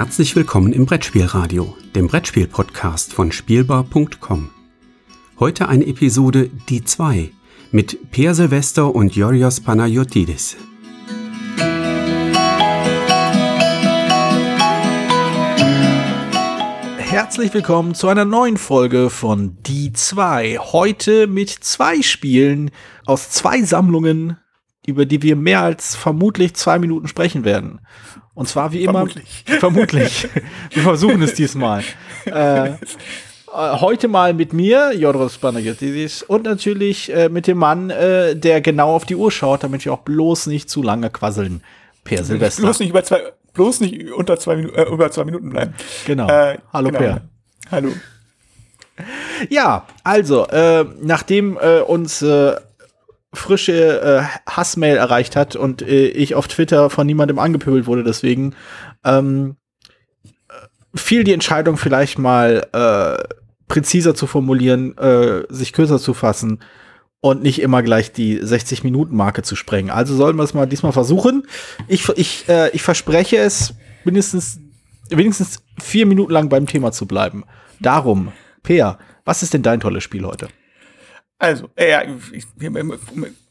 Herzlich 0.00 0.34
willkommen 0.34 0.72
im 0.72 0.86
Brettspielradio, 0.86 1.76
dem 1.94 2.06
Brettspiel-Podcast 2.06 3.12
von 3.12 3.30
Spielbar.com. 3.32 4.48
Heute 5.38 5.68
eine 5.68 5.86
Episode 5.86 6.48
Die 6.70 6.82
2 6.82 7.30
mit 7.70 8.10
Per 8.10 8.34
Silvester 8.34 8.94
und 8.94 9.14
Yorios 9.14 9.60
Panayotidis. 9.60 10.56
Herzlich 16.96 17.52
willkommen 17.52 17.94
zu 17.94 18.08
einer 18.08 18.24
neuen 18.24 18.56
Folge 18.56 19.10
von 19.10 19.58
Die 19.66 19.92
2. 19.92 20.56
Heute 20.60 21.26
mit 21.26 21.50
zwei 21.50 22.00
Spielen 22.00 22.70
aus 23.04 23.28
zwei 23.28 23.62
Sammlungen, 23.62 24.38
über 24.86 25.06
die 25.06 25.22
wir 25.22 25.36
mehr 25.36 25.60
als 25.60 25.94
vermutlich 25.94 26.54
zwei 26.54 26.78
Minuten 26.78 27.08
sprechen 27.08 27.44
werden. 27.44 27.80
Und 28.34 28.48
zwar 28.48 28.72
wie 28.72 28.82
immer. 28.82 29.06
Vermutlich. 29.06 29.44
Vermutlich. 29.44 30.28
Wir 30.70 30.82
versuchen 30.82 31.20
es 31.20 31.34
diesmal. 31.34 31.82
äh, 32.24 32.70
äh, 32.70 32.76
heute 33.52 34.08
mal 34.08 34.32
mit 34.32 34.52
mir, 34.52 34.92
Jodros 34.94 35.36
Panagiotis, 35.36 36.22
und 36.22 36.44
natürlich 36.44 37.12
äh, 37.12 37.28
mit 37.28 37.46
dem 37.46 37.58
Mann, 37.58 37.90
äh, 37.90 38.36
der 38.36 38.60
genau 38.60 38.94
auf 38.94 39.04
die 39.04 39.16
Uhr 39.16 39.30
schaut, 39.30 39.64
damit 39.64 39.84
wir 39.84 39.92
auch 39.92 40.00
bloß 40.00 40.46
nicht 40.46 40.70
zu 40.70 40.82
lange 40.82 41.10
quasseln. 41.10 41.62
Per 42.04 42.24
Silvester. 42.24 42.62
Bloß 42.62 42.78
nicht 42.80 42.90
über 42.90 43.04
zwei, 43.04 43.20
bloß 43.52 43.80
nicht 43.80 44.10
unter 44.12 44.38
zwei 44.38 44.56
Minuten, 44.56 44.76
äh, 44.76 44.84
über 44.84 45.10
zwei 45.10 45.24
Minuten 45.24 45.50
bleiben. 45.50 45.74
Genau. 46.06 46.28
Äh, 46.28 46.58
Hallo 46.72 46.88
genau. 46.88 46.98
Per. 46.98 47.20
Hallo. 47.70 47.90
Ja, 49.48 49.86
also, 50.04 50.46
äh, 50.46 50.84
nachdem 51.02 51.58
äh, 51.60 51.80
uns 51.80 52.22
äh, 52.22 52.54
frische 53.32 54.00
äh, 54.00 54.50
Hassmail 54.50 54.96
erreicht 54.96 55.36
hat 55.36 55.56
und 55.56 55.82
äh, 55.82 56.08
ich 56.08 56.34
auf 56.34 56.48
Twitter 56.48 56.90
von 56.90 57.06
niemandem 57.06 57.38
angepöbelt 57.38 57.86
wurde, 57.86 58.02
deswegen 58.02 58.54
ähm, 59.04 59.56
äh, 60.24 60.98
fiel 60.98 61.24
die 61.24 61.32
Entscheidung 61.32 61.76
vielleicht 61.76 62.18
mal 62.18 62.66
äh, 62.72 63.34
präziser 63.68 64.14
zu 64.14 64.26
formulieren, 64.26 64.98
äh, 64.98 65.44
sich 65.48 65.72
kürzer 65.72 65.98
zu 66.00 66.12
fassen 66.12 66.58
und 67.20 67.42
nicht 67.42 67.60
immer 67.60 67.82
gleich 67.82 68.12
die 68.12 68.40
60-Minuten-Marke 68.40 69.42
zu 69.42 69.54
sprengen. 69.54 69.90
Also 69.90 70.14
sollen 70.16 70.36
wir 70.36 70.42
es 70.42 70.54
mal 70.54 70.66
diesmal 70.66 70.92
versuchen. 70.92 71.46
Ich, 71.86 72.08
ich, 72.16 72.48
äh, 72.48 72.70
ich 72.70 72.82
verspreche 72.82 73.36
es, 73.36 73.74
mindestens, 74.04 74.58
wenigstens 75.10 75.62
vier 75.80 76.06
Minuten 76.06 76.32
lang 76.32 76.48
beim 76.48 76.66
Thema 76.66 76.92
zu 76.92 77.06
bleiben. 77.06 77.44
Darum, 77.78 78.32
Peer, 78.62 78.98
was 79.24 79.42
ist 79.42 79.54
denn 79.54 79.62
dein 79.62 79.80
tolles 79.80 80.02
Spiel 80.02 80.24
heute? 80.24 80.48
Also, 81.40 81.70
äh, 81.74 81.90
ja, 81.90 82.02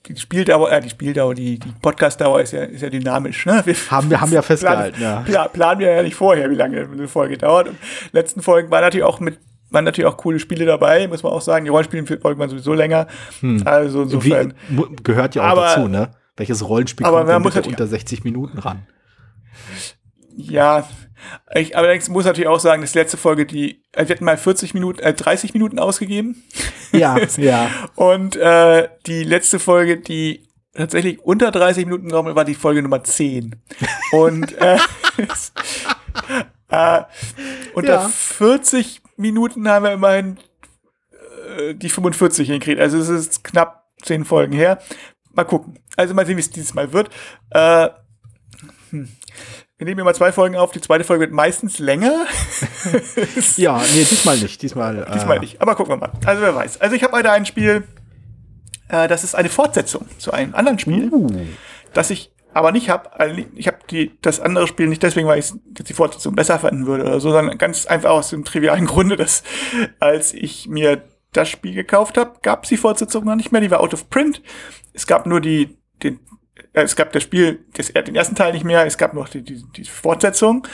die 0.07 0.15
Spieldauer, 0.17 0.71
äh, 0.71 0.79
die 0.79 0.89
Spieldauer, 0.89 1.33
die, 1.33 1.57
die 1.59 1.71
Podcastdauer 1.81 2.39
ist 2.41 2.53
ja, 2.53 2.63
ist 2.63 2.81
ja 2.81 2.89
dynamisch. 2.89 3.45
Ne? 3.47 3.61
Wir 3.65 3.73
Haben 3.89 4.09
wir, 4.11 4.21
haben 4.21 4.31
wir 4.31 4.43
festgehalten, 4.43 5.01
ja. 5.01 5.21
Plan, 5.21 5.47
planen 5.51 5.79
wir 5.81 5.91
ja 5.95 6.03
nicht 6.03 6.15
vorher, 6.15 6.49
wie 6.51 6.55
lange 6.55 6.81
eine 6.81 7.07
Folge 7.07 7.37
dauert. 7.37 7.67
Und 7.69 7.77
letzten 8.11 8.41
Folgen 8.41 8.69
waren 8.71 8.81
natürlich 8.81 9.03
auch 9.05 9.19
mit 9.19 9.39
waren 9.71 9.83
natürlich 9.85 10.07
auch 10.09 10.17
coole 10.17 10.39
Spiele 10.39 10.65
dabei, 10.65 11.07
muss 11.07 11.21
man 11.21 11.31
auch 11.31 11.41
sagen. 11.41 11.65
Die 11.65 11.69
Rollenspiele-Folgen 11.69 12.39
waren 12.39 12.49
sowieso 12.49 12.73
länger. 12.73 13.05
Also 13.65 14.01
insofern. 14.03 14.55
Wie, 14.67 14.83
gehört 15.03 15.35
ja 15.35 15.43
auch 15.43 15.47
Aber- 15.49 15.61
dazu, 15.67 15.87
ne? 15.87 16.09
Welches 16.37 16.67
Rollenspiel 16.67 17.05
Aber 17.05 17.17
kommt 17.25 17.29
man 17.29 17.41
muss 17.43 17.55
unter 17.67 17.85
60 17.85 18.23
Minuten 18.23 18.59
ran? 18.59 18.87
Ja, 20.37 20.87
ich, 21.53 21.75
allerdings 21.75 22.09
muss 22.09 22.25
natürlich 22.25 22.47
auch 22.47 22.59
sagen, 22.59 22.81
dass 22.81 22.93
die 22.93 22.99
letzte 22.99 23.17
Folge, 23.17 23.45
die, 23.45 23.83
äh, 23.93 24.07
wir 24.07 24.15
hatten 24.15 24.25
mal 24.25 24.37
40 24.37 24.73
Minuten, 24.73 24.99
äh, 24.99 25.13
30 25.13 25.53
Minuten 25.53 25.79
ausgegeben. 25.79 26.43
Ja, 26.91 27.17
ja. 27.37 27.69
Und 27.95 28.35
äh, 28.35 28.89
die 29.05 29.23
letzte 29.23 29.59
Folge, 29.59 29.97
die 29.97 30.47
tatsächlich 30.73 31.19
unter 31.19 31.51
30 31.51 31.85
Minuten 31.85 32.07
genommen 32.07 32.35
war 32.35 32.45
die 32.45 32.55
Folge 32.55 32.81
Nummer 32.81 33.03
10. 33.03 33.55
Und 34.11 34.57
äh, 34.57 34.77
äh, 36.69 37.01
unter 37.73 37.93
Ja. 37.93 38.07
40 38.07 39.01
Minuten 39.17 39.67
haben 39.67 39.83
wir 39.85 39.93
immerhin 39.93 40.37
äh, 41.57 41.75
die 41.75 41.89
45 41.89 42.47
hingekriegt. 42.47 42.79
Also 42.79 42.97
es 42.97 43.09
ist 43.09 43.43
knapp 43.43 43.89
10 44.03 44.25
Folgen 44.25 44.53
her. 44.53 44.79
Mal 45.33 45.43
gucken. 45.43 45.79
Also 45.95 46.13
mal 46.13 46.25
sehen, 46.25 46.37
wie 46.37 46.41
es 46.41 46.49
dieses 46.49 46.73
Mal 46.73 46.93
wird. 46.93 47.09
Äh, 47.51 47.89
hm. 48.91 49.09
Wir 49.79 49.85
nehmen 49.85 50.01
immer 50.01 50.13
zwei 50.13 50.33
Folgen 50.33 50.57
auf. 50.57 50.73
Die 50.73 50.81
zweite 50.81 51.05
Folge 51.05 51.21
wird 51.21 51.31
meistens 51.31 51.79
länger. 51.79 52.25
Ja, 53.55 53.77
nee, 53.77 54.03
diesmal 54.09 54.37
nicht. 54.37 54.61
Diesmal, 54.61 55.05
Diesmal 55.13 55.37
äh, 55.37 55.39
nicht. 55.39 55.61
Aber 55.61 55.75
gucken 55.75 55.93
wir 55.93 55.97
mal. 55.97 56.11
Also 56.25 56.41
wer 56.41 56.53
weiß. 56.53 56.81
Also 56.81 56.95
ich 56.95 57.03
habe 57.03 57.15
heute 57.15 57.31
ein 57.31 57.45
Spiel, 57.45 57.83
äh, 58.89 59.07
das 59.07 59.23
ist 59.23 59.35
eine 59.35 59.47
Fortsetzung 59.47 60.05
zu 60.17 60.31
einem 60.33 60.53
anderen 60.53 60.79
Spiel, 60.79 61.09
Uh, 61.13 61.29
das 61.93 62.09
ich 62.09 62.33
aber 62.53 62.73
nicht 62.73 62.89
habe. 62.89 63.17
Also 63.17 63.41
ich 63.55 63.67
habe 63.67 63.77
die 63.89 64.11
das 64.21 64.41
andere 64.41 64.67
Spiel 64.67 64.87
nicht 64.87 65.01
deswegen, 65.01 65.27
weil 65.27 65.39
ich 65.39 65.53
jetzt 65.77 65.89
die 65.89 65.93
Fortsetzung 65.93 66.35
besser 66.35 66.59
fanden 66.59 66.85
würde 66.85 67.03
oder 67.05 67.19
so, 67.21 67.31
sondern 67.31 67.57
ganz 67.57 67.85
einfach 67.85 68.09
aus 68.09 68.29
dem 68.29 68.43
trivialen 68.43 68.85
Grunde, 68.85 69.15
dass 69.15 69.43
als 69.99 70.33
ich 70.33 70.67
mir 70.67 71.03
das 71.31 71.47
Spiel 71.47 71.73
gekauft 71.73 72.17
habe, 72.17 72.33
gab 72.41 72.63
es 72.63 72.69
die 72.69 72.77
Fortsetzung 72.77 73.23
noch 73.23 73.35
nicht 73.35 73.53
mehr. 73.53 73.61
Die 73.61 73.71
war 73.71 73.79
out 73.79 73.93
of 73.93 74.09
print. 74.09 74.41
Es 74.93 75.07
gab 75.07 75.25
nur 75.25 75.39
die 75.39 75.77
den 76.03 76.19
es 76.73 76.95
gab 76.95 77.11
das 77.13 77.23
Spiel, 77.23 77.65
das, 77.73 77.87
den 77.93 78.15
ersten 78.15 78.35
Teil 78.35 78.53
nicht 78.53 78.65
mehr, 78.65 78.85
es 78.85 78.97
gab 78.97 79.13
noch 79.13 79.29
die, 79.29 79.41
die, 79.43 79.63
die 79.75 79.83
Fortsetzung. 79.85 80.67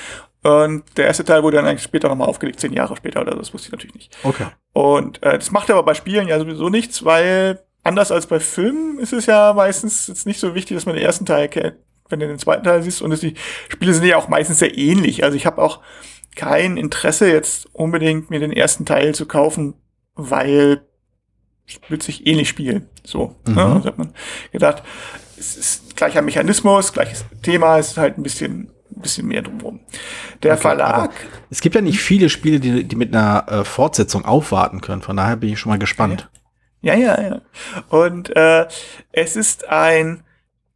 Und 0.44 0.84
der 0.98 1.08
erste 1.08 1.26
Teil 1.26 1.42
wurde 1.42 1.58
dann 1.58 1.66
eigentlich 1.66 1.82
später 1.84 2.08
nochmal 2.08 2.28
aufgelegt, 2.28 2.60
zehn 2.60 2.72
Jahre 2.74 2.96
später 2.96 3.22
oder 3.22 3.32
so, 3.34 3.40
das 3.40 3.54
wusste 3.54 3.68
ich 3.68 3.72
natürlich 3.72 3.96
nicht. 3.96 4.18
okay. 4.24 4.46
Und 4.74 5.24
äh, 5.24 5.38
das 5.40 5.52
macht 5.52 5.72
aber 5.72 5.82
bei 5.84 5.94
Spielen 5.96 6.28
ja 6.28 6.38
sowieso 6.38 6.70
nichts, 6.70 7.04
weil 7.04 7.60
anders 7.84 8.12
als 8.12 8.28
bei 8.28 8.40
Filmen 8.40 9.00
ist 9.00 9.14
es 9.14 9.26
ja 9.26 9.54
meistens 9.54 10.08
jetzt 10.08 10.26
nicht 10.28 10.40
so 10.40 10.54
wichtig, 10.54 10.76
dass 10.78 10.86
man 10.86 10.96
den 10.96 11.04
ersten 11.06 11.26
Teil 11.26 11.48
kennt, 11.48 11.78
wenn 12.10 12.20
du 12.20 12.28
den 12.28 12.38
zweiten 12.40 12.64
Teil 12.64 12.84
siehst. 12.84 13.02
Und 13.02 13.12
es, 13.12 13.22
die 13.22 13.34
Spiele 13.70 13.94
sind 13.94 14.04
ja 14.06 14.18
auch 14.18 14.28
meistens 14.28 14.60
sehr 14.60 14.78
ähnlich. 14.78 15.24
Also 15.24 15.36
ich 15.36 15.46
habe 15.46 15.62
auch 15.62 15.82
kein 16.36 16.78
Interesse 16.78 17.28
jetzt 17.32 17.68
unbedingt 17.74 18.30
mir 18.30 18.40
den 18.40 18.52
ersten 18.52 18.86
Teil 18.86 19.16
zu 19.16 19.26
kaufen, 19.26 19.74
weil 20.14 20.82
wird 21.88 22.04
sich 22.04 22.28
ähnlich 22.28 22.50
spielen. 22.50 22.88
So, 23.04 23.36
Mhm. 23.48 23.56
ne? 23.56 23.66
also 23.66 23.88
hat 23.88 23.98
man 23.98 24.14
gedacht, 24.52 24.84
es 25.38 25.56
ist 25.58 25.96
gleicher 25.96 26.22
Mechanismus, 26.22 26.94
gleiches 26.94 27.26
Thema, 27.42 27.78
es 27.80 27.90
ist 27.92 27.98
halt 27.98 28.18
ein 28.18 28.24
bisschen, 28.24 28.72
ein 28.96 29.02
bisschen 29.02 29.28
mehr 29.28 29.42
drumherum. 29.42 29.80
Der 30.44 30.54
Okay, 30.54 30.62
Verlag, 30.62 31.12
Es 31.50 31.62
gibt 31.62 31.76
ja 31.76 31.82
nicht 31.82 32.00
viele 32.00 32.30
Spiele, 32.30 32.60
die, 32.60 32.84
die 32.84 32.96
mit 32.96 33.16
einer 33.16 33.46
äh, 33.50 33.66
Fortsetzung 33.66 34.26
aufwarten 34.26 34.82
können. 34.82 35.02
Von 35.02 35.18
daher 35.18 35.36
bin 35.38 35.52
ich 35.54 35.60
schon 35.60 35.70
mal 35.72 35.80
gespannt. 35.80 36.30
Ja, 36.82 36.94
ja, 36.96 37.20
ja. 37.22 37.42
Und 37.90 38.36
äh, 38.36 38.68
es 39.12 39.36
ist 39.36 39.68
ein 39.70 40.24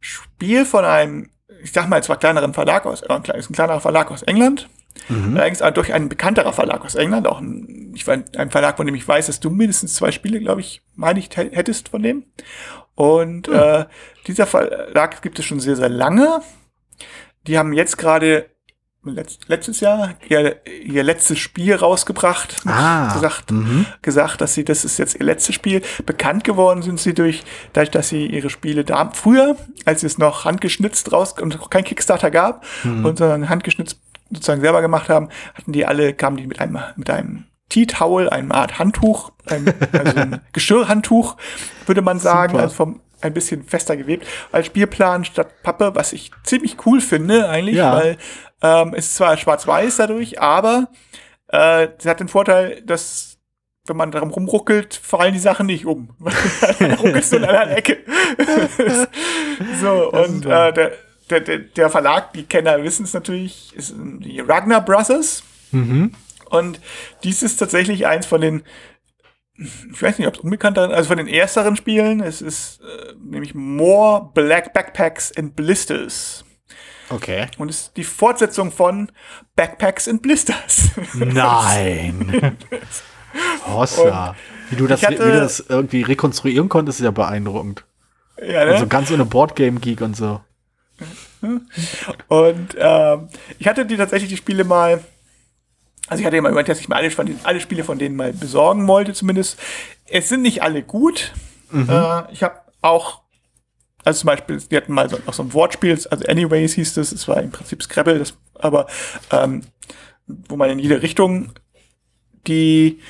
Spiel 0.00 0.64
von 0.64 0.84
einem, 0.84 1.30
ich 1.62 1.72
sag 1.72 1.88
mal, 1.88 2.02
zwar 2.02 2.16
kleineren 2.18 2.54
Verlag 2.54 2.86
aus, 2.86 3.02
äh, 3.02 3.38
ist 3.38 3.50
ein 3.50 3.54
kleinerer 3.54 3.80
Verlag 3.80 4.10
aus 4.10 4.22
England. 4.22 4.68
Allerdings 5.08 5.62
auch 5.62 5.70
durch 5.70 5.94
einen 5.94 6.08
bekannterer 6.08 6.52
Verlag 6.52 6.84
aus 6.84 6.94
England, 6.96 7.26
auch 7.26 7.40
ein, 7.40 7.92
ich 7.94 8.06
war 8.06 8.18
ein 8.36 8.50
Verlag, 8.50 8.76
von 8.76 8.86
dem 8.86 8.94
ich 8.96 9.06
weiß, 9.06 9.26
dass 9.26 9.38
du 9.40 9.48
mindestens 9.48 9.94
zwei 9.94 10.10
Spiele, 10.10 10.40
glaube 10.40 10.60
ich, 10.60 10.82
meine 10.94 11.20
ich, 11.20 11.28
hä- 11.36 11.50
hättest 11.52 11.90
von 11.90 12.02
dem. 12.02 12.24
Und 13.00 13.48
äh, 13.48 13.86
dieser 14.26 14.44
Verlag 14.44 15.22
gibt 15.22 15.38
es 15.38 15.46
schon 15.46 15.58
sehr, 15.58 15.74
sehr 15.74 15.88
lange. 15.88 16.42
Die 17.46 17.56
haben 17.56 17.72
jetzt 17.72 17.96
gerade 17.96 18.50
letzt, 19.02 19.48
letztes 19.48 19.80
Jahr 19.80 20.16
ihr, 20.28 20.60
ihr 20.66 21.02
letztes 21.02 21.38
Spiel 21.38 21.76
rausgebracht. 21.76 22.56
Ah, 22.66 23.10
gesagt, 23.14 23.52
mhm. 23.52 23.86
gesagt, 24.02 24.42
dass 24.42 24.52
sie, 24.52 24.66
das 24.66 24.84
ist 24.84 24.98
jetzt 24.98 25.14
ihr 25.18 25.24
letztes 25.24 25.54
Spiel. 25.54 25.80
Bekannt 26.04 26.44
geworden 26.44 26.82
sind 26.82 27.00
sie 27.00 27.14
durch, 27.14 27.42
dadurch, 27.72 27.90
dass 27.90 28.10
sie 28.10 28.26
ihre 28.26 28.50
Spiele 28.50 28.84
da 28.84 29.10
früher, 29.14 29.56
als 29.86 30.02
es 30.02 30.18
noch 30.18 30.44
handgeschnitzt 30.44 31.10
raus 31.10 31.32
und 31.40 31.70
kein 31.70 31.84
Kickstarter 31.84 32.30
gab, 32.30 32.66
und 32.84 33.16
sondern 33.16 33.48
handgeschnitzt 33.48 33.98
sozusagen 34.28 34.60
selber 34.60 34.82
gemacht 34.82 35.08
haben, 35.08 35.30
hatten 35.54 35.72
die 35.72 35.86
alle, 35.86 36.12
kamen 36.12 36.36
die 36.36 36.46
mit 36.46 36.60
einem, 36.60 36.78
mit 36.96 37.08
einem 37.08 37.46
Tea 37.70 37.86
Towel, 37.86 38.28
eine 38.28 38.54
Art 38.54 38.78
Handtuch, 38.78 39.32
ein, 39.48 39.72
also 39.92 40.16
ein 40.18 40.40
Geschirrhandtuch, 40.52 41.36
würde 41.86 42.02
man 42.02 42.18
sagen, 42.20 42.52
Super. 42.52 42.62
also 42.64 42.74
vom, 42.74 43.00
ein 43.22 43.32
bisschen 43.32 43.64
fester 43.64 43.96
gewebt, 43.96 44.26
als 44.52 44.66
Spielplan 44.66 45.24
statt 45.24 45.62
Pappe, 45.62 45.92
was 45.94 46.12
ich 46.12 46.30
ziemlich 46.44 46.76
cool 46.86 47.00
finde 47.00 47.48
eigentlich, 47.48 47.76
Ja. 47.76 47.94
weil 47.94 48.18
ähm, 48.62 48.92
es 48.94 49.06
ist 49.06 49.16
zwar 49.16 49.36
schwarz-weiß 49.36 49.96
dadurch, 49.96 50.40
aber 50.40 50.88
äh, 51.48 51.88
es 51.98 52.04
hat 52.06 52.20
den 52.20 52.28
Vorteil, 52.28 52.82
dass 52.82 53.38
wenn 53.86 53.96
man 53.96 54.10
darum 54.10 54.30
rumruckelt, 54.30 54.94
fallen 54.94 55.32
die 55.32 55.38
Sachen 55.40 55.66
nicht 55.66 55.86
um. 55.86 56.10
Dann 56.78 56.92
ruckelst 56.92 57.32
du 57.32 57.36
in 57.38 57.44
einer 57.44 57.76
Ecke. 57.76 57.98
so, 59.80 60.10
Das 60.12 60.28
und 60.28 60.46
äh, 60.46 60.72
der, 60.72 60.92
der, 61.30 61.40
der, 61.40 61.58
der 61.58 61.90
Verlag, 61.90 62.32
die 62.34 62.44
Kenner 62.44 62.82
wissen 62.82 63.04
es 63.04 63.14
natürlich, 63.14 63.74
ist 63.74 63.94
die 63.96 64.40
Ragnar 64.40 64.82
Brothers. 64.84 65.42
Mhm. 65.72 66.14
Und 66.50 66.80
dies 67.24 67.42
ist 67.42 67.56
tatsächlich 67.56 68.06
eins 68.06 68.26
von 68.26 68.40
den, 68.40 68.62
ich 69.56 70.00
weiß 70.02 70.18
nicht, 70.18 70.28
ob 70.28 70.34
es 70.34 70.40
unbekannter, 70.40 70.90
also 70.90 71.08
von 71.08 71.16
den 71.16 71.26
ersteren 71.26 71.76
Spielen. 71.76 72.20
Es 72.20 72.42
ist 72.42 72.80
äh, 72.80 73.14
nämlich 73.22 73.54
More 73.54 74.30
Black 74.34 74.72
Backpacks 74.72 75.36
and 75.36 75.56
Blisters. 75.56 76.44
Okay. 77.08 77.46
Und 77.58 77.68
es 77.70 77.80
ist 77.82 77.96
die 77.96 78.04
Fortsetzung 78.04 78.70
von 78.70 79.10
Backpacks 79.56 80.06
and 80.08 80.22
Blisters. 80.22 80.90
Nein. 81.14 82.56
Hossa. 83.66 84.34
Wie 84.70 84.76
du, 84.76 84.86
das, 84.86 85.02
hatte- 85.02 85.18
wie 85.18 85.32
du 85.32 85.40
das 85.40 85.60
irgendwie 85.68 86.02
rekonstruieren 86.02 86.68
konntest, 86.68 87.00
ist 87.00 87.04
ja 87.04 87.10
beeindruckend. 87.10 87.84
ja, 88.40 88.64
ne? 88.64 88.72
Also 88.74 88.86
ganz 88.86 89.10
ohne 89.10 89.24
Boardgame-Geek 89.24 90.00
und 90.02 90.16
so. 90.16 90.40
Und 92.28 92.76
ähm, 92.78 93.28
ich 93.58 93.66
hatte 93.66 93.86
die 93.86 93.96
tatsächlich 93.96 94.30
die 94.30 94.36
Spiele 94.36 94.64
mal, 94.64 95.02
also 96.08 96.20
ich 96.20 96.26
hatte 96.26 96.36
ja 96.36 96.42
mal 96.42 96.50
überlegt, 96.50 96.68
dass 96.68 96.80
ich 96.80 96.88
mir 96.88 96.96
alle, 96.96 97.10
alle 97.44 97.60
Spiele 97.60 97.84
von 97.84 97.98
denen 97.98 98.16
mal 98.16 98.32
besorgen 98.32 98.86
wollte, 98.88 99.12
zumindest. 99.12 99.58
Es 100.06 100.28
sind 100.28 100.42
nicht 100.42 100.62
alle 100.62 100.82
gut. 100.82 101.32
Mhm. 101.70 101.88
Äh, 101.88 102.32
ich 102.32 102.42
habe 102.42 102.60
auch, 102.82 103.20
also 104.04 104.20
zum 104.20 104.26
Beispiel, 104.26 104.58
die 104.58 104.76
hatten 104.76 104.92
mal 104.92 105.08
so, 105.08 105.18
auch 105.26 105.34
so 105.34 105.42
ein 105.42 105.52
Wortspiel, 105.52 105.92
also 105.92 106.26
Anyways 106.26 106.74
hieß 106.74 106.94
das, 106.94 107.12
es 107.12 107.28
war 107.28 107.40
im 107.40 107.50
Prinzip 107.50 107.82
Scrabble, 107.82 108.18
das, 108.18 108.34
aber 108.54 108.86
ähm, 109.30 109.62
wo 110.26 110.56
man 110.56 110.70
in 110.70 110.78
jede 110.78 111.02
Richtung 111.02 111.52
die 112.46 113.00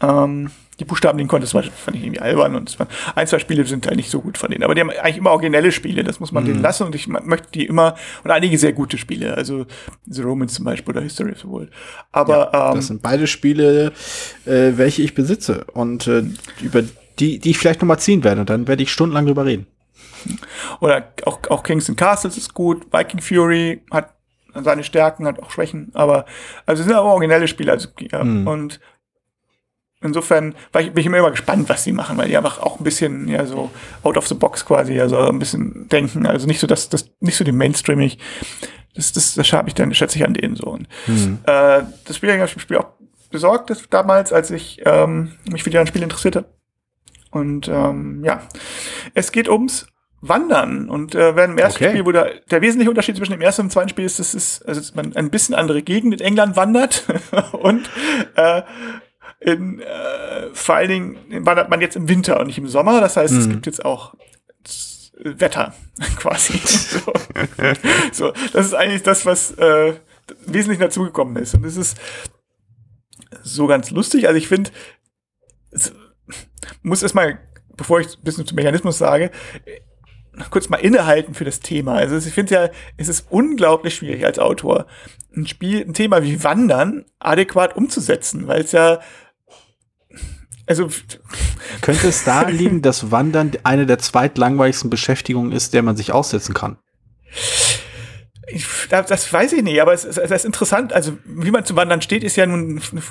ähm, 0.00 0.50
die 0.80 0.84
Buchstaben 0.84 1.18
legen 1.18 1.28
konnte, 1.28 1.46
das 1.46 1.52
fand 1.52 1.96
ich 1.96 2.02
irgendwie 2.02 2.20
albern 2.20 2.54
und 2.54 2.78
waren, 2.78 2.88
ein, 3.14 3.26
zwei 3.26 3.38
Spiele 3.38 3.64
sind 3.64 3.86
halt 3.86 3.96
nicht 3.96 4.10
so 4.10 4.20
gut 4.20 4.38
von 4.38 4.50
denen. 4.50 4.64
Aber 4.64 4.74
die 4.74 4.80
haben 4.80 4.90
eigentlich 4.90 5.18
immer 5.18 5.30
originelle 5.30 5.72
Spiele, 5.72 6.04
das 6.04 6.20
muss 6.20 6.32
man 6.32 6.44
mhm. 6.44 6.48
denen 6.48 6.62
lassen 6.62 6.84
und 6.84 6.94
ich 6.94 7.06
möchte 7.06 7.48
die 7.52 7.66
immer, 7.66 7.94
und 8.24 8.30
einige 8.30 8.58
sehr 8.58 8.72
gute 8.72 8.98
Spiele, 8.98 9.34
also 9.36 9.66
The 10.06 10.22
Romans 10.22 10.54
zum 10.54 10.64
Beispiel 10.64 10.94
oder 10.94 11.02
History 11.02 11.32
of 11.32 11.38
the 11.40 11.48
World. 11.48 11.70
Aber 12.12 12.50
ja, 12.52 12.70
ähm, 12.70 12.76
das 12.76 12.88
sind 12.88 13.02
beide 13.02 13.26
Spiele, 13.26 13.92
äh, 14.46 14.72
welche 14.76 15.02
ich 15.02 15.14
besitze 15.14 15.64
und 15.72 16.06
äh, 16.06 16.24
über 16.60 16.82
die, 17.18 17.38
die 17.38 17.50
ich 17.50 17.58
vielleicht 17.58 17.80
nochmal 17.80 17.98
ziehen 18.00 18.24
werde 18.24 18.40
und 18.40 18.50
dann 18.50 18.66
werde 18.66 18.82
ich 18.82 18.90
stundenlang 18.90 19.26
drüber 19.26 19.44
reden. 19.44 19.66
Oder 20.80 21.12
auch, 21.26 21.38
auch 21.50 21.62
Kings 21.62 21.88
and 21.88 21.98
Castles 21.98 22.36
ist 22.36 22.54
gut, 22.54 22.92
Viking 22.92 23.20
Fury 23.20 23.82
hat 23.90 24.14
seine 24.62 24.84
Stärken, 24.84 25.26
hat 25.26 25.42
auch 25.42 25.50
Schwächen, 25.50 25.90
aber 25.94 26.26
also 26.66 26.82
sind 26.82 26.92
aber 26.92 27.08
originelle 27.08 27.48
Spiele, 27.48 27.72
also 27.72 27.88
ja, 27.98 28.22
mhm. 28.22 28.46
und 28.46 28.80
Insofern 30.04 30.54
war 30.70 30.82
ich, 30.82 30.92
bin 30.92 31.00
ich 31.00 31.06
immer 31.06 31.30
gespannt, 31.30 31.68
was 31.68 31.82
sie 31.82 31.92
machen, 31.92 32.18
weil 32.18 32.28
die 32.28 32.36
einfach 32.36 32.60
auch 32.60 32.78
ein 32.78 32.84
bisschen 32.84 33.26
ja 33.26 33.46
so 33.46 33.70
out 34.02 34.18
of 34.18 34.28
the 34.28 34.34
box 34.34 34.64
quasi, 34.66 35.00
also 35.00 35.18
ein 35.18 35.38
bisschen 35.38 35.88
denken, 35.88 36.26
also 36.26 36.46
nicht 36.46 36.60
so 36.60 36.66
das, 36.66 36.90
das 36.90 37.10
nicht 37.20 37.36
so 37.36 37.44
die 37.44 37.52
Mainstreamig. 37.52 38.18
Das, 38.94 39.12
das, 39.12 39.34
das 39.34 39.52
habe 39.52 39.68
ich 39.68 39.74
dann, 39.74 39.92
schätze 39.94 40.18
ich 40.18 40.24
an 40.24 40.34
denen 40.34 40.56
so. 40.56 40.66
Und, 40.66 40.88
mhm. 41.06 41.38
äh, 41.46 41.82
das 42.04 42.16
Spiel 42.16 42.30
habe 42.30 42.44
ich 42.44 42.52
im 42.52 42.60
Spiel 42.60 42.76
auch 42.76 42.88
besorgt, 43.30 43.70
das 43.70 43.88
damals, 43.88 44.32
als 44.32 44.50
ich 44.50 44.82
ähm, 44.84 45.32
mich 45.50 45.64
für 45.64 45.70
die 45.70 45.86
Spiel 45.86 46.02
interessiert 46.02 46.36
habe. 46.36 46.46
Und 47.30 47.66
ähm, 47.66 48.22
ja, 48.24 48.42
es 49.14 49.32
geht 49.32 49.48
ums 49.48 49.86
Wandern. 50.20 50.88
Und 50.88 51.14
äh, 51.14 51.34
während 51.34 51.54
im 51.54 51.58
ersten 51.58 51.82
okay. 51.82 51.92
Spiel, 51.92 52.06
wo 52.06 52.12
der, 52.12 52.40
der 52.50 52.62
wesentliche 52.62 52.90
Unterschied 52.90 53.16
zwischen 53.16 53.32
dem 53.32 53.40
ersten 53.40 53.62
und 53.62 53.68
dem 53.68 53.72
zweiten 53.72 53.88
Spiel 53.88 54.04
ist, 54.04 54.18
dass 54.18 54.34
es, 54.34 54.62
also 54.62 54.80
dass 54.80 54.94
man 54.94 55.16
ein 55.16 55.30
bisschen 55.30 55.54
andere 55.54 55.82
Gegend 55.82 56.14
in 56.14 56.20
England 56.20 56.56
wandert 56.56 57.04
und 57.52 57.90
äh, 58.36 58.62
in, 59.44 59.80
äh, 59.80 60.48
vor 60.52 60.76
allen 60.76 60.88
Dingen 60.88 61.46
wandert 61.46 61.68
man 61.68 61.80
jetzt 61.80 61.96
im 61.96 62.08
Winter 62.08 62.40
und 62.40 62.46
nicht 62.46 62.58
im 62.58 62.68
Sommer. 62.68 63.00
Das 63.00 63.16
heißt, 63.16 63.34
mhm. 63.34 63.40
es 63.40 63.48
gibt 63.48 63.66
jetzt 63.66 63.84
auch 63.84 64.14
Wetter 65.18 65.74
quasi. 66.16 66.58
so. 66.58 67.12
so. 68.12 68.32
das 68.52 68.66
ist 68.66 68.74
eigentlich 68.74 69.02
das, 69.02 69.26
was 69.26 69.52
äh, 69.52 69.94
wesentlich 70.46 70.80
dazugekommen 70.80 71.36
ist. 71.36 71.54
Und 71.54 71.64
es 71.64 71.76
ist 71.76 71.98
so 73.42 73.66
ganz 73.66 73.90
lustig. 73.90 74.26
Also 74.26 74.38
ich 74.38 74.48
finde, 74.48 74.70
muss 76.82 77.02
erstmal, 77.02 77.38
bevor 77.76 78.00
ich 78.00 78.16
ein 78.16 78.24
bisschen 78.24 78.46
zum 78.46 78.56
Mechanismus 78.56 78.96
sage, 78.96 79.30
kurz 80.50 80.70
mal 80.70 80.78
innehalten 80.78 81.34
für 81.34 81.44
das 81.44 81.60
Thema. 81.60 81.94
Also 81.94 82.16
ich 82.16 82.32
finde 82.34 82.54
ja, 82.54 82.68
es 82.96 83.08
ist 83.08 83.26
unglaublich 83.30 83.94
schwierig 83.96 84.24
als 84.24 84.38
Autor, 84.38 84.86
ein 85.36 85.46
Spiel, 85.46 85.82
ein 85.82 85.94
Thema 85.94 86.22
wie 86.22 86.42
Wandern 86.42 87.04
adäquat 87.18 87.76
umzusetzen, 87.76 88.46
weil 88.48 88.62
es 88.62 88.72
ja 88.72 89.00
also 90.66 90.88
könnte 91.80 92.08
es 92.08 92.24
da 92.24 92.42
liegen, 92.48 92.82
dass 92.82 93.10
Wandern 93.10 93.52
eine 93.62 93.86
der 93.86 93.98
zweitlangweiligsten 93.98 94.90
Beschäftigungen 94.90 95.52
ist, 95.52 95.74
der 95.74 95.82
man 95.82 95.96
sich 95.96 96.12
aussetzen 96.12 96.54
kann? 96.54 96.78
Ich, 98.46 98.66
das 98.88 99.32
weiß 99.32 99.52
ich 99.54 99.62
nicht, 99.62 99.80
aber 99.80 99.92
es 99.92 100.04
ist, 100.04 100.18
es 100.18 100.30
ist, 100.30 100.44
interessant. 100.44 100.92
Also, 100.92 101.16
wie 101.24 101.50
man 101.50 101.64
zum 101.64 101.76
Wandern 101.76 102.02
steht, 102.02 102.22
ist 102.22 102.36
ja 102.36 102.46
nun 102.46 102.80
eine, 102.92 103.02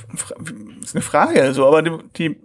eine 0.93 1.01
Frage. 1.01 1.53
So, 1.53 1.67
aber 1.67 1.81
die, 1.81 2.39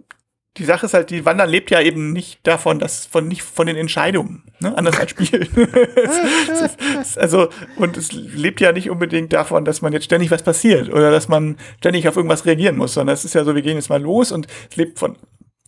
die 0.59 0.65
Sache 0.65 0.85
ist 0.85 0.93
halt, 0.93 1.09
die 1.09 1.25
Wandern 1.25 1.49
lebt 1.49 1.71
ja 1.71 1.81
eben 1.81 2.11
nicht 2.11 2.45
davon, 2.45 2.79
dass 2.79 3.05
von 3.05 3.27
nicht 3.27 3.41
von 3.41 3.65
den 3.65 3.77
Entscheidungen, 3.77 4.43
ne? 4.59 4.77
anders 4.77 4.99
als 4.99 5.11
Spiel. 5.11 5.47
also 7.15 7.47
und 7.77 7.95
es 7.95 8.11
lebt 8.11 8.59
ja 8.59 8.73
nicht 8.73 8.89
unbedingt 8.89 9.31
davon, 9.31 9.63
dass 9.63 9.81
man 9.81 9.93
jetzt 9.93 10.03
ständig 10.03 10.31
was 10.31 10.43
passiert 10.43 10.89
oder 10.89 11.11
dass 11.11 11.29
man 11.29 11.57
ständig 11.77 12.07
auf 12.07 12.17
irgendwas 12.17 12.45
reagieren 12.45 12.75
muss, 12.75 12.93
sondern 12.93 13.13
es 13.13 13.23
ist 13.23 13.35
ja 13.35 13.45
so, 13.45 13.55
wir 13.55 13.61
gehen 13.61 13.77
jetzt 13.77 13.89
mal 13.89 14.01
los 14.01 14.33
und 14.33 14.47
es 14.69 14.75
lebt 14.75 14.99
von 14.99 15.17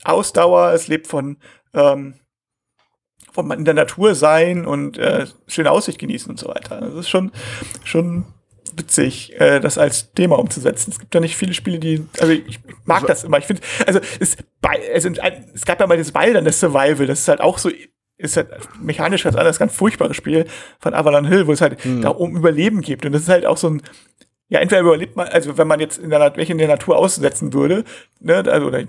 Ausdauer, 0.03 0.73
es 0.73 0.89
lebt 0.89 1.07
von 1.07 1.37
ähm, 1.73 2.15
von 3.31 3.49
in 3.51 3.63
der 3.63 3.73
Natur 3.73 4.13
sein 4.13 4.65
und 4.65 4.97
äh, 4.97 5.25
schöne 5.47 5.71
Aussicht 5.71 5.99
genießen 5.99 6.29
und 6.29 6.37
so 6.37 6.49
weiter. 6.49 6.81
Das 6.81 6.93
ist 6.95 7.09
schon 7.09 7.31
schon 7.85 8.25
witzig, 8.75 9.39
äh, 9.39 9.59
das 9.59 9.77
als 9.77 10.13
Thema 10.13 10.39
umzusetzen. 10.39 10.91
Es 10.91 10.99
gibt 10.99 11.13
ja 11.13 11.21
nicht 11.21 11.35
viele 11.35 11.53
Spiele, 11.53 11.79
die, 11.79 12.05
also 12.19 12.33
ich 12.33 12.59
mag 12.85 13.05
das 13.07 13.23
immer. 13.23 13.37
Ich 13.37 13.45
finde, 13.45 13.61
also 13.85 13.99
es, 14.19 14.37
also 14.93 15.09
es 15.53 15.65
gab 15.65 15.79
ja 15.79 15.87
mal 15.87 15.97
das 15.97 16.13
Wilderness 16.13 16.59
Survival, 16.59 17.07
das 17.07 17.21
ist 17.21 17.27
halt 17.27 17.41
auch 17.41 17.57
so, 17.57 17.69
ist 18.17 18.37
halt 18.37 18.49
mechanisch 18.79 19.23
ganz 19.23 19.35
anders, 19.35 19.59
ganz 19.59 19.73
furchtbares 19.73 20.15
Spiel 20.15 20.45
von 20.79 20.93
Avalon 20.93 21.25
Hill, 21.25 21.47
wo 21.47 21.51
es 21.51 21.61
halt 21.61 21.83
mhm. 21.83 22.01
da 22.01 22.09
um 22.09 22.35
Überleben 22.35 22.81
gibt. 22.81 23.05
Und 23.05 23.13
das 23.13 23.23
ist 23.23 23.29
halt 23.29 23.45
auch 23.45 23.57
so 23.57 23.69
ein, 23.69 23.81
ja, 24.51 24.59
entweder 24.59 24.81
überlebt 24.81 25.15
man, 25.15 25.29
also 25.29 25.57
wenn 25.57 25.67
man 25.67 25.79
jetzt 25.79 25.97
in 25.97 26.09
der, 26.09 26.35
welche 26.35 26.51
in 26.51 26.57
der 26.57 26.67
Natur 26.67 26.97
aussetzen 26.97 27.53
würde, 27.53 27.85
ne, 28.19 28.43
also 28.45 28.67
oder 28.67 28.83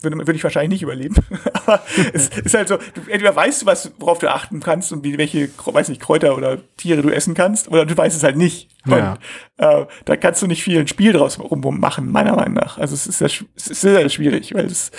würde, 0.00 0.16
würde 0.16 0.34
ich 0.34 0.44
wahrscheinlich 0.44 0.70
nicht 0.70 0.82
überleben. 0.82 1.16
Aber 1.54 1.82
es 2.12 2.28
ist 2.28 2.54
halt 2.54 2.68
so, 2.68 2.76
du, 2.76 3.00
entweder 3.08 3.34
weißt 3.34 3.62
du 3.62 3.66
was, 3.66 3.90
worauf 3.98 4.20
du 4.20 4.32
achten 4.32 4.60
kannst 4.60 4.92
und 4.92 5.02
wie, 5.02 5.18
welche, 5.18 5.50
weiß 5.64 5.88
nicht, 5.88 6.00
Kräuter 6.00 6.36
oder 6.36 6.58
Tiere 6.76 7.02
du 7.02 7.10
essen 7.10 7.34
kannst, 7.34 7.66
oder 7.66 7.84
du 7.84 7.96
weißt 7.96 8.16
es 8.16 8.22
halt 8.22 8.36
nicht. 8.36 8.70
Ja. 8.86 9.18
Und, 9.56 9.64
äh, 9.64 9.86
da 10.04 10.16
kannst 10.16 10.40
du 10.40 10.46
nicht 10.46 10.62
viel 10.62 10.78
ein 10.78 10.86
Spiel 10.86 11.12
draus 11.12 11.40
rum 11.40 11.80
machen, 11.80 12.12
meiner 12.12 12.36
Meinung 12.36 12.54
nach. 12.54 12.78
Also 12.78 12.94
es 12.94 13.08
ist 13.08 13.18
sehr, 13.18 13.30
es 13.56 13.66
ist 13.66 13.80
sehr 13.80 14.08
schwierig, 14.10 14.54
weil 14.54 14.66
es, 14.66 14.92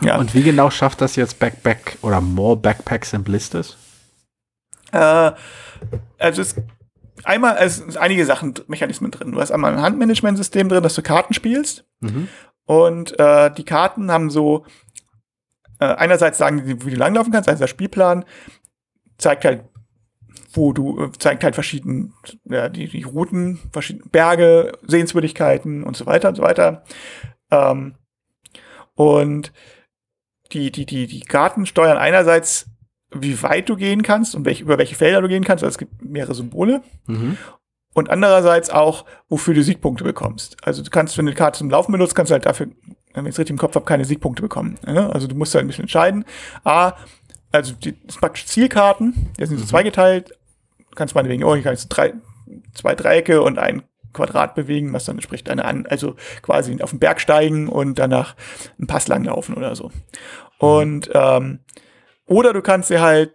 ja. 0.00 0.16
Und 0.16 0.32
wie 0.32 0.44
genau 0.44 0.70
schafft 0.70 1.00
das 1.00 1.16
jetzt 1.16 1.40
Backpack 1.40 1.98
oder 2.02 2.20
More 2.20 2.56
Backpacks 2.56 3.14
and 3.14 3.24
Blisters? 3.24 3.76
Äh, 4.92 5.32
also 6.18 6.42
es 6.42 6.54
einmal, 7.24 7.56
es 7.58 7.76
sind 7.76 7.96
einige 7.96 8.24
Sachen, 8.24 8.54
Mechanismen 8.66 9.10
drin. 9.10 9.32
Du 9.32 9.40
hast 9.40 9.50
einmal 9.50 9.72
ein 9.72 9.82
Handmanagementsystem 9.82 10.68
drin, 10.68 10.82
dass 10.82 10.94
du 10.94 11.02
Karten 11.02 11.34
spielst. 11.34 11.84
Mhm. 12.00 12.28
Und 12.64 13.18
äh, 13.18 13.50
die 13.50 13.64
Karten 13.64 14.10
haben 14.10 14.30
so, 14.30 14.66
äh, 15.80 15.86
einerseits 15.86 16.38
sagen 16.38 16.64
die, 16.64 16.84
wie 16.84 16.90
du 16.90 16.96
langlaufen 16.96 17.32
kannst, 17.32 17.48
also 17.48 17.60
der 17.60 17.68
Spielplan 17.68 18.24
zeigt 19.16 19.44
halt, 19.44 19.64
wo 20.52 20.72
du, 20.72 21.04
äh, 21.04 21.12
zeigt 21.18 21.44
halt 21.44 21.54
verschiedene, 21.54 22.12
ja, 22.44 22.68
die, 22.68 22.88
die 22.88 23.02
Routen, 23.02 23.58
verschiedene 23.72 24.08
Berge, 24.10 24.72
Sehenswürdigkeiten 24.86 25.82
und 25.82 25.96
so 25.96 26.06
weiter 26.06 26.28
und 26.28 26.34
so 26.34 26.42
weiter. 26.42 26.84
Ähm, 27.50 27.94
und 28.94 29.52
die, 30.52 30.70
die, 30.72 30.86
die, 30.86 31.06
die 31.06 31.20
Karten 31.20 31.66
steuern 31.66 31.98
einerseits 31.98 32.66
wie 33.12 33.42
weit 33.42 33.68
du 33.68 33.76
gehen 33.76 34.02
kannst 34.02 34.34
und 34.34 34.44
welch, 34.44 34.60
über 34.60 34.78
welche 34.78 34.94
Felder 34.94 35.22
du 35.22 35.28
gehen 35.28 35.44
kannst. 35.44 35.64
Also 35.64 35.74
es 35.74 35.78
gibt 35.78 36.02
mehrere 36.02 36.34
Symbole. 36.34 36.82
Mhm. 37.06 37.36
Und 37.94 38.10
andererseits 38.10 38.70
auch, 38.70 39.04
wofür 39.28 39.54
du 39.54 39.62
Siegpunkte 39.62 40.04
bekommst. 40.04 40.56
Also 40.62 40.82
du 40.82 40.90
kannst, 40.90 41.16
wenn 41.18 41.26
du 41.26 41.32
die 41.32 41.36
Karte 41.36 41.58
zum 41.58 41.70
Laufen 41.70 41.90
benutzt, 41.90 42.14
kannst 42.14 42.30
du 42.30 42.34
halt 42.34 42.46
dafür, 42.46 42.68
wenn 43.14 43.24
ich 43.24 43.30
es 43.32 43.38
richtig 43.38 43.54
im 43.54 43.58
Kopf 43.58 43.74
habe, 43.74 43.86
keine 43.86 44.04
Siegpunkte 44.04 44.42
bekommen. 44.42 44.78
Also 44.84 45.26
du 45.26 45.34
musst 45.34 45.54
halt 45.54 45.64
ein 45.64 45.68
bisschen 45.68 45.84
entscheiden. 45.84 46.24
A, 46.64 46.92
also 47.50 47.72
die, 47.74 47.92
das 47.92 48.14
sind 48.14 48.20
praktisch 48.20 48.46
Zielkarten, 48.46 49.30
die 49.38 49.46
sind 49.46 49.56
so 49.56 49.64
mhm. 49.64 49.68
zweigeteilt. 49.68 50.30
Du 50.90 50.94
kannst 50.94 51.14
meinetwegen, 51.14 51.44
oh, 51.44 51.54
ich 51.54 51.64
kann 51.64 51.72
jetzt 51.72 51.88
drei, 51.88 52.14
zwei 52.74 52.94
Dreiecke 52.94 53.42
und 53.42 53.58
ein 53.58 53.82
Quadrat 54.12 54.54
bewegen, 54.54 54.92
was 54.92 55.04
dann 55.04 55.16
entspricht 55.16 55.48
eine 55.50 55.64
an, 55.64 55.86
also 55.86 56.14
quasi 56.42 56.80
auf 56.82 56.90
den 56.90 56.98
Berg 56.98 57.20
steigen 57.20 57.68
und 57.68 57.98
danach 57.98 58.36
einen 58.78 58.86
Pass 58.86 59.08
lang 59.08 59.24
laufen 59.24 59.54
oder 59.54 59.74
so. 59.74 59.88
Mhm. 59.88 59.92
Und 60.58 61.10
ähm, 61.14 61.60
oder 62.28 62.52
du 62.52 62.62
kannst 62.62 62.88
sie 62.88 63.00
halt 63.00 63.32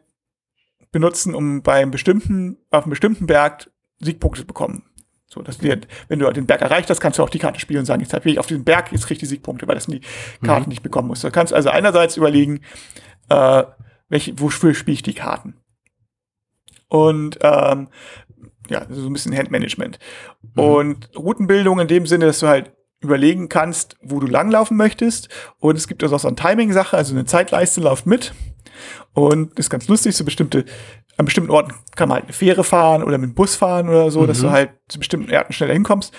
benutzen, 0.91 1.35
um 1.35 1.63
beim 1.63 1.91
bestimmten, 1.91 2.57
auf 2.69 2.83
einem 2.83 2.91
bestimmten 2.91 3.25
Berg 3.27 3.69
Siegpunkte 3.99 4.41
zu 4.41 4.47
bekommen. 4.47 4.83
So, 5.27 5.41
dass 5.41 5.57
du, 5.57 5.81
wenn 6.07 6.19
du 6.19 6.31
den 6.31 6.45
Berg 6.45 6.61
erreicht 6.61 6.89
hast, 6.91 7.01
kannst 7.01 7.17
du 7.17 7.23
auch 7.23 7.29
die 7.29 7.39
Karte 7.39 7.59
spielen 7.59 7.79
und 7.79 7.85
sagen, 7.85 8.01
jetzt 8.01 8.13
habe 8.13 8.29
ich 8.29 8.37
auf 8.37 8.45
diesen 8.45 8.63
Berg, 8.63 8.91
jetzt 8.91 9.07
krieg 9.07 9.15
ich 9.15 9.19
die 9.19 9.25
Siegpunkte, 9.25 9.67
weil 9.67 9.75
das 9.75 9.85
sind 9.85 9.95
die 9.95 10.45
Karten, 10.45 10.65
mhm. 10.65 10.69
die 10.69 10.75
ich 10.75 10.83
bekommen 10.83 11.07
muss. 11.07 11.21
Du 11.21 11.31
kannst 11.31 11.53
also 11.53 11.69
einerseits 11.69 12.17
überlegen, 12.17 12.61
äh, 13.29 13.63
welche, 14.09 14.39
wofür 14.39 14.75
spiele 14.75 14.93
ich 14.93 15.01
die 15.01 15.15
Karten. 15.15 15.55
Und 16.87 17.39
ähm, 17.41 17.87
ja, 18.69 18.85
so 18.89 19.07
ein 19.07 19.13
bisschen 19.13 19.35
Handmanagement. 19.35 19.97
Mhm. 20.53 20.63
Und 20.63 21.09
Routenbildung 21.17 21.79
in 21.79 21.87
dem 21.87 22.05
Sinne, 22.05 22.27
dass 22.27 22.39
du 22.39 22.47
halt 22.47 22.71
überlegen 22.99 23.49
kannst, 23.49 23.97
wo 24.01 24.19
du 24.19 24.27
langlaufen 24.27 24.77
möchtest. 24.77 25.29
Und 25.57 25.75
es 25.77 25.87
gibt 25.87 26.03
also 26.03 26.15
auch 26.15 26.19
so 26.19 26.27
eine 26.27 26.35
Timing-Sache, 26.35 26.95
also 26.95 27.15
eine 27.15 27.25
Zeitleiste 27.25 27.81
läuft 27.81 28.05
mit. 28.05 28.33
Und 29.13 29.57
ist 29.59 29.69
ganz 29.69 29.87
lustig, 29.87 30.15
so 30.15 30.23
bestimmte, 30.23 30.65
an 31.17 31.25
bestimmten 31.25 31.51
Orten 31.51 31.73
kann 31.95 32.09
man 32.09 32.15
halt 32.15 32.25
eine 32.25 32.33
Fähre 32.33 32.63
fahren 32.63 33.03
oder 33.03 33.17
mit 33.17 33.29
dem 33.29 33.35
Bus 33.35 33.55
fahren 33.55 33.89
oder 33.89 34.09
so, 34.11 34.21
mhm. 34.21 34.27
dass 34.27 34.39
du 34.39 34.47
mhm. 34.47 34.51
halt 34.51 34.71
zu 34.87 34.99
bestimmten 34.99 35.33
Orten 35.33 35.53
schneller 35.53 35.73
hinkommst. 35.73 36.13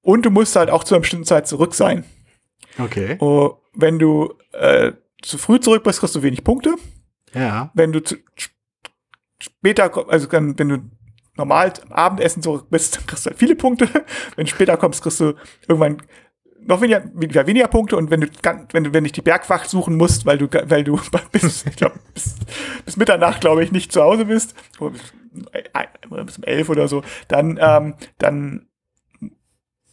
Und 0.00 0.24
du 0.24 0.30
musst 0.30 0.54
halt 0.54 0.70
auch 0.70 0.84
zu 0.84 0.94
einer 0.94 1.00
bestimmten 1.00 1.26
Zeit 1.26 1.48
zurück 1.48 1.74
sein. 1.74 2.04
Okay. 2.78 3.16
Und 3.18 3.56
wenn 3.74 3.98
du 3.98 4.34
äh, 4.52 4.92
zu 5.22 5.38
früh 5.38 5.58
zurück 5.60 5.82
bist, 5.82 6.00
kriegst 6.00 6.14
du 6.14 6.22
wenig 6.22 6.44
Punkte. 6.44 6.74
Ja. 7.34 7.70
Wenn 7.74 7.92
du 7.92 8.02
zu, 8.02 8.16
später, 9.40 9.90
also 10.08 10.30
wenn 10.30 10.54
du 10.56 10.78
normal 11.36 11.72
am 11.84 11.92
Abendessen 11.92 12.42
zurück 12.42 12.66
bist, 12.70 12.96
dann 12.96 13.06
kriegst 13.06 13.26
du 13.26 13.30
halt 13.30 13.38
viele 13.38 13.56
Punkte. 13.56 13.88
Wenn 14.36 14.46
du 14.46 14.50
später 14.50 14.76
kommst, 14.76 15.02
kriegst 15.02 15.20
du 15.20 15.34
irgendwann 15.68 16.02
noch 16.66 16.80
weniger, 16.80 17.04
weniger, 17.14 17.46
weniger 17.46 17.68
Punkte 17.68 17.96
und 17.96 18.10
wenn 18.10 18.20
du, 18.22 18.28
wenn 18.72 18.84
du, 18.84 18.92
wenn 18.92 19.04
ich 19.04 19.12
die 19.12 19.22
Bergwacht 19.22 19.70
suchen 19.70 19.96
musst, 19.96 20.26
weil 20.26 20.38
du, 20.38 20.48
weil 20.64 20.84
du 20.84 21.00
bis, 21.32 21.64
ich 21.66 21.76
glaub, 21.76 21.92
bis, 22.14 22.36
bis 22.84 22.96
Mitternacht, 22.96 23.40
glaube 23.40 23.62
ich, 23.62 23.72
nicht 23.72 23.92
zu 23.92 24.02
Hause 24.02 24.24
bist, 24.26 24.54
oder 24.78 24.90
bis, 24.90 25.12
bis 26.26 26.38
um 26.38 26.44
elf 26.44 26.68
oder 26.68 26.88
so, 26.88 27.02
dann, 27.28 27.58
ähm, 27.60 27.94
dann, 28.18 28.66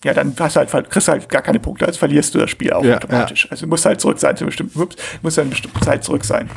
ja, 0.03 0.13
dann 0.13 0.35
hast 0.37 0.55
du 0.55 0.59
halt, 0.59 0.89
kriegst 0.89 1.07
du 1.07 1.11
halt 1.11 1.29
gar 1.29 1.41
keine 1.41 1.59
Punkte, 1.59 1.85
also 1.85 1.97
verlierst 1.97 2.35
du 2.35 2.39
das 2.39 2.49
Spiel 2.49 2.73
auch 2.73 2.83
ja, 2.83 2.97
automatisch. 2.97 3.45
Ja. 3.45 3.51
Also 3.51 3.65
du 3.65 3.69
musst 3.69 3.85
halt 3.85 4.01
zurück 4.01 4.19
sein 4.19 4.35
zu 4.35 4.45
bestimmten, 4.45 4.81
ups, 4.81 4.97
musst 5.21 5.39
eine 5.39 5.49
bestimmte 5.49 5.79
Zeit 5.81 6.03
zurück 6.03 6.25
sein. 6.25 6.49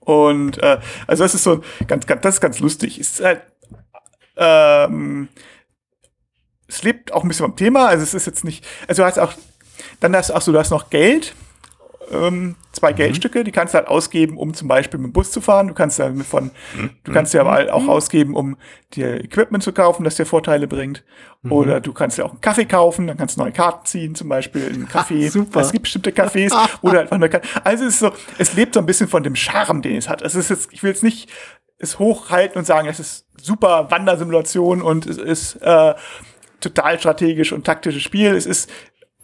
Und 0.00 0.62
äh, 0.62 0.78
also 1.06 1.24
das 1.24 1.34
ist 1.34 1.42
so 1.42 1.62
ganz, 1.86 2.06
ganz, 2.06 2.22
das 2.22 2.34
ist 2.34 2.40
ganz 2.40 2.60
lustig. 2.60 3.00
Ist 3.00 3.24
halt, 3.24 3.42
ähm, 4.36 5.28
es 6.68 6.82
lebt 6.82 7.12
auch 7.12 7.22
ein 7.22 7.28
bisschen 7.28 7.46
vom 7.46 7.56
Thema. 7.56 7.86
Also 7.88 8.02
es 8.02 8.14
ist 8.14 8.26
jetzt 8.26 8.44
nicht, 8.44 8.66
also 8.88 9.02
du 9.02 9.06
hast 9.06 9.18
auch, 9.18 9.32
dann 10.00 10.14
hast 10.14 10.30
du 10.30 10.34
auch 10.34 10.42
so, 10.42 10.52
du 10.52 10.58
hast 10.58 10.70
noch 10.70 10.90
Geld, 10.90 11.34
ähm, 12.10 12.54
zwei 12.72 12.92
mhm. 12.92 12.96
Geldstücke, 12.96 13.44
die 13.44 13.52
kannst 13.52 13.74
du 13.74 13.78
halt 13.78 13.88
ausgeben, 13.88 14.36
um 14.36 14.54
zum 14.54 14.68
Beispiel 14.68 14.98
mit 14.98 15.08
dem 15.08 15.12
Bus 15.12 15.32
zu 15.32 15.40
fahren. 15.40 15.68
Du 15.68 15.74
kannst 15.74 15.98
ja 15.98 16.12
von, 16.28 16.50
mhm. 16.76 16.90
du 17.04 17.12
kannst 17.12 17.34
ja 17.34 17.40
aber 17.40 17.72
auch 17.72 17.88
ausgeben, 17.88 18.34
um 18.34 18.56
dir 18.94 19.22
Equipment 19.24 19.62
zu 19.62 19.72
kaufen, 19.72 20.04
das 20.04 20.16
dir 20.16 20.26
Vorteile 20.26 20.68
bringt. 20.68 21.04
Mhm. 21.42 21.52
Oder 21.52 21.80
du 21.80 21.92
kannst 21.92 22.18
ja 22.18 22.24
auch 22.24 22.30
einen 22.30 22.40
Kaffee 22.40 22.64
kaufen, 22.64 23.06
dann 23.06 23.16
kannst 23.16 23.36
du 23.36 23.42
neue 23.42 23.52
Karten 23.52 23.86
ziehen, 23.86 24.14
zum 24.14 24.28
Beispiel 24.28 24.66
in 24.68 24.74
einen 24.74 24.88
Kaffee. 24.88 25.28
Super. 25.28 25.60
Es 25.60 25.72
gibt 25.72 25.82
bestimmte 25.82 26.10
Cafés, 26.10 26.52
wo 26.82 26.90
du 26.90 27.00
einfach 27.00 27.16
eine 27.16 27.28
Karte. 27.28 27.48
Also 27.64 27.84
es 27.84 27.94
ist 27.94 28.00
so, 28.00 28.12
es 28.38 28.54
lebt 28.54 28.74
so 28.74 28.80
ein 28.80 28.86
bisschen 28.86 29.08
von 29.08 29.22
dem 29.22 29.34
Charme, 29.34 29.82
den 29.82 29.96
es 29.96 30.08
hat. 30.08 30.22
Es 30.22 30.34
ist 30.34 30.50
jetzt, 30.50 30.72
ich 30.72 30.82
will 30.82 30.90
jetzt 30.90 31.02
nicht 31.02 31.28
es 31.78 31.98
hochhalten 31.98 32.58
und 32.58 32.64
sagen, 32.64 32.88
es 32.88 33.00
ist 33.00 33.26
super 33.40 33.90
Wandersimulation 33.90 34.80
und 34.80 35.06
es 35.06 35.18
ist 35.18 35.56
äh, 35.56 35.94
total 36.60 36.98
strategisch 36.98 37.52
und 37.52 37.64
taktisches 37.64 38.02
Spiel. 38.02 38.34
Es 38.34 38.46
ist, 38.46 38.70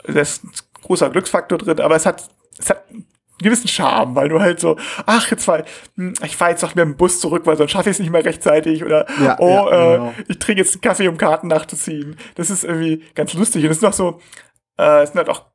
das 0.04 0.38
ist 0.38 0.44
ein 0.44 0.50
großer 0.82 1.10
Glücksfaktor 1.10 1.58
drin, 1.58 1.80
aber 1.80 1.96
es 1.96 2.06
hat, 2.06 2.28
es 2.58 2.70
hat 2.70 2.84
einen 2.90 3.06
gewissen 3.40 3.68
Charme, 3.68 4.14
weil 4.14 4.28
du 4.28 4.40
halt 4.40 4.60
so, 4.60 4.76
ach, 5.06 5.30
jetzt 5.30 5.44
fahr, 5.44 5.64
hm, 5.96 6.14
ich 6.24 6.36
fahre 6.36 6.52
jetzt 6.52 6.62
noch 6.62 6.74
mit 6.74 6.84
dem 6.84 6.96
Bus 6.96 7.20
zurück, 7.20 7.46
weil 7.46 7.56
sonst 7.56 7.72
schaffe 7.72 7.90
ich 7.90 7.96
es 7.96 8.00
nicht 8.00 8.10
mehr 8.10 8.24
rechtzeitig 8.24 8.84
oder 8.84 9.06
ja, 9.22 9.36
oh, 9.38 9.48
ja, 9.48 9.94
äh, 9.94 9.96
genau. 9.98 10.14
ich 10.28 10.38
trinke 10.38 10.62
jetzt 10.62 10.74
einen 10.74 10.80
Kaffee, 10.80 11.08
um 11.08 11.18
Karten 11.18 11.48
nachzuziehen. 11.48 12.16
Das 12.34 12.50
ist 12.50 12.64
irgendwie 12.64 13.04
ganz 13.14 13.34
lustig. 13.34 13.64
Und 13.64 13.70
es 13.70 13.78
ist 13.78 13.82
noch 13.82 13.92
so, 13.92 14.20
äh, 14.78 15.02
es 15.02 15.10
sind 15.10 15.18
halt 15.18 15.28
auch, 15.28 15.46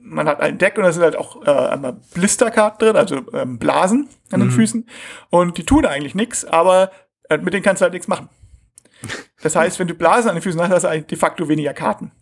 man 0.00 0.28
hat 0.28 0.40
ein 0.40 0.58
Deck 0.58 0.76
und 0.76 0.84
da 0.84 0.92
sind 0.92 1.02
halt 1.02 1.16
auch 1.16 1.46
äh, 1.46 1.50
einmal 1.50 1.96
Blisterkarten 2.14 2.86
drin, 2.86 2.96
also 2.96 3.22
ähm, 3.32 3.58
Blasen 3.58 4.08
an 4.30 4.40
den 4.40 4.48
mhm. 4.50 4.52
Füßen. 4.52 4.88
Und 5.30 5.58
die 5.58 5.64
tun 5.64 5.86
eigentlich 5.86 6.14
nichts, 6.14 6.44
aber 6.44 6.90
äh, 7.28 7.38
mit 7.38 7.54
denen 7.54 7.62
kannst 7.62 7.80
du 7.80 7.84
halt 7.84 7.94
nichts 7.94 8.08
machen. 8.08 8.28
Das 9.42 9.56
heißt, 9.56 9.78
wenn 9.78 9.88
du 9.88 9.94
Blasen 9.94 10.30
an 10.30 10.36
den 10.36 10.42
Füßen 10.42 10.60
hast, 10.60 10.70
hast 10.70 10.84
du 10.84 11.02
de 11.02 11.18
facto 11.18 11.48
weniger 11.48 11.74
Karten. 11.74 12.12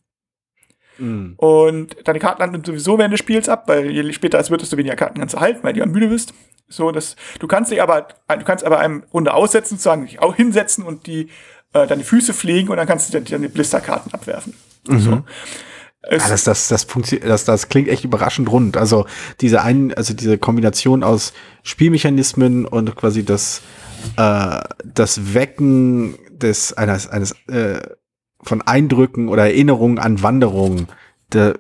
Mhm. 0.98 1.34
Und 1.36 1.96
deine 2.04 2.18
Karten 2.18 2.40
landen 2.40 2.64
sowieso 2.64 2.98
während 2.98 3.12
des 3.12 3.20
Spiels 3.20 3.48
ab, 3.48 3.64
weil 3.66 3.90
je 3.90 4.12
später 4.12 4.38
es 4.38 4.50
wird, 4.50 4.62
desto 4.62 4.76
weniger 4.76 4.96
Karten 4.96 5.18
kannst 5.18 5.34
du 5.34 5.40
halten, 5.40 5.62
weil 5.62 5.72
du 5.72 5.82
am 5.82 5.90
müde 5.90 6.08
bist. 6.08 6.34
So, 6.68 6.90
dass 6.90 7.16
du 7.38 7.46
kannst 7.46 7.70
dich 7.70 7.82
aber, 7.82 8.08
du 8.28 8.44
kannst 8.44 8.64
aber 8.64 8.78
eine 8.78 9.02
Runde 9.12 9.34
aussetzen, 9.34 9.74
sozusagen 9.74 10.06
dich 10.06 10.20
auch 10.20 10.34
hinsetzen 10.34 10.84
und 10.84 11.06
die 11.06 11.28
äh, 11.72 11.86
deine 11.86 12.04
Füße 12.04 12.32
pflegen 12.34 12.68
und 12.68 12.76
dann 12.76 12.86
kannst 12.86 13.12
du 13.12 13.20
deine 13.20 13.48
Blisterkarten 13.48 14.12
abwerfen. 14.12 14.54
Mhm. 14.88 15.00
So. 15.00 15.24
Ja, 16.10 16.18
das, 16.28 16.44
das, 16.44 16.68
das, 16.68 16.86
das, 16.86 17.44
das 17.44 17.68
klingt 17.68 17.88
echt 17.88 18.04
überraschend 18.04 18.50
rund. 18.50 18.76
Also 18.76 19.06
diese 19.40 19.62
ein, 19.62 19.94
also 19.94 20.14
diese 20.14 20.36
Kombination 20.36 21.04
aus 21.04 21.32
Spielmechanismen 21.62 22.66
und 22.66 22.96
quasi 22.96 23.24
das, 23.24 23.62
äh, 24.16 24.60
das 24.84 25.34
Wecken 25.34 26.16
des, 26.42 26.72
eines, 26.72 27.08
eines 27.08 27.32
äh, 27.49 27.80
von 28.42 28.62
Eindrücken 28.62 29.28
oder 29.28 29.44
Erinnerungen 29.44 29.99
an 29.99 30.22
Wanderungen, 30.22 30.88
de, 31.32 31.54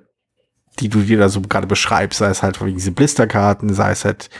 die 0.80 0.88
du 0.88 1.00
dir 1.00 1.18
da 1.18 1.28
so 1.28 1.40
gerade 1.40 1.66
beschreibst, 1.66 2.18
sei 2.18 2.30
es 2.30 2.42
halt 2.42 2.60
wegen 2.60 2.76
diese 2.76 2.92
Blisterkarten, 2.92 3.72
sei 3.72 3.92
es 3.92 4.04
halt, 4.04 4.30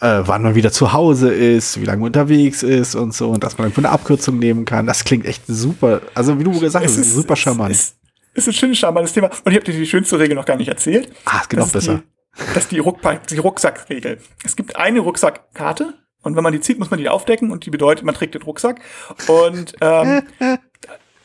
äh, 0.00 0.22
wann 0.24 0.42
man 0.42 0.54
wieder 0.54 0.72
zu 0.72 0.92
Hause 0.92 1.32
ist, 1.32 1.80
wie 1.80 1.84
lange 1.84 2.00
man 2.00 2.08
unterwegs 2.08 2.62
ist 2.62 2.94
und 2.94 3.14
so, 3.14 3.30
und 3.30 3.44
dass 3.44 3.58
man 3.58 3.72
eine 3.74 3.88
Abkürzung 3.88 4.38
nehmen 4.38 4.64
kann. 4.64 4.86
Das 4.86 5.04
klingt 5.04 5.24
echt 5.24 5.44
super. 5.46 6.02
Also, 6.14 6.38
wie 6.38 6.44
du 6.44 6.58
gesagt 6.58 6.84
hast, 6.84 6.96
ist, 6.96 7.14
super 7.14 7.36
charmant. 7.36 7.72
Es 7.72 7.80
ist, 7.80 7.96
ist 8.34 8.48
ein 8.48 8.52
schönes, 8.52 8.78
charmantes 8.78 9.12
Thema. 9.12 9.30
Und 9.44 9.52
ich 9.52 9.56
habe 9.56 9.64
dir 9.64 9.78
die 9.78 9.86
schönste 9.86 10.18
Regel 10.18 10.34
noch 10.34 10.44
gar 10.44 10.56
nicht 10.56 10.68
erzählt. 10.68 11.10
Ah, 11.24 11.40
es 11.42 11.48
geht 11.48 11.58
noch 11.58 11.70
besser. 11.70 12.02
Die, 12.38 12.54
das 12.54 12.64
ist 12.64 12.72
die, 12.72 12.78
Ruck 12.78 13.00
die 13.30 13.38
Rucksackregel. 13.38 14.18
Es 14.44 14.56
gibt 14.56 14.76
eine 14.76 15.00
Rucksackkarte, 15.00 15.94
und 16.26 16.34
wenn 16.34 16.42
man 16.42 16.52
die 16.52 16.60
zieht, 16.60 16.78
muss 16.80 16.90
man 16.90 16.98
die 16.98 17.08
aufdecken 17.08 17.52
und 17.52 17.64
die 17.66 17.70
bedeutet, 17.70 18.04
man 18.04 18.14
trägt 18.14 18.34
den 18.34 18.42
Rucksack 18.42 18.80
und 19.28 19.74
ähm, 19.80 20.22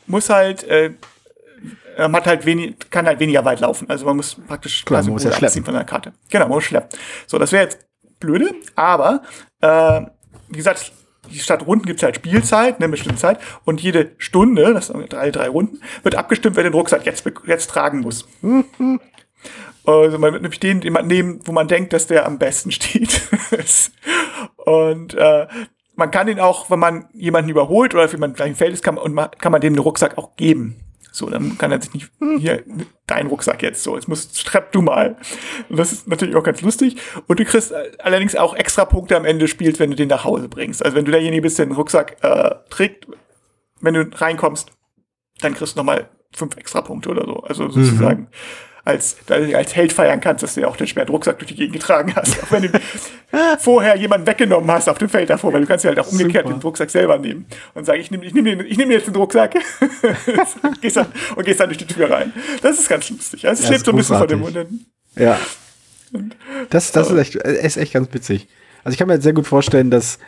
muss 0.06 0.30
halt, 0.30 0.62
äh, 0.62 0.92
man 1.98 2.14
hat 2.14 2.28
halt 2.28 2.46
wenig, 2.46 2.76
kann 2.88 3.06
halt 3.06 3.18
weniger 3.18 3.44
weit 3.44 3.58
laufen. 3.58 3.90
Also 3.90 4.06
man 4.06 4.16
muss 4.16 4.36
praktisch 4.46 4.84
Klar, 4.84 5.02
man 5.02 5.12
muss 5.12 5.24
ja 5.24 5.32
schleppen. 5.32 5.64
von 5.64 5.74
der 5.74 5.82
Karte. 5.82 6.12
Genau, 6.30 6.44
man 6.44 6.54
muss 6.54 6.64
schleppen. 6.64 6.96
So, 7.26 7.38
das 7.40 7.50
wäre 7.50 7.64
jetzt 7.64 7.80
blöde, 8.20 8.54
aber 8.76 9.22
äh, 9.60 10.02
wie 10.48 10.56
gesagt, 10.58 10.92
statt 11.32 11.66
Runden 11.66 11.84
gibt 11.84 11.98
es 11.98 12.04
halt 12.04 12.14
Spielzeit, 12.14 12.76
eine 12.76 12.88
bestimmte 12.88 13.18
Zeit, 13.18 13.40
und 13.64 13.80
jede 13.80 14.12
Stunde, 14.18 14.72
das 14.72 14.86
sind 14.86 15.12
drei, 15.12 15.32
drei 15.32 15.48
Runden, 15.48 15.80
wird 16.04 16.14
abgestimmt, 16.14 16.54
wer 16.54 16.62
den 16.62 16.74
Rucksack 16.74 17.04
jetzt, 17.06 17.24
jetzt 17.46 17.70
tragen 17.70 18.00
muss. 18.00 18.28
Also 19.84 20.18
man 20.18 20.32
wird 20.32 20.42
nämlich 20.42 20.60
den 20.60 20.80
jemand 20.82 21.08
nehmen, 21.08 21.40
wo 21.44 21.50
man 21.50 21.66
denkt, 21.66 21.92
dass 21.92 22.06
der 22.06 22.26
am 22.26 22.38
besten 22.38 22.70
steht. 22.70 23.22
und 24.64 25.14
äh, 25.14 25.46
man 25.94 26.10
kann 26.10 26.28
ihn 26.28 26.40
auch, 26.40 26.70
wenn 26.70 26.78
man 26.78 27.08
jemanden 27.12 27.50
überholt 27.50 27.94
oder 27.94 28.08
für 28.08 28.18
man 28.18 28.32
gleich 28.32 28.50
im 28.50 28.56
Feld 28.56 28.72
ist, 28.72 28.82
kann, 28.82 28.94
man, 28.94 29.30
kann 29.38 29.52
man 29.52 29.60
dem 29.60 29.74
den 29.74 29.82
Rucksack 29.82 30.18
auch 30.18 30.36
geben. 30.36 30.76
So, 31.14 31.28
dann 31.28 31.58
kann 31.58 31.70
er 31.70 31.82
sich 31.82 31.92
nicht, 31.92 32.10
hier, 32.38 32.62
dein 33.06 33.26
Rucksack 33.26 33.62
jetzt 33.62 33.82
so, 33.82 33.96
jetzt 33.96 34.08
musst, 34.08 34.38
strepp 34.38 34.72
du 34.72 34.80
mal. 34.80 35.16
Und 35.68 35.78
das 35.78 35.92
ist 35.92 36.08
natürlich 36.08 36.34
auch 36.36 36.42
ganz 36.42 36.62
lustig. 36.62 36.96
Und 37.26 37.38
du 37.38 37.44
kriegst 37.44 37.74
allerdings 37.98 38.34
auch 38.34 38.54
extra 38.54 38.86
Punkte 38.86 39.16
am 39.16 39.26
Ende 39.26 39.44
des 39.44 39.50
Spiels, 39.50 39.78
wenn 39.78 39.90
du 39.90 39.96
den 39.96 40.08
nach 40.08 40.24
Hause 40.24 40.48
bringst. 40.48 40.82
Also 40.82 40.96
wenn 40.96 41.04
du 41.04 41.10
derjenige 41.10 41.42
bist, 41.42 41.58
der 41.58 41.66
den 41.66 41.74
Rucksack 41.74 42.16
äh, 42.22 42.54
trägt, 42.70 43.08
wenn 43.82 43.92
du 43.92 44.08
reinkommst, 44.10 44.70
dann 45.40 45.54
kriegst 45.54 45.76
du 45.76 45.80
nochmal 45.80 46.08
fünf 46.34 46.56
extra 46.56 46.80
Punkte 46.80 47.10
oder 47.10 47.26
so. 47.26 47.40
Also 47.40 47.68
sozusagen. 47.68 48.22
Mhm 48.22 48.28
als, 48.84 49.16
als 49.28 49.76
Held 49.76 49.92
feiern 49.92 50.20
kannst, 50.20 50.42
dass 50.42 50.54
du 50.54 50.62
ja 50.62 50.66
auch 50.66 50.76
den 50.76 50.86
schweren 50.86 51.08
Rucksack 51.08 51.38
durch 51.38 51.48
die 51.48 51.54
Gegend 51.54 51.74
getragen 51.74 52.14
hast. 52.16 52.42
Auch 52.42 52.50
wenn 52.50 52.62
du 52.62 52.80
vorher 53.58 53.96
jemanden 53.96 54.26
weggenommen 54.26 54.70
hast 54.70 54.88
auf 54.88 54.98
dem 54.98 55.08
Feld 55.08 55.30
davor, 55.30 55.52
weil 55.52 55.60
du 55.60 55.66
kannst 55.66 55.84
ja 55.84 55.90
halt 55.90 56.00
auch 56.00 56.10
umgekehrt 56.10 56.46
Super. 56.46 56.58
den 56.58 56.62
Rucksack 56.62 56.90
selber 56.90 57.18
nehmen 57.18 57.46
und 57.74 57.84
sagen, 57.84 58.00
ich 58.00 58.10
nehme 58.10 58.24
ich 58.24 58.34
nehm, 58.34 58.60
ich 58.60 58.76
nehm 58.76 58.90
jetzt 58.90 59.06
den 59.06 59.14
Rucksack 59.14 59.54
gehst 60.80 60.96
dann, 60.96 61.06
und 61.36 61.44
gehst 61.44 61.60
dann 61.60 61.68
durch 61.68 61.78
die 61.78 61.86
Tür 61.86 62.10
rein. 62.10 62.32
Das 62.60 62.78
ist 62.78 62.88
ganz 62.88 63.08
lustig. 63.10 63.46
Also 63.46 63.62
es 63.62 63.70
lebt 63.70 63.84
so 63.84 63.92
ein 63.92 63.96
bisschen 63.96 64.18
von 64.18 64.28
dem 64.28 64.40
Munden. 64.40 64.86
Ja. 65.14 65.38
Das, 66.70 66.92
das 66.92 67.10
ist, 67.10 67.18
echt, 67.18 67.36
ist 67.36 67.76
echt 67.76 67.92
ganz 67.92 68.12
witzig. 68.12 68.48
Also 68.84 68.94
ich 68.94 68.98
kann 68.98 69.06
mir 69.06 69.14
jetzt 69.14 69.22
sehr 69.22 69.32
gut 69.32 69.46
vorstellen, 69.46 69.90
dass 69.90 70.18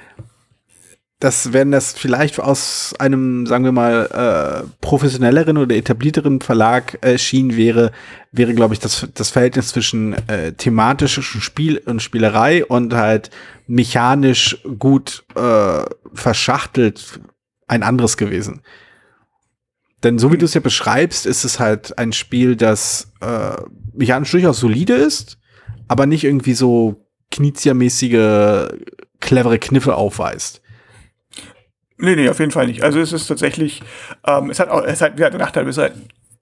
dass 1.25 1.55
wenn 1.55 1.71
das 1.71 1.95
vielleicht 1.95 2.39
aus 2.39 2.95
einem, 2.99 3.47
sagen 3.47 3.65
wir 3.65 3.73
mal, 3.73 4.63
äh, 4.67 4.69
professionelleren 4.83 5.57
oder 5.57 5.75
etablierteren 5.75 6.43
Verlag 6.43 6.99
erschienen 7.01 7.57
wäre, 7.57 7.93
wäre, 8.31 8.53
glaube 8.53 8.75
ich, 8.75 8.81
das, 8.81 9.09
das 9.15 9.31
Verhältnis 9.31 9.69
zwischen 9.69 10.13
äh, 10.29 10.53
thematischem 10.53 11.41
Spiel 11.41 11.79
und 11.79 12.03
Spielerei 12.03 12.67
und 12.67 12.93
halt 12.93 13.31
mechanisch 13.67 14.59
gut 14.79 15.25
äh, 15.35 15.85
verschachtelt 16.13 17.21
ein 17.69 17.83
anderes 17.83 18.19
gewesen. 18.19 18.61
Denn 20.03 20.19
so 20.19 20.31
wie 20.31 20.37
du 20.37 20.45
es 20.45 20.53
ja 20.53 20.61
beschreibst, 20.61 21.25
ist 21.25 21.45
es 21.45 21.59
halt 21.59 21.97
ein 21.97 22.13
Spiel, 22.13 22.55
das 22.55 23.15
äh, 23.23 23.57
mechanisch 23.95 24.31
durchaus 24.31 24.61
solide 24.61 24.93
ist, 24.93 25.39
aber 25.89 26.05
nicht 26.05 26.25
irgendwie 26.25 26.53
so 26.53 27.07
Knizia-mäßige 27.31 28.69
clevere 29.21 29.59
Kniffe 29.59 29.95
aufweist. 29.95 30.61
Nee, 31.97 32.17
nee, 32.17 32.29
auf 32.29 32.41
jeden 32.41 32.51
Fall 32.51 32.67
nicht. 32.67 32.83
Also 32.83 32.99
es 32.99 33.13
ist 33.13 33.27
tatsächlich, 33.27 33.83
ähm, 34.27 34.51
es 34.51 34.59
hat 34.59 34.69
auch, 34.69 34.83
es 34.83 35.01
hat, 35.01 35.19
ja, 35.19 35.31
der 35.31 35.39
Nachteil 35.39 35.67
ist 35.69 35.79
halt, 35.79 35.95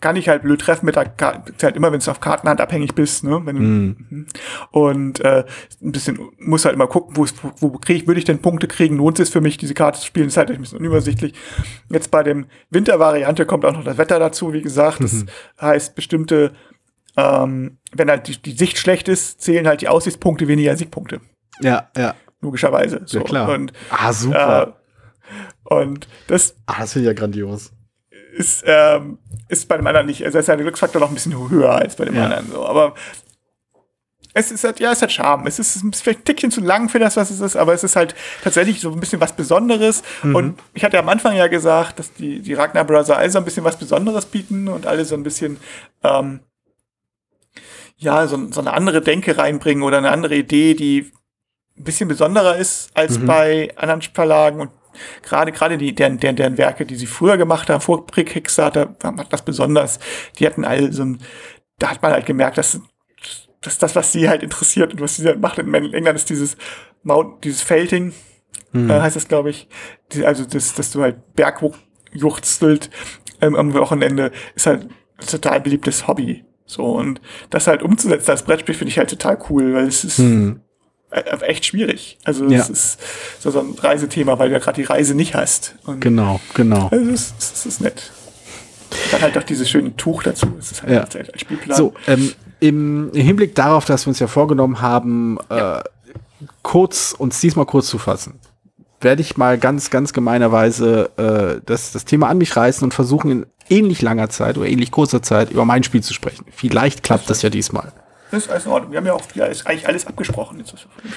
kann 0.02 0.16
ich 0.16 0.28
halt 0.28 0.42
blöd 0.42 0.60
treffen 0.60 0.84
mit 0.84 0.96
der 0.96 1.06
Karte, 1.06 1.54
halt 1.62 1.76
immer, 1.76 1.92
wenn 1.92 2.00
du 2.00 2.10
auf 2.10 2.20
Kartenhand 2.20 2.60
abhängig 2.60 2.94
bist, 2.94 3.22
ne? 3.24 3.40
Wenn, 3.44 3.56
mm. 3.56 4.26
Und 4.72 5.20
äh, 5.20 5.44
ein 5.80 5.92
bisschen 5.92 6.18
muss 6.38 6.64
halt 6.64 6.74
immer 6.74 6.88
gucken, 6.88 7.16
wo, 7.16 7.24
wo, 7.60 7.80
ich, 7.86 8.06
würde 8.06 8.18
ich 8.18 8.24
denn 8.24 8.42
Punkte 8.42 8.66
kriegen? 8.66 8.96
Lohnt 8.96 9.20
es 9.20 9.30
für 9.30 9.40
mich, 9.40 9.56
diese 9.56 9.74
Karte 9.74 10.00
zu 10.00 10.06
spielen? 10.06 10.26
Das 10.26 10.34
ist 10.34 10.36
halt 10.38 10.50
ein 10.50 10.60
bisschen 10.60 10.78
unübersichtlich. 10.78 11.34
Jetzt 11.88 12.10
bei 12.10 12.22
dem 12.22 12.46
Wintervariante 12.70 13.46
kommt 13.46 13.64
auch 13.64 13.72
noch 13.72 13.84
das 13.84 13.96
Wetter 13.96 14.18
dazu, 14.18 14.52
wie 14.52 14.62
gesagt. 14.62 15.02
Das 15.02 15.12
mhm. 15.12 15.28
heißt, 15.60 15.94
bestimmte, 15.94 16.52
ähm, 17.16 17.78
wenn 17.92 18.10
halt 18.10 18.26
die, 18.26 18.42
die 18.42 18.52
Sicht 18.52 18.78
schlecht 18.78 19.08
ist, 19.08 19.40
zählen 19.40 19.68
halt 19.68 19.82
die 19.82 19.88
Aussichtspunkte 19.88 20.48
weniger 20.48 20.76
Siegpunkte. 20.76 21.20
Ja, 21.60 21.90
ja. 21.96 22.16
Logischerweise. 22.40 23.02
So. 23.04 23.18
Ja, 23.18 23.24
klar. 23.24 23.48
Und, 23.50 23.72
ah, 23.90 24.12
super. 24.12 24.74
Äh, 24.76 24.81
und 25.64 26.08
das. 26.26 26.56
Ah, 26.66 26.80
das 26.80 26.92
finde 26.92 27.10
ich 27.10 27.16
ja 27.16 27.18
grandios. 27.18 27.72
Ist, 28.34 28.64
ähm, 28.66 29.18
ist 29.48 29.68
bei 29.68 29.76
dem 29.76 29.86
anderen 29.86 30.06
nicht. 30.06 30.24
Also 30.24 30.38
ist 30.38 30.48
ja 30.48 30.56
der 30.56 30.64
Glücksfaktor 30.64 31.00
noch 31.00 31.08
ein 31.08 31.14
bisschen 31.14 31.50
höher 31.50 31.70
als 31.70 31.96
bei 31.96 32.06
dem 32.06 32.16
ja. 32.16 32.24
anderen. 32.24 32.50
So. 32.50 32.66
Aber 32.66 32.94
es 34.34 34.50
ist 34.50 34.64
halt, 34.64 34.80
ja, 34.80 34.92
es 34.92 35.02
hat 35.02 35.12
Charme. 35.12 35.46
Es 35.46 35.58
ist, 35.58 35.76
es 35.76 35.82
ist 35.82 36.02
vielleicht 36.02 36.20
ein 36.20 36.24
Tickchen 36.24 36.50
zu 36.50 36.60
lang 36.60 36.88
für 36.88 36.98
das, 36.98 37.16
was 37.16 37.30
es 37.30 37.40
ist, 37.40 37.56
aber 37.56 37.74
es 37.74 37.84
ist 37.84 37.96
halt 37.96 38.14
tatsächlich 38.42 38.80
so 38.80 38.90
ein 38.90 39.00
bisschen 39.00 39.20
was 39.20 39.36
Besonderes. 39.36 40.02
Mhm. 40.22 40.34
Und 40.34 40.60
ich 40.72 40.84
hatte 40.84 40.98
am 40.98 41.08
Anfang 41.08 41.36
ja 41.36 41.48
gesagt, 41.48 41.98
dass 41.98 42.12
die, 42.14 42.40
die 42.40 42.54
Ragnar 42.54 42.84
Brother 42.84 43.18
alle 43.18 43.30
so 43.30 43.38
ein 43.38 43.44
bisschen 43.44 43.64
was 43.64 43.78
Besonderes 43.78 44.26
bieten 44.26 44.68
und 44.68 44.86
alle 44.86 45.04
so 45.04 45.14
ein 45.14 45.22
bisschen, 45.22 45.58
ähm, 46.02 46.40
ja, 47.98 48.26
so, 48.26 48.50
so 48.50 48.60
eine 48.60 48.72
andere 48.72 49.02
Denke 49.02 49.36
reinbringen 49.36 49.82
oder 49.82 49.98
eine 49.98 50.10
andere 50.10 50.36
Idee, 50.36 50.74
die 50.74 51.12
ein 51.78 51.84
bisschen 51.84 52.08
besonderer 52.08 52.56
ist 52.56 52.90
als 52.94 53.18
mhm. 53.18 53.26
bei 53.26 53.72
anderen 53.76 54.02
Verlagen 54.02 54.60
und 54.60 54.70
gerade 55.22 55.52
gerade 55.52 55.78
die 55.78 55.94
deren, 55.94 56.18
deren, 56.18 56.36
deren 56.36 56.58
Werke, 56.58 56.86
die 56.86 56.96
sie 56.96 57.06
früher 57.06 57.36
gemacht 57.36 57.70
haben, 57.70 57.80
vor 57.80 58.06
Kickstarter, 58.06 58.94
hat 59.02 59.32
das 59.32 59.42
besonders. 59.42 59.98
Die 60.38 60.46
hatten 60.46 60.64
alle 60.64 60.92
so 60.92 61.04
ein, 61.04 61.18
da 61.78 61.90
hat 61.90 62.02
man 62.02 62.12
halt 62.12 62.26
gemerkt, 62.26 62.58
dass 62.58 62.80
das 63.62 63.78
das, 63.78 63.94
was 63.96 64.12
sie 64.12 64.28
halt 64.28 64.42
interessiert 64.42 64.92
und 64.92 65.00
was 65.00 65.16
sie 65.16 65.26
halt 65.26 65.40
macht 65.40 65.58
in 65.58 65.72
England, 65.72 66.16
ist 66.16 66.30
dieses 66.30 66.56
Mount, 67.02 67.44
dieses 67.44 67.62
Felting, 67.62 68.12
mhm. 68.72 68.90
äh, 68.90 69.00
heißt 69.00 69.16
das, 69.16 69.28
glaube 69.28 69.50
ich. 69.50 69.68
Die, 70.12 70.26
also, 70.26 70.44
das, 70.44 70.74
dass 70.74 70.90
du 70.90 71.02
halt 71.02 71.34
bergjuchzelt 71.34 72.90
ähm, 73.40 73.54
am 73.54 73.72
Wochenende, 73.74 74.32
ist 74.54 74.66
halt 74.66 74.88
ein 75.18 75.26
total 75.26 75.60
beliebtes 75.60 76.06
Hobby. 76.08 76.44
So, 76.66 76.84
und 76.84 77.20
das 77.50 77.66
halt 77.66 77.82
umzusetzen 77.82 78.30
als 78.30 78.44
Brettspiel 78.44 78.74
finde 78.74 78.90
ich 78.90 78.98
halt 78.98 79.10
total 79.10 79.38
cool, 79.50 79.74
weil 79.74 79.86
es 79.86 80.04
ist 80.04 80.18
mhm. 80.18 80.60
Echt 81.12 81.66
schwierig. 81.66 82.18
Also, 82.24 82.46
ja. 82.46 82.60
es 82.60 82.70
ist 82.70 83.00
so, 83.40 83.50
so 83.50 83.60
ein 83.60 83.74
Reisethema, 83.78 84.38
weil 84.38 84.48
du 84.48 84.54
ja 84.54 84.60
gerade 84.60 84.80
die 84.80 84.86
Reise 84.86 85.14
nicht 85.14 85.34
hast. 85.34 85.74
Und 85.84 86.00
genau, 86.00 86.40
genau. 86.54 86.88
Also, 86.88 87.10
es 87.10 87.34
ist, 87.38 87.54
es 87.54 87.66
ist 87.66 87.80
nett. 87.80 88.10
dann 89.10 89.22
halt 89.22 89.36
auch 89.38 89.42
dieses 89.42 89.68
schöne 89.68 89.96
Tuch 89.96 90.22
dazu. 90.22 90.46
Es 90.58 90.72
ist 90.72 90.82
halt 90.82 91.14
ja. 91.14 91.20
als 91.20 91.40
Spielplan. 91.40 91.76
So, 91.76 91.94
ähm, 92.06 92.32
im 92.60 93.10
Hinblick 93.12 93.54
darauf, 93.54 93.84
dass 93.84 94.06
wir 94.06 94.10
uns 94.10 94.20
ja 94.20 94.28
vorgenommen 94.28 94.80
haben, 94.80 95.38
ja. 95.50 95.80
äh, 95.80 95.84
kurz 96.62 97.14
uns 97.16 97.40
diesmal 97.40 97.66
kurz 97.66 97.88
zu 97.88 97.98
fassen, 97.98 98.38
werde 99.00 99.20
ich 99.20 99.36
mal 99.36 99.58
ganz, 99.58 99.90
ganz 99.90 100.12
gemeinerweise 100.12 101.10
äh, 101.16 101.60
das, 101.66 101.92
das 101.92 102.04
Thema 102.04 102.28
an 102.28 102.38
mich 102.38 102.56
reißen 102.56 102.84
und 102.84 102.94
versuchen 102.94 103.30
in 103.30 103.46
ähnlich 103.68 104.02
langer 104.02 104.28
Zeit 104.28 104.58
oder 104.58 104.68
ähnlich 104.68 104.90
kurzer 104.90 105.22
Zeit 105.22 105.50
über 105.50 105.64
mein 105.64 105.82
Spiel 105.82 106.02
zu 106.02 106.14
sprechen. 106.14 106.44
Vielleicht 106.54 107.02
klappt 107.02 107.24
das, 107.24 107.38
das 107.38 107.42
ja 107.42 107.50
diesmal. 107.50 107.92
Das 108.32 108.44
ist 108.44 108.50
alles 108.50 108.64
in 108.64 108.72
Ordnung. 108.72 108.92
Wir 108.92 108.96
haben 108.96 109.06
ja 109.06 109.12
auch 109.12 109.22
ja, 109.34 109.44
ist 109.44 109.66
eigentlich 109.66 109.86
alles 109.86 110.06
abgesprochen. 110.06 110.64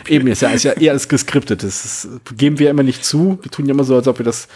Eben, 0.10 0.28
ist 0.28 0.42
ja, 0.42 0.50
ist 0.50 0.64
ja 0.64 0.74
eher 0.74 0.92
alles 0.92 1.08
geskriptet. 1.08 1.64
Das, 1.64 2.10
geben 2.36 2.60
wir 2.60 2.70
immer 2.70 2.84
nicht 2.84 3.06
zu. 3.06 3.40
Wir 3.42 3.50
tun 3.50 3.66
ja 3.66 3.74
immer 3.74 3.86
so, 3.86 3.96
als 3.96 4.10
ob 4.10 4.20
wir 4.20 4.26
das 4.26 4.50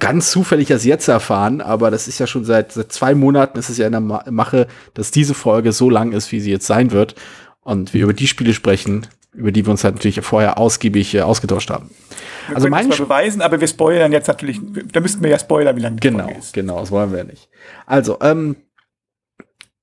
ganz 0.00 0.32
zufällig 0.32 0.70
erst 0.70 0.84
jetzt 0.84 1.06
erfahren, 1.06 1.60
aber 1.60 1.92
das 1.92 2.08
ist 2.08 2.18
ja 2.18 2.26
schon 2.26 2.44
seit, 2.44 2.72
seit 2.72 2.90
zwei 2.90 3.14
Monaten 3.14 3.58
ist 3.58 3.68
es 3.68 3.78
ja 3.78 3.86
in 3.86 3.92
der 3.92 4.00
Mache, 4.00 4.66
dass 4.94 5.12
diese 5.12 5.34
Folge 5.34 5.70
so 5.70 5.88
lang 5.88 6.10
ist, 6.10 6.32
wie 6.32 6.40
sie 6.40 6.50
jetzt 6.50 6.66
sein 6.66 6.90
wird. 6.90 7.14
Und 7.62 7.94
wir 7.94 8.02
über 8.02 8.12
die 8.12 8.26
Spiele 8.26 8.54
sprechen, 8.54 9.06
über 9.32 9.52
die 9.52 9.64
wir 9.64 9.70
uns 9.70 9.84
halt 9.84 9.94
natürlich 9.94 10.20
vorher 10.22 10.58
ausgiebig 10.58 11.14
äh, 11.14 11.20
ausgetauscht 11.20 11.70
haben. 11.70 11.90
Wir 12.48 12.56
also 12.56 12.68
mein 12.68 12.90
zwar 12.90 13.06
beweisen, 13.06 13.40
aber 13.40 13.60
wir 13.60 13.68
spoilern 13.68 14.10
jetzt 14.10 14.26
natürlich, 14.26 14.60
da 14.92 14.98
müssten 14.98 15.22
wir 15.22 15.30
ja 15.30 15.38
spoilern, 15.38 15.76
wie 15.76 15.80
lange 15.80 15.96
die 15.96 16.08
genau, 16.08 16.24
Folge 16.24 16.38
ist. 16.40 16.52
Genau, 16.54 16.80
das 16.80 16.90
wollen 16.90 17.12
wir 17.12 17.18
ja 17.18 17.24
nicht. 17.24 17.48
Also, 17.86 18.18
ähm, 18.20 18.56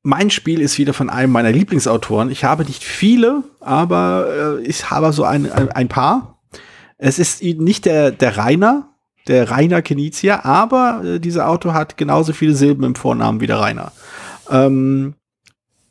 mein 0.04 0.30
Spiel 0.30 0.62
ist 0.62 0.78
wieder 0.78 0.94
von 0.94 1.10
einem 1.10 1.32
meiner 1.32 1.52
Lieblingsautoren. 1.52 2.32
Ich 2.32 2.44
habe 2.44 2.66
nicht 2.66 2.84
viele, 2.84 3.44
aber 3.60 4.60
äh, 4.60 4.66
ich 4.66 4.90
habe 4.90 5.14
so 5.14 5.24
ein, 5.24 5.52
ein, 5.52 5.70
ein 5.70 5.88
paar. 5.88 6.40
Es 6.98 7.20
ist 7.20 7.44
nicht 7.44 7.86
der, 7.86 8.12
der 8.12 8.38
Rainer, 8.38 8.90
der 9.28 9.52
Rainer 9.52 9.82
Kenizia, 9.82 10.44
aber 10.44 11.04
äh, 11.04 11.20
dieser 11.20 11.48
Autor 11.48 11.74
hat 11.74 11.98
genauso 11.98 12.34
viele 12.34 12.56
Silben 12.56 12.84
im 12.84 12.96
Vornamen 12.96 13.42
wie 13.42 13.48
der 13.48 13.60
Rainer. 13.60 13.92
Ähm, 14.50 15.16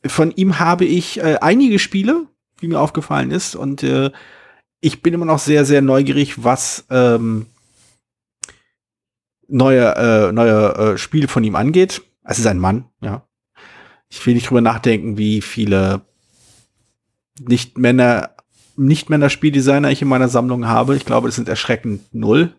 von 0.04 0.32
ihm 0.32 0.58
habe 0.58 0.84
ich 0.84 1.18
äh, 1.20 1.36
einige 1.40 1.78
Spiele, 1.78 2.26
wie 2.58 2.68
mir 2.68 2.80
aufgefallen 2.80 3.30
ist, 3.30 3.54
und 3.54 3.82
äh, 3.82 4.10
ich 4.80 5.02
bin 5.02 5.14
immer 5.14 5.26
noch 5.26 5.38
sehr, 5.38 5.64
sehr 5.64 5.82
neugierig, 5.82 6.42
was 6.42 6.86
ähm, 6.90 7.46
neue, 9.46 9.94
äh, 9.96 10.32
neue 10.32 10.74
äh, 10.74 10.98
Spiele 10.98 11.28
von 11.28 11.44
ihm 11.44 11.54
angeht. 11.54 12.02
Es 12.24 12.38
ist 12.38 12.46
ein 12.46 12.58
Mann, 12.58 12.86
ja. 13.02 13.22
Ich 14.10 14.26
will 14.26 14.34
nicht 14.34 14.50
drüber 14.50 14.60
nachdenken, 14.60 15.16
wie 15.16 15.40
viele 15.40 16.02
Nicht-Männer, 17.40 18.30
Nicht-Männer-Spieldesigner 18.76 19.90
ich 19.90 20.02
in 20.02 20.08
meiner 20.08 20.28
Sammlung 20.28 20.66
habe. 20.66 20.96
Ich 20.96 21.06
glaube, 21.06 21.28
es 21.28 21.36
sind 21.36 21.48
erschreckend 21.48 22.12
null. 22.12 22.52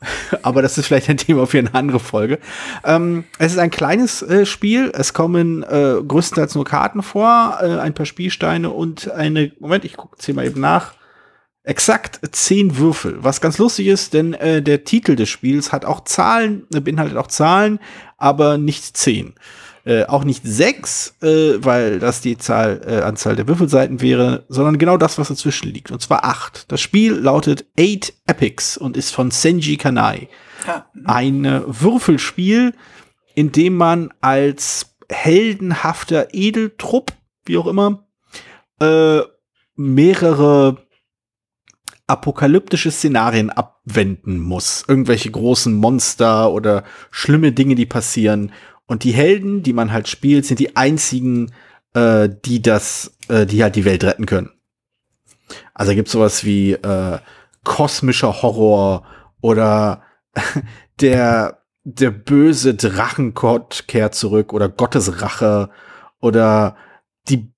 Aber 0.42 0.60
das 0.60 0.76
ist 0.76 0.86
vielleicht 0.86 1.08
ein 1.08 1.16
Thema 1.16 1.46
für 1.46 1.58
eine 1.58 1.74
andere 1.74 1.98
Folge. 1.98 2.38
Ähm, 2.84 3.24
es 3.38 3.52
ist 3.52 3.58
ein 3.58 3.70
kleines 3.70 4.20
äh, 4.22 4.44
Spiel. 4.44 4.92
Es 4.94 5.14
kommen 5.14 5.62
äh, 5.62 5.96
größtenteils 6.06 6.54
nur 6.54 6.64
Karten 6.64 7.02
vor, 7.02 7.58
äh, 7.62 7.78
ein 7.78 7.94
paar 7.94 8.06
Spielsteine 8.06 8.70
und 8.70 9.10
eine, 9.10 9.52
Moment, 9.58 9.84
ich 9.86 9.96
gucke 9.96 10.18
hier 10.22 10.34
mal 10.34 10.46
eben 10.46 10.60
nach. 10.60 10.94
Exakt 11.62 12.20
zehn 12.30 12.76
Würfel. 12.76 13.16
Was 13.24 13.40
ganz 13.40 13.58
lustig 13.58 13.88
ist, 13.88 14.14
denn 14.14 14.34
äh, 14.34 14.62
der 14.62 14.84
Titel 14.84 15.16
des 15.16 15.28
Spiels 15.28 15.72
hat 15.72 15.84
auch 15.84 16.04
Zahlen, 16.04 16.64
äh, 16.72 16.80
beinhaltet 16.80 17.16
auch 17.16 17.26
Zahlen, 17.26 17.80
aber 18.18 18.58
nicht 18.58 18.96
zehn. 18.96 19.34
Äh, 19.86 20.06
auch 20.06 20.24
nicht 20.24 20.42
sechs, 20.44 21.14
äh, 21.22 21.64
weil 21.64 22.00
das 22.00 22.20
die 22.20 22.36
Zahl, 22.36 22.80
äh, 22.84 23.02
Anzahl 23.02 23.36
der 23.36 23.46
Würfelseiten 23.46 24.00
wäre, 24.00 24.44
sondern 24.48 24.78
genau 24.78 24.96
das, 24.96 25.16
was 25.16 25.28
dazwischen 25.28 25.72
liegt. 25.72 25.92
Und 25.92 26.02
zwar 26.02 26.24
acht. 26.24 26.72
Das 26.72 26.80
Spiel 26.80 27.12
lautet 27.12 27.66
Eight 27.78 28.12
Epics 28.26 28.76
und 28.76 28.96
ist 28.96 29.14
von 29.14 29.30
Senji 29.30 29.76
Kanai. 29.76 30.28
Ja. 30.66 30.86
Ein 31.04 31.44
äh, 31.44 31.60
Würfelspiel, 31.66 32.74
in 33.36 33.52
dem 33.52 33.76
man 33.76 34.12
als 34.20 34.96
heldenhafter 35.08 36.34
Edeltrupp, 36.34 37.12
wie 37.44 37.56
auch 37.56 37.68
immer, 37.68 38.08
äh, 38.80 39.20
mehrere 39.76 40.78
apokalyptische 42.08 42.90
Szenarien 42.90 43.50
abwenden 43.50 44.40
muss. 44.40 44.84
Irgendwelche 44.88 45.30
großen 45.30 45.74
Monster 45.74 46.50
oder 46.50 46.82
schlimme 47.12 47.52
Dinge, 47.52 47.76
die 47.76 47.86
passieren. 47.86 48.50
Und 48.86 49.04
die 49.04 49.12
Helden, 49.12 49.62
die 49.62 49.72
man 49.72 49.92
halt 49.92 50.08
spielt, 50.08 50.46
sind 50.46 50.60
die 50.60 50.76
einzigen, 50.76 51.52
äh, 51.94 52.28
die 52.44 52.62
das, 52.62 53.16
äh, 53.28 53.46
die 53.46 53.62
halt 53.62 53.76
die 53.76 53.84
Welt 53.84 54.04
retten 54.04 54.26
können. 54.26 54.50
Also 55.74 55.94
gibt's 55.94 56.12
sowas 56.12 56.44
wie 56.44 56.72
äh, 56.72 57.18
kosmischer 57.64 58.42
Horror 58.42 59.04
oder 59.40 60.02
der 61.00 61.62
der 61.88 62.10
böse 62.10 62.74
Drachengott 62.74 63.84
kehrt 63.86 64.16
zurück 64.16 64.52
oder 64.52 64.68
Gottes 64.68 65.22
Rache 65.22 65.70
oder 66.20 66.76
die 67.28 67.52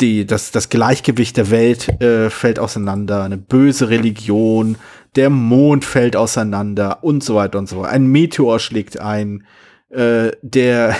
die 0.00 0.24
das 0.24 0.52
das 0.52 0.68
Gleichgewicht 0.68 1.36
der 1.36 1.50
Welt 1.50 1.88
äh, 2.00 2.30
fällt 2.30 2.58
auseinander, 2.58 3.24
eine 3.24 3.38
böse 3.38 3.88
Religion, 3.88 4.76
der 5.16 5.30
Mond 5.30 5.84
fällt 5.84 6.16
auseinander 6.16 7.02
und 7.02 7.24
so 7.24 7.34
weiter 7.34 7.58
und 7.58 7.68
so 7.68 7.76
fort. 7.76 7.88
Ein 7.88 8.06
Meteor 8.06 8.58
schlägt 8.58 9.00
ein 9.00 9.44
äh, 9.92 10.32
der, 10.42 10.96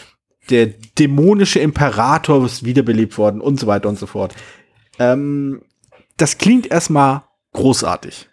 der 0.50 0.66
dämonische 0.98 1.58
Imperator 1.58 2.44
ist 2.44 2.64
wiederbelebt 2.64 3.18
worden 3.18 3.40
und 3.40 3.60
so 3.60 3.66
weiter 3.66 3.88
und 3.88 3.98
so 3.98 4.06
fort. 4.06 4.34
Ähm, 4.98 5.62
das 6.16 6.38
klingt 6.38 6.70
erstmal 6.70 7.24
großartig. 7.52 8.28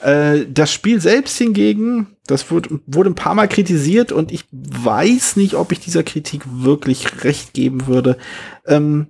Äh, 0.00 0.46
das 0.48 0.72
Spiel 0.72 1.00
selbst 1.00 1.36
hingegen, 1.36 2.16
das 2.26 2.50
wird, 2.50 2.68
wurde 2.86 3.10
ein 3.10 3.14
paar 3.14 3.34
Mal 3.34 3.48
kritisiert 3.48 4.12
und 4.12 4.32
ich 4.32 4.44
weiß 4.52 5.36
nicht, 5.36 5.54
ob 5.54 5.72
ich 5.72 5.80
dieser 5.80 6.02
Kritik 6.02 6.42
wirklich 6.46 7.24
recht 7.24 7.52
geben 7.52 7.86
würde. 7.86 8.16
Ähm, 8.66 9.08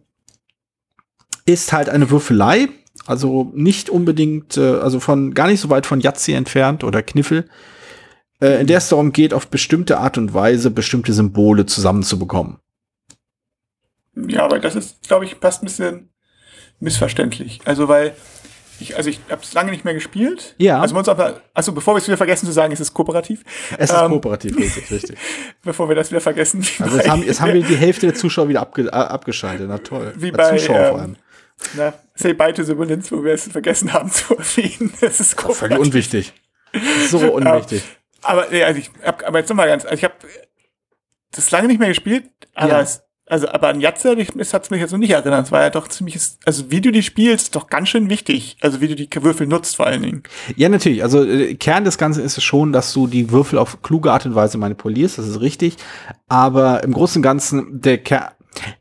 ist 1.46 1.72
halt 1.72 1.88
eine 1.88 2.10
Würfelei, 2.10 2.68
also 3.06 3.50
nicht 3.54 3.90
unbedingt, 3.90 4.56
äh, 4.56 4.78
also 4.78 5.00
von 5.00 5.34
gar 5.34 5.48
nicht 5.48 5.60
so 5.60 5.70
weit 5.70 5.86
von 5.86 6.00
Yahtzee 6.00 6.34
entfernt 6.34 6.84
oder 6.84 7.02
Kniffel 7.02 7.48
in 8.40 8.66
der 8.66 8.78
es 8.78 8.88
darum 8.88 9.12
geht, 9.12 9.34
auf 9.34 9.48
bestimmte 9.48 9.98
Art 9.98 10.16
und 10.18 10.32
Weise 10.32 10.70
bestimmte 10.70 11.12
Symbole 11.12 11.66
zusammenzubekommen. 11.66 12.58
Ja, 14.14 14.44
aber 14.44 14.58
das 14.58 14.74
ist, 14.74 15.06
glaube 15.06 15.24
ich, 15.24 15.36
fast 15.36 15.62
ein 15.62 15.66
bisschen 15.66 16.10
missverständlich. 16.80 17.60
Also, 17.64 17.88
weil 17.88 18.14
ich, 18.80 18.96
also 18.96 19.10
ich 19.10 19.20
habe 19.30 19.42
es 19.42 19.52
lange 19.52 19.70
nicht 19.70 19.84
mehr 19.84 19.94
gespielt. 19.94 20.54
Ja. 20.58 20.80
Also, 20.80 20.96
uns 20.96 21.08
aber, 21.08 21.42
also 21.54 21.72
bevor 21.72 21.94
wir 21.94 21.98
es 21.98 22.06
wieder 22.06 22.16
vergessen 22.16 22.46
zu 22.46 22.52
sagen, 22.52 22.72
es 22.72 22.80
ist 22.80 22.94
kooperativ. 22.94 23.44
Es 23.76 23.90
ist 23.90 23.96
ähm, 23.96 24.10
kooperativ, 24.10 24.56
richtig, 24.56 24.90
richtig. 24.90 25.18
bevor 25.62 25.88
wir 25.88 25.96
das 25.96 26.10
wieder 26.10 26.20
vergessen. 26.20 26.64
Also 26.80 26.96
jetzt 26.96 27.08
haben, 27.08 27.22
jetzt 27.22 27.40
haben 27.40 27.52
wir 27.52 27.62
die 27.62 27.76
Hälfte 27.76 28.06
der 28.06 28.14
Zuschauer 28.14 28.48
wieder 28.48 28.60
abge, 28.60 28.86
äh, 28.86 28.90
abgeschaltet. 28.90 29.66
Na 29.68 29.78
toll. 29.78 30.12
Wie 30.16 30.30
bei 30.30 30.56
Zuschauer 30.56 30.78
ähm, 30.78 30.90
vor 30.90 31.00
allem. 31.00 31.16
Na, 31.76 31.92
Say 32.14 32.32
Bye 32.32 32.54
to 32.54 32.62
the 32.62 32.76
Villains, 32.76 33.12
wo 33.12 33.22
wir 33.22 33.34
es 33.34 33.48
vergessen 33.48 33.92
haben 33.92 34.10
zu 34.10 34.36
erwähnen. 34.36 34.92
Das 35.00 35.20
ist 35.20 35.36
kooperativ. 35.36 35.58
Völlig 35.58 35.78
unwichtig. 35.78 36.32
So 37.10 37.18
unwichtig. 37.18 37.82
Aber, 38.22 38.46
nee, 38.50 38.62
also 38.62 38.80
ich 38.80 38.90
hab, 39.04 39.26
aber 39.26 39.38
jetzt 39.38 39.48
nochmal 39.48 39.68
ganz, 39.68 39.84
also 39.84 39.96
ich 39.96 40.04
habe 40.04 40.14
das 41.32 41.50
lange 41.50 41.68
nicht 41.68 41.78
mehr 41.78 41.88
gespielt, 41.88 42.24
aber 42.54 42.72
ja. 42.72 42.80
es, 42.80 43.02
also, 43.30 43.48
aber 43.48 43.68
an 43.68 43.80
Jatze, 43.80 44.10
hat 44.10 44.18
es 44.18 44.70
mich 44.70 44.80
jetzt 44.80 44.90
noch 44.90 44.98
nicht 44.98 45.12
erinnert. 45.12 45.46
Es 45.46 45.52
war 45.52 45.62
ja 45.62 45.70
doch 45.70 45.86
ziemlich, 45.86 46.18
also 46.44 46.70
wie 46.72 46.80
du 46.80 46.90
die 46.90 47.04
spielst, 47.04 47.44
ist 47.44 47.54
doch 47.54 47.68
ganz 47.68 47.88
schön 47.88 48.10
wichtig. 48.10 48.56
Also 48.60 48.80
wie 48.80 48.88
du 48.88 48.96
die 48.96 49.08
Würfel 49.22 49.46
nutzt 49.46 49.76
vor 49.76 49.86
allen 49.86 50.02
Dingen. 50.02 50.22
Ja, 50.56 50.68
natürlich. 50.68 51.04
Also 51.04 51.24
äh, 51.24 51.54
Kern 51.54 51.84
des 51.84 51.96
Ganzen 51.96 52.24
ist 52.24 52.38
es 52.38 52.42
schon, 52.42 52.72
dass 52.72 52.92
du 52.92 53.06
die 53.06 53.30
Würfel 53.30 53.60
auf 53.60 53.82
kluge 53.82 54.10
Art 54.10 54.26
und 54.26 54.34
Weise 54.34 54.58
manipulierst. 54.58 55.16
Das 55.16 55.28
ist 55.28 55.40
richtig. 55.40 55.76
Aber 56.26 56.82
im 56.82 56.92
Großen 56.92 57.20
und 57.20 57.22
Ganzen, 57.22 57.80
der 57.80 57.98
Kern, 57.98 58.30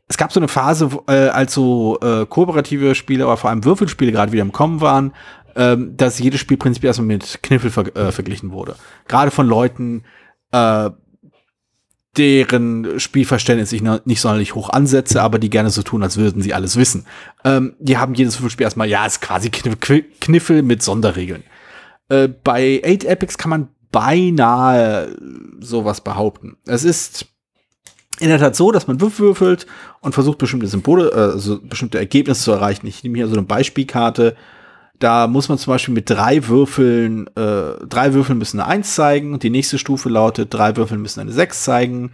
es 0.08 0.16
gab 0.16 0.32
so 0.32 0.40
eine 0.40 0.48
Phase, 0.48 0.90
äh, 1.06 1.28
als 1.28 1.54
so 1.54 1.98
äh, 2.00 2.26
kooperative 2.26 2.96
Spiele, 2.96 3.24
aber 3.24 3.36
vor 3.36 3.50
allem 3.50 3.64
Würfelspiele 3.64 4.10
gerade 4.10 4.32
wieder 4.32 4.42
im 4.42 4.50
Kommen 4.50 4.80
waren, 4.80 5.12
ähm, 5.56 5.96
dass 5.96 6.18
jedes 6.18 6.40
Spiel 6.40 6.56
prinzipiell 6.56 6.90
erstmal 6.90 7.06
mit 7.06 7.42
Kniffel 7.42 7.70
ver 7.70 7.96
äh, 7.96 8.12
verglichen 8.12 8.52
wurde. 8.52 8.76
Gerade 9.08 9.30
von 9.30 9.46
Leuten, 9.46 10.04
äh, 10.52 10.90
deren 12.16 12.98
Spielverständnis 12.98 13.72
ich 13.72 13.82
nicht 13.82 14.20
sonderlich 14.20 14.54
hoch 14.54 14.70
ansetze, 14.70 15.22
aber 15.22 15.38
die 15.38 15.50
gerne 15.50 15.70
so 15.70 15.82
tun, 15.82 16.02
als 16.02 16.16
würden 16.16 16.42
sie 16.42 16.54
alles 16.54 16.76
wissen. 16.76 17.06
Ähm, 17.44 17.74
die 17.78 17.98
haben 17.98 18.14
jedes 18.14 18.38
Würfelspiel 18.38 18.64
erstmal, 18.64 18.88
ja, 18.88 19.06
ist 19.06 19.20
quasi 19.20 19.50
Kniffel 19.50 20.62
mit 20.62 20.82
Sonderregeln. 20.82 21.44
Äh, 22.08 22.28
bei 22.28 22.82
8 22.84 23.04
Epics 23.04 23.38
kann 23.38 23.50
man 23.50 23.68
beinahe 23.92 25.16
sowas 25.60 26.00
behaupten. 26.00 26.56
Es 26.66 26.84
ist 26.84 27.26
in 28.18 28.28
der 28.28 28.38
Tat 28.38 28.54
so, 28.54 28.70
dass 28.70 28.86
man 28.86 29.00
würfelt 29.00 29.66
und 30.00 30.12
versucht, 30.12 30.38
bestimmte 30.38 30.66
Symbole, 30.66 31.12
also 31.12 31.60
bestimmte 31.62 31.98
Ergebnisse 31.98 32.44
zu 32.44 32.52
erreichen. 32.52 32.86
Ich 32.86 33.02
nehme 33.02 33.16
hier 33.16 33.28
so 33.28 33.34
eine 33.34 33.46
Beispielkarte. 33.46 34.36
Da 35.00 35.26
muss 35.26 35.48
man 35.48 35.56
zum 35.56 35.72
Beispiel 35.72 35.94
mit 35.94 36.10
drei 36.10 36.46
Würfeln, 36.46 37.26
äh, 37.28 37.86
drei 37.86 38.12
Würfeln 38.12 38.38
müssen 38.38 38.60
eine 38.60 38.68
Eins 38.68 38.94
zeigen. 38.94 39.38
Die 39.38 39.48
nächste 39.48 39.78
Stufe 39.78 40.10
lautet, 40.10 40.52
drei 40.52 40.76
Würfel 40.76 40.98
müssen 40.98 41.20
eine 41.20 41.32
Sechs 41.32 41.64
zeigen. 41.64 42.12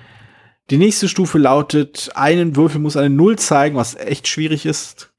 Die 0.71 0.79
nächste 0.79 1.09
Stufe 1.09 1.39
lautet, 1.39 2.11
einen 2.15 2.55
Würfel 2.55 2.81
muss 2.81 2.97
eine 2.97 3.11
Null 3.11 3.37
zeigen, 3.39 3.77
was 3.77 3.97
echt 3.97 4.29
schwierig 4.29 4.67
ist. 4.67 5.11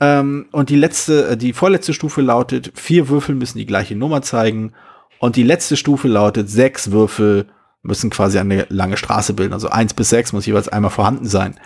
Ähm, 0.00 0.48
und 0.52 0.70
die 0.70 0.76
letzte, 0.76 1.28
äh, 1.28 1.36
die 1.36 1.52
vorletzte 1.52 1.92
Stufe 1.92 2.22
lautet, 2.22 2.72
vier 2.74 3.10
Würfel 3.10 3.34
müssen 3.34 3.58
die 3.58 3.66
gleiche 3.66 3.94
Nummer 3.94 4.22
zeigen. 4.22 4.72
Und 5.18 5.36
die 5.36 5.42
letzte 5.42 5.76
Stufe 5.76 6.08
lautet, 6.08 6.48
sechs 6.48 6.92
Würfel 6.92 7.46
müssen 7.82 8.08
quasi 8.08 8.38
eine 8.38 8.66
lange 8.70 8.96
Straße 8.96 9.34
bilden. 9.34 9.52
Also 9.52 9.68
eins 9.68 9.92
bis 9.92 10.08
sechs 10.08 10.32
muss 10.32 10.46
jeweils 10.46 10.68
einmal 10.68 10.90
vorhanden 10.90 11.26
sein. 11.26 11.60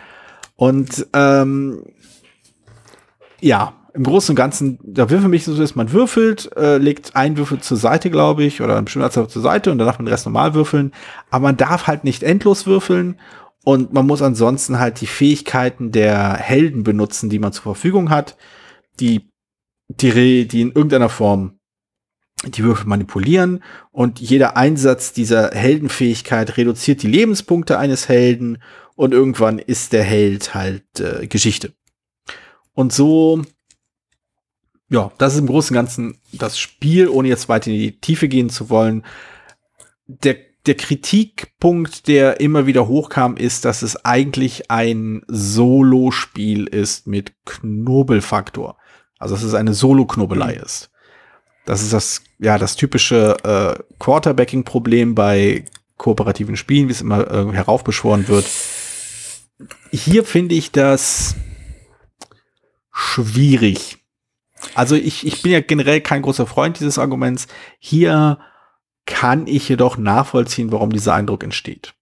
Und 0.56 1.06
ähm, 1.12 1.85
ja, 3.40 3.74
im 3.96 4.04
Großen 4.04 4.32
und 4.32 4.37
Ganzen, 4.37 4.78
da 4.85 5.09
für 5.09 5.26
mich 5.26 5.44
so 5.44 5.61
ist, 5.61 5.74
man 5.74 5.90
würfelt, 5.90 6.54
äh, 6.54 6.76
legt 6.76 7.16
einen 7.16 7.38
Würfel 7.38 7.61
zur 7.61 7.78
Seite, 7.78 8.11
glaube 8.11 8.44
ich, 8.44 8.61
oder 8.61 8.74
eine 8.74 8.82
bestimmte 8.82 9.06
Anzahl 9.06 9.28
zur 9.28 9.40
Seite 9.40 9.72
und 9.72 9.78
dann 9.78 9.87
darf 9.87 9.98
man 9.98 10.04
den 10.04 10.12
Rest 10.12 10.26
normal 10.26 10.52
würfeln. 10.52 10.92
Aber 11.30 11.44
man 11.44 11.56
darf 11.56 11.87
halt 11.87 12.04
nicht 12.04 12.22
endlos 12.22 12.66
würfeln 12.66 13.18
und 13.64 13.94
man 13.94 14.06
muss 14.06 14.20
ansonsten 14.20 14.78
halt 14.78 15.00
die 15.00 15.06
Fähigkeiten 15.06 15.92
der 15.92 16.35
Helden 16.35 16.85
benutzen, 16.85 17.30
die 17.30 17.38
man 17.38 17.54
zur 17.54 17.62
Verfügung 17.62 18.11
hat, 18.11 18.37
die, 19.00 19.30
die, 19.88 20.46
die 20.46 20.61
in 20.61 20.72
irgendeiner 20.72 21.09
Form 21.09 21.59
die 22.44 22.62
Würfel 22.62 22.87
manipulieren 22.87 23.64
und 23.92 24.20
jeder 24.20 24.59
Einsatz 24.59 25.14
dieser 25.14 25.52
Heldenfähigkeit 25.52 26.59
reduziert 26.59 27.02
die 27.02 27.09
Lebenspunkte 27.09 27.78
eines 27.78 28.11
Helden 28.11 28.59
und 28.94 29.14
irgendwann 29.14 29.59
ist 29.59 29.94
der 29.94 30.04
Held 30.04 30.54
halt 30.54 31.00
äh, 31.00 31.26
Geschichte. 31.26 31.72
Und 32.74 32.92
so, 32.92 33.42
ja, 34.88 35.11
das 35.18 35.35
ist 35.35 35.40
im 35.40 35.46
Großen 35.46 35.75
und 35.75 35.83
Ganzen 35.83 36.20
das 36.33 36.59
Spiel, 36.59 37.09
ohne 37.09 37.29
jetzt 37.29 37.49
weiter 37.49 37.70
in 37.70 37.79
die 37.79 38.01
Tiefe 38.01 38.29
gehen 38.29 38.51
zu 38.51 38.70
wollen. 38.70 39.05
Der, 40.07 40.37
der 40.66 40.77
Kritikpunkt, 40.77 42.07
der 42.07 42.40
immer 42.40 42.66
wieder 42.66 42.87
hochkam, 42.87 43.37
ist, 43.37 43.64
dass 43.64 43.83
es 43.83 44.05
eigentlich 44.05 44.70
ein 44.70 45.22
Solo-Spiel 45.27 46.66
ist 46.66 47.07
mit 47.07 47.33
Knobelfaktor. 47.44 48.77
Also 49.18 49.35
dass 49.35 49.44
es 49.44 49.55
eine 49.55 49.75
Solo-Knobelei 49.75 50.55
mhm. 50.55 50.62
ist. 50.62 50.90
Das 51.64 51.83
ist 51.83 51.92
das, 51.92 52.22
ja, 52.38 52.59
das 52.59 52.77
typische 52.77 53.37
äh, 53.42 53.83
Quarterbacking-Problem 53.99 55.16
bei 55.16 55.64
kooperativen 55.96 56.57
Spielen, 56.57 56.87
wie 56.87 56.92
es 56.92 57.01
immer 57.01 57.29
äh, 57.29 57.53
heraufbeschworen 57.53 58.29
wird. 58.29 58.46
Hier 59.90 60.25
finde 60.25 60.55
ich 60.55 60.70
das 60.70 61.35
schwierig. 62.92 64.06
Also 64.75 64.95
ich, 64.95 65.27
ich 65.27 65.42
bin 65.42 65.53
ja 65.53 65.61
generell 65.61 66.01
kein 66.01 66.23
großer 66.23 66.47
Freund 66.47 66.79
dieses 66.79 66.99
Arguments. 66.99 67.47
Hier 67.79 68.38
kann 69.07 69.47
ich 69.47 69.69
jedoch 69.69 69.97
nachvollziehen, 69.97 70.73
warum 70.73 70.90
dieser 70.90 71.14
Eindruck 71.14 71.45
entsteht. 71.45 71.95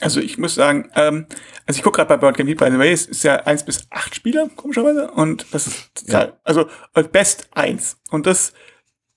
Also 0.00 0.20
ich 0.20 0.38
muss 0.38 0.54
sagen, 0.54 0.90
ähm, 0.94 1.26
also 1.66 1.78
ich 1.78 1.84
gucke 1.84 1.96
gerade 1.96 2.08
bei 2.08 2.16
Board 2.16 2.36
Game 2.36 2.46
by 2.46 2.70
the 2.70 2.78
way, 2.78 2.90
es 2.90 3.06
ist 3.06 3.22
ja 3.22 3.36
eins 3.44 3.64
bis 3.64 3.86
acht 3.90 4.14
Spieler, 4.14 4.48
komischerweise. 4.56 5.10
Und 5.10 5.46
das 5.52 5.66
ist 5.66 5.90
ja. 6.06 6.32
also 6.42 6.66
best 7.12 7.48
eins. 7.52 7.98
Und 8.10 8.26
das 8.26 8.54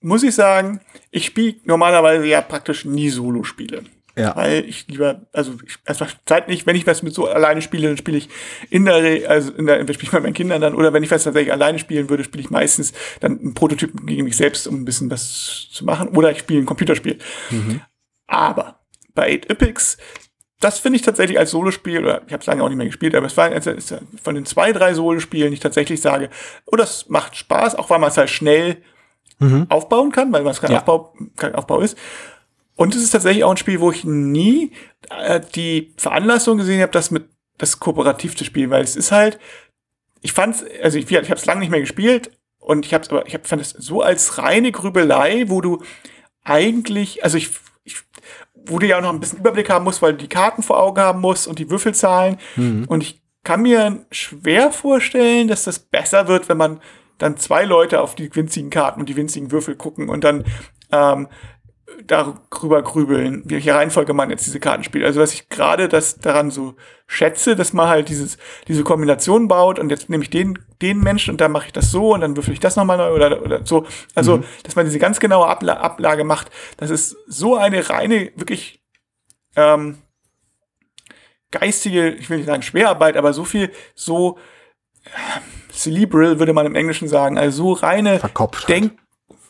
muss 0.02 0.24
ich 0.24 0.36
sagen, 0.36 0.82
ich 1.12 1.26
spiele 1.26 1.56
normalerweise 1.63 2.26
ja 2.26 2.41
praktisch 2.41 2.84
nie 2.84 3.10
Solo-Spiele. 3.10 3.84
Ja. 4.15 4.36
Weil 4.36 4.65
ich 4.65 4.88
lieber, 4.88 5.21
also 5.34 5.54
ich, 5.65 5.78
erstmal 5.86 6.10
Zeit 6.26 6.47
nicht, 6.47 6.67
wenn 6.67 6.76
ich 6.76 6.86
was 6.86 7.02
mit 7.02 7.15
so 7.15 7.28
alleine 7.28 7.63
spiele, 7.63 7.88
dann 7.88 7.97
spiele 7.97 8.17
ich 8.17 8.30
in 8.69 8.86
der, 8.86 9.30
also 9.30 9.52
in 9.54 9.65
der, 9.65 9.82
spiele 9.82 10.04
ich 10.04 10.13
mit 10.13 10.23
meinen 10.23 10.34
Kindern 10.34 10.62
dann, 10.62 10.76
oder 10.76 10.93
wenn 10.93 11.02
ich 11.02 11.10
was 11.10 11.23
tatsächlich 11.23 11.52
alleine 11.52 11.80
spielen 11.80 12.10
würde, 12.10 12.23
spiele 12.23 12.43
ich 12.43 12.52
meistens 12.52 12.93
dann 13.21 13.39
einen 13.39 13.54
Prototypen 13.56 14.06
gegen 14.06 14.23
mich 14.23 14.38
selbst, 14.38 14.67
um 14.67 14.82
ein 14.82 14.86
bisschen 14.86 15.10
was 15.10 15.67
zu 15.71 15.84
machen, 15.84 16.10
oder 16.10 16.32
ich 16.32 16.39
spiele 16.39 16.62
ein 16.62 16.67
Computerspiel. 16.67 17.17
Mhm. 17.49 17.82
Aber 18.28 18.82
bei 19.15 19.36
8 19.36 19.49
Epics, 19.49 19.97
das 20.60 20.78
finde 20.80 20.97
ich 20.97 21.02
tatsächlich 21.02 21.39
als 21.39 21.49
Solospiel, 21.49 21.99
oder 21.99 22.21
ich 22.28 22.34
habe 22.34 22.41
es 22.41 22.45
lange 22.45 22.63
auch 22.63 22.69
nicht 22.69 22.78
mehr 22.78 22.86
gespielt, 22.86 23.15
aber 23.15 23.26
es 23.26 23.36
war 23.36 23.52
also 23.52 23.73
von 24.21 24.36
den 24.36 24.45
zwei, 24.45 24.71
drei 24.73 24.93
Solospielen, 24.93 25.49
die 25.49 25.56
ich 25.56 25.60
tatsächlich 25.60 26.02
sage, 26.02 26.30
oh, 26.67 26.76
das 26.76 27.10
macht 27.10 27.36
Spaß, 27.36 27.76
auch 27.76 27.89
weil 27.89 27.99
man 27.99 28.12
es 28.12 28.17
halt 28.17 28.30
schnell 28.30 28.78
mhm. 29.39 29.65
aufbauen 29.69 30.12
kann, 30.12 30.32
weil 30.32 30.45
was 30.45 30.62
kein, 30.62 30.71
ja. 30.71 30.78
Aufbau, 30.78 31.13
kein 31.36 31.56
Aufbau 31.56 31.82
ist. 31.82 31.97
Und 32.75 32.95
es 32.95 33.03
ist 33.03 33.12
tatsächlich 33.12 33.43
auch 33.43 33.51
ein 33.51 33.57
Spiel, 33.57 33.79
wo 33.79 33.91
ich 33.91 34.03
nie 34.03 34.71
äh, 35.09 35.41
die 35.55 35.93
Veranlassung 35.97 36.57
gesehen 36.57 36.81
habe, 36.81 36.91
das 36.91 37.12
mit 37.12 37.29
das 37.57 37.79
kooperativ 37.79 38.36
zu 38.36 38.43
spielen, 38.43 38.71
weil 38.71 38.83
es 38.83 38.95
ist 38.95 39.12
halt, 39.12 39.39
ich 40.21 40.33
fand's, 40.33 40.65
also 40.81 40.97
ich, 40.97 41.09
ich 41.09 41.17
habe 41.17 41.39
es 41.39 41.45
lange 41.45 41.59
nicht 41.59 41.69
mehr 41.69 41.79
gespielt 41.79 42.31
und 42.59 42.86
ich 42.86 42.93
habe 42.93 43.05
aber 43.09 43.27
ich 43.27 43.33
hab, 43.33 43.45
fand 43.45 43.62
es 43.62 43.69
so 43.69 44.01
als 44.01 44.38
reine 44.38 44.71
Grübelei, 44.71 45.45
wo 45.47 45.62
du 45.62 45.83
eigentlich, 46.43 47.23
also 47.23 47.38
ich, 47.38 47.51
ich 47.83 47.97
wo 48.55 48.79
du 48.79 48.88
ja 48.88 48.97
auch 48.97 49.01
noch 49.01 49.13
ein 49.13 49.19
bisschen 49.19 49.39
Überblick 49.39 49.69
haben 49.69 49.83
musst, 49.83 50.01
weil 50.01 50.13
du 50.13 50.19
die 50.19 50.29
Karten 50.29 50.63
vor 50.63 50.79
Augen 50.79 51.01
haben 51.01 51.21
musst 51.21 51.47
und 51.47 51.59
die 51.59 51.69
Würfelzahlen 51.69 52.38
mhm. 52.55 52.86
und 52.88 53.03
ich 53.03 53.21
kann 53.43 53.62
mir 53.62 54.05
schwer 54.09 54.71
vorstellen, 54.71 55.49
dass 55.49 55.65
das 55.65 55.79
besser 55.79 56.27
wird, 56.27 56.47
wenn 56.47 56.57
man 56.57 56.79
dann 57.17 57.38
zwei 57.38 57.65
Leute 57.65 58.01
auf 58.01 58.15
die 58.15 58.33
winzigen 58.33 58.69
Karten 58.69 59.01
und 59.01 59.09
die 59.09 59.17
winzigen 59.17 59.51
Würfel 59.51 59.75
gucken 59.75 60.09
und 60.09 60.23
dann 60.23 60.45
ähm, 60.91 61.27
darüber 62.06 62.82
grübeln, 62.82 63.43
welche 63.46 63.76
Reihenfolge 63.76 64.13
man 64.13 64.30
jetzt 64.30 64.46
diese 64.46 64.60
Karten 64.60 64.84
spielt. 64.84 65.06
Also 65.06 65.19
was 65.19 65.34
ich 65.34 65.50
gerade 65.50 65.89
das 65.89 66.17
daran 66.17 66.50
so 66.50 66.76
schätze, 67.08 67.56
dass 67.56 67.74
man 67.74 67.88
halt 67.88 68.10
dieses, 68.10 68.38
diese 68.67 68.84
Kombination 68.84 69.48
baut 69.48 69.80
und 69.80 69.89
jetzt 69.89 70.10
nehme 70.10 70.24
ich 70.24 70.30
den, 70.30 70.58
den 70.82 71.00
Menschen 71.00 71.32
und 71.32 71.41
dann 71.41 71.52
mache 71.52 71.67
ich 71.67 71.74
das 71.74 71.91
so 71.91 72.13
und 72.13 72.22
dann 72.22 72.36
würfel 72.36 72.54
ich 72.54 72.60
das 72.60 72.76
nochmal 72.76 72.98
neu 72.98 73.12
oder, 73.13 73.41
oder 73.41 73.65
so. 73.65 73.86
Also, 74.15 74.38
mhm. 74.38 74.43
dass 74.63 74.76
man 74.76 74.86
diese 74.86 75.00
ganz 75.00 75.19
genaue 75.19 75.48
Abla 75.48 75.74
Ablage 75.74 76.24
macht, 76.24 76.50
das 76.78 76.89
ist 76.89 77.17
so 77.28 77.56
eine 77.56 77.89
reine, 77.89 78.32
wirklich 78.36 78.82
ähm, 79.56 79.98
geistige, 81.52 82.12
ich 82.12 82.30
will 82.30 82.38
nicht 82.38 82.48
sagen 82.48 82.63
Schwerarbeit, 82.63 83.17
aber 83.17 83.34
so 83.34 83.43
viel, 83.43 83.72
so 83.93 84.38
äh, 85.04 85.10
cerebral, 85.72 86.39
würde 86.39 86.54
man 86.54 86.65
im 86.65 86.76
Englischen 86.76 87.08
sagen, 87.08 87.38
also 87.38 87.58
so 87.58 87.74
reine 87.74 88.19
Verkopft. 88.19 88.69
Denk 88.69 88.93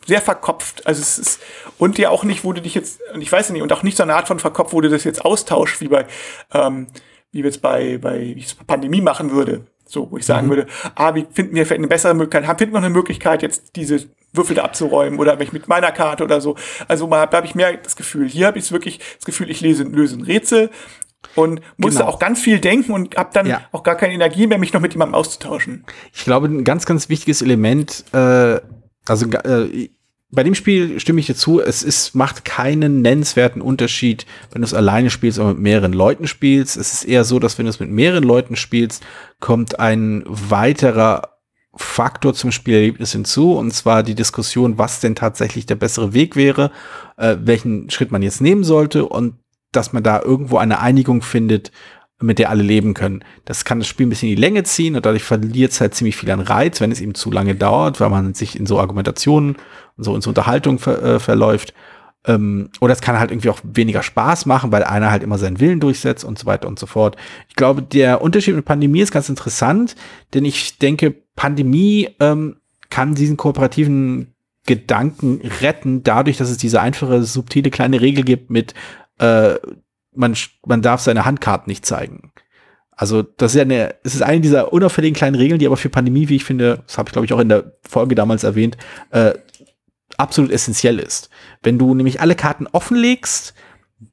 sehr 0.05 0.21
verkopft. 0.21 0.85
Also 0.85 1.01
es 1.01 1.17
ist, 1.17 1.41
und 1.77 1.97
ja 1.97 2.09
auch 2.09 2.23
nicht, 2.23 2.43
wo 2.43 2.53
du 2.53 2.61
dich 2.61 2.75
jetzt, 2.75 2.99
ich 3.19 3.31
weiß 3.31 3.49
nicht, 3.51 3.61
und 3.61 3.71
auch 3.71 3.83
nicht 3.83 3.97
so 3.97 4.03
eine 4.03 4.15
Art 4.15 4.27
von 4.27 4.39
verkopft, 4.39 4.73
wo 4.73 4.81
du 4.81 4.89
das 4.89 5.03
jetzt 5.03 5.23
austauschst, 5.23 5.81
wie 5.81 5.87
bei, 5.87 6.05
ähm, 6.53 6.87
wie 7.31 7.39
wir 7.39 7.45
jetzt 7.45 7.61
bei, 7.61 7.97
bei, 7.97 8.19
wie 8.19 8.39
ich 8.39 8.45
es 8.47 8.55
bei 8.55 8.63
Pandemie 8.65 9.01
machen 9.01 9.31
würde. 9.31 9.65
So, 9.85 10.09
wo 10.09 10.17
ich 10.17 10.25
sagen 10.25 10.47
mhm. 10.47 10.51
würde, 10.51 10.67
ah, 10.95 11.13
wie 11.13 11.25
finden 11.31 11.55
wir 11.55 11.65
vielleicht 11.65 11.79
eine 11.79 11.87
bessere 11.87 12.13
Möglichkeit, 12.13 12.57
finden 12.57 12.73
wir 12.73 12.79
eine 12.79 12.89
Möglichkeit, 12.89 13.41
jetzt 13.41 13.75
diese 13.75 14.07
Würfel 14.31 14.55
da 14.55 14.63
abzuräumen 14.63 15.19
oder 15.19 15.37
wenn 15.37 15.45
ich 15.45 15.53
mit 15.53 15.67
meiner 15.67 15.91
Karte 15.91 16.23
oder 16.23 16.41
so. 16.41 16.55
Also 16.87 17.07
da 17.07 17.29
habe 17.31 17.45
ich 17.45 17.53
mehr 17.53 17.77
das 17.77 17.95
Gefühl. 17.95 18.27
Hier 18.27 18.47
habe 18.47 18.57
ich 18.57 18.71
wirklich 18.71 18.99
das 19.17 19.25
Gefühl, 19.25 19.51
ich 19.51 19.61
lese, 19.61 19.83
löse 19.83 20.15
ein 20.15 20.23
Rätsel 20.23 20.71
und 21.35 21.61
musste 21.77 21.99
genau. 21.99 22.11
auch 22.11 22.19
ganz 22.19 22.41
viel 22.41 22.59
denken 22.59 22.91
und 22.91 23.15
habe 23.17 23.29
dann 23.33 23.45
ja. 23.45 23.61
auch 23.71 23.83
gar 23.83 23.95
keine 23.95 24.13
Energie 24.13 24.47
mehr, 24.47 24.57
mich 24.57 24.73
noch 24.73 24.81
mit 24.81 24.93
jemandem 24.93 25.15
auszutauschen. 25.15 25.85
Ich 26.13 26.23
glaube, 26.23 26.47
ein 26.47 26.63
ganz, 26.63 26.85
ganz 26.85 27.09
wichtiges 27.09 27.41
Element, 27.41 28.05
äh, 28.13 28.59
also 29.05 29.25
äh, 29.29 29.89
bei 30.33 30.43
dem 30.43 30.55
Spiel 30.55 30.99
stimme 30.99 31.19
ich 31.19 31.27
dir 31.27 31.35
zu, 31.35 31.61
es 31.61 31.83
ist, 31.83 32.15
macht 32.15 32.43
keinen 32.43 33.01
nennenswerten 33.01 33.61
Unterschied, 33.61 34.25
wenn 34.51 34.61
du 34.61 34.65
es 34.65 34.73
alleine 34.73 35.11
spielst 35.11 35.37
oder 35.37 35.49
mit 35.49 35.59
mehreren 35.59 35.93
Leuten 35.93 36.27
spielst. 36.27 36.75
Es 36.75 36.91
ist 36.91 37.03
eher 37.03 37.23
so, 37.23 37.37
dass 37.37 37.57
wenn 37.57 37.65
du 37.65 37.69
es 37.69 37.79
mit 37.79 37.91
mehreren 37.91 38.23
Leuten 38.23 38.55
spielst, 38.55 39.03
kommt 39.39 39.79
ein 39.79 40.23
weiterer 40.25 41.33
Faktor 41.75 42.33
zum 42.33 42.51
Spielerlebnis 42.51 43.11
hinzu, 43.11 43.53
und 43.53 43.71
zwar 43.71 44.03
die 44.03 44.15
Diskussion, 44.15 44.77
was 44.77 44.99
denn 44.99 45.15
tatsächlich 45.15 45.65
der 45.65 45.75
bessere 45.75 46.13
Weg 46.13 46.35
wäre, 46.35 46.71
äh, 47.17 47.37
welchen 47.39 47.89
Schritt 47.89 48.11
man 48.11 48.21
jetzt 48.21 48.41
nehmen 48.41 48.63
sollte. 48.63 49.05
Und 49.05 49.35
dass 49.71 49.93
man 49.93 50.03
da 50.03 50.21
irgendwo 50.21 50.57
eine 50.57 50.79
Einigung 50.79 51.21
findet, 51.21 51.71
mit 52.23 52.39
der 52.39 52.49
alle 52.49 52.63
leben 52.63 52.93
können. 52.93 53.23
Das 53.45 53.65
kann 53.65 53.79
das 53.79 53.87
Spiel 53.87 54.05
ein 54.07 54.09
bisschen 54.09 54.29
in 54.29 54.35
die 54.35 54.41
Länge 54.41 54.63
ziehen 54.63 54.95
und 54.95 55.05
dadurch 55.05 55.23
verliert 55.23 55.71
es 55.71 55.81
halt 55.81 55.93
ziemlich 55.93 56.15
viel 56.15 56.31
an 56.31 56.39
Reiz, 56.39 56.81
wenn 56.81 56.91
es 56.91 57.01
eben 57.01 57.15
zu 57.15 57.31
lange 57.31 57.55
dauert, 57.55 57.99
weil 57.99 58.09
man 58.09 58.33
sich 58.33 58.57
in 58.57 58.65
so 58.65 58.79
Argumentationen 58.79 59.57
und 59.97 60.03
so 60.03 60.15
in 60.15 60.21
so 60.21 60.29
Unterhaltung 60.29 60.79
ver, 60.79 61.03
äh, 61.03 61.19
verläuft. 61.19 61.73
Ähm, 62.25 62.69
oder 62.79 62.93
es 62.93 63.01
kann 63.01 63.19
halt 63.19 63.31
irgendwie 63.31 63.49
auch 63.49 63.59
weniger 63.63 64.01
Spaß 64.01 64.45
machen, 64.45 64.71
weil 64.71 64.83
einer 64.83 65.11
halt 65.11 65.23
immer 65.23 65.37
seinen 65.37 65.59
Willen 65.59 65.81
durchsetzt 65.81 66.23
und 66.23 66.39
so 66.39 66.45
weiter 66.45 66.67
und 66.67 66.79
so 66.79 66.85
fort. 66.85 67.17
Ich 67.49 67.55
glaube, 67.55 67.81
der 67.81 68.21
Unterschied 68.21 68.55
mit 68.55 68.65
Pandemie 68.65 69.01
ist 69.01 69.11
ganz 69.11 69.27
interessant, 69.27 69.95
denn 70.33 70.45
ich 70.45 70.77
denke, 70.77 71.13
Pandemie 71.35 72.09
ähm, 72.19 72.57
kann 72.89 73.15
diesen 73.15 73.35
kooperativen 73.37 74.33
Gedanken 74.65 75.41
retten, 75.61 76.03
dadurch, 76.03 76.37
dass 76.37 76.49
es 76.49 76.57
diese 76.57 76.79
einfache, 76.79 77.23
subtile 77.23 77.69
kleine 77.69 77.99
Regel 77.99 78.23
gibt 78.23 78.49
mit, 78.49 78.73
äh, 79.19 79.55
man, 80.15 80.35
man 80.65 80.81
darf 80.81 81.01
seine 81.01 81.25
Handkarten 81.25 81.69
nicht 81.69 81.85
zeigen. 81.85 82.31
Also, 82.91 83.23
das 83.23 83.53
ist 83.53 83.57
ja 83.57 83.63
eine, 83.63 83.95
es 84.03 84.15
ist 84.15 84.21
eine 84.21 84.41
dieser 84.41 84.71
unauffälligen 84.71 85.15
kleinen 85.15 85.35
Regeln, 85.35 85.59
die 85.59 85.65
aber 85.65 85.77
für 85.77 85.89
Pandemie, 85.89 86.29
wie 86.29 86.35
ich 86.35 86.45
finde, 86.45 86.83
das 86.85 86.97
habe 86.97 87.09
ich 87.09 87.13
glaube 87.13 87.25
ich 87.25 87.33
auch 87.33 87.39
in 87.39 87.49
der 87.49 87.73
Folge 87.81 88.15
damals 88.15 88.43
erwähnt, 88.43 88.77
äh, 89.09 89.33
absolut 90.17 90.51
essentiell 90.51 90.99
ist. 90.99 91.29
Wenn 91.63 91.79
du 91.79 91.95
nämlich 91.95 92.21
alle 92.21 92.35
Karten 92.35 92.67
offenlegst, 92.71 93.53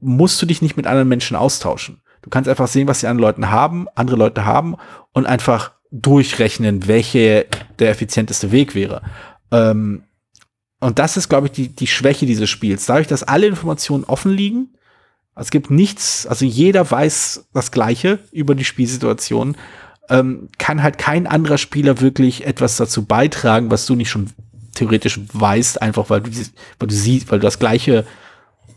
musst 0.01 0.41
du 0.41 0.47
dich 0.47 0.63
nicht 0.63 0.77
mit 0.77 0.87
anderen 0.87 1.09
Menschen 1.09 1.37
austauschen. 1.37 2.01
Du 2.23 2.31
kannst 2.31 2.49
einfach 2.49 2.69
sehen, 2.69 2.89
was 2.89 3.01
die 3.01 3.07
anderen 3.07 3.35
Leute 3.35 3.51
haben, 3.51 3.87
andere 3.95 4.17
Leute 4.17 4.45
haben 4.45 4.77
und 5.13 5.27
einfach 5.27 5.73
durchrechnen, 5.91 6.87
welche 6.87 7.47
der 7.79 7.91
effizienteste 7.91 8.53
Weg 8.53 8.75
wäre. 8.75 9.03
Ähm, 9.51 10.05
und 10.81 10.99
das 10.99 11.17
ist, 11.17 11.29
glaube 11.29 11.49
ich, 11.49 11.53
die, 11.53 11.69
die 11.69 11.87
Schwäche 11.87 12.27
dieses 12.27 12.49
Spiels. 12.49 12.87
Dadurch, 12.87 13.09
dass 13.09 13.23
alle 13.23 13.47
Informationen 13.47 14.05
offen 14.05 14.33
liegen, 14.33 14.75
es 15.41 15.51
gibt 15.51 15.71
nichts, 15.71 16.27
also 16.27 16.45
jeder 16.45 16.89
weiß 16.91 17.49
das 17.55 17.71
Gleiche 17.71 18.19
über 18.31 18.55
die 18.55 18.65
Spielsituation, 18.65 19.57
ähm, 20.11 20.49
kann 20.59 20.83
halt 20.83 20.99
kein 20.99 21.27
anderer 21.27 21.57
Spieler 21.57 22.01
wirklich 22.01 22.47
etwas 22.47 22.77
dazu 22.77 23.07
beitragen, 23.07 23.71
was 23.71 23.87
du 23.87 23.95
nicht 23.95 24.11
schon 24.11 24.31
theoretisch 24.75 25.19
weißt, 25.33 25.81
einfach 25.81 26.11
weil 26.11 26.21
du, 26.21 26.31
weil 26.79 26.89
du 26.89 26.95
siehst, 26.95 27.31
weil 27.31 27.39
du 27.39 27.45
das 27.45 27.59
gleiche, 27.59 28.05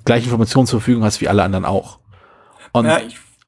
gleiche 0.06 0.26
Informationen 0.26 0.68
zur 0.68 0.80
Verfügung 0.80 1.04
hast 1.04 1.20
wie 1.20 1.28
alle 1.28 1.44
anderen 1.44 1.66
auch. 1.66 2.00
Und 2.72 2.86
ja, 2.86 3.02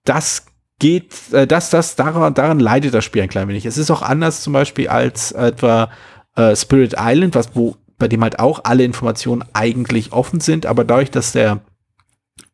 das 0.04 0.47
geht, 0.80 1.32
äh, 1.32 1.47
das, 1.47 1.69
das, 1.69 1.95
daran, 1.95 2.34
daran 2.34 2.60
leidet 2.60 2.93
das 2.93 3.06
Spiel 3.06 3.21
ein 3.21 3.30
klein 3.30 3.47
wenig. 3.47 3.65
Es 3.65 3.78
ist 3.78 3.91
auch 3.91 4.01
anders 4.01 4.41
zum 4.41 4.51
Beispiel 4.51 4.89
als 4.89 5.32
etwa 5.32 5.89
äh, 6.36 6.54
Spirit 6.56 6.95
Island, 6.99 7.36
was, 7.36 7.56
wo, 7.56 7.78
bei 7.97 8.10
dem 8.10 8.21
halt 8.23 8.39
auch 8.39 8.65
alle 8.65 8.84
Informationen 8.84 9.45
eigentlich 9.54 10.12
offen 10.12 10.41
sind, 10.41 10.65
aber 10.65 10.84
dadurch, 10.84 11.12
dass 11.12 11.32
der, 11.32 11.62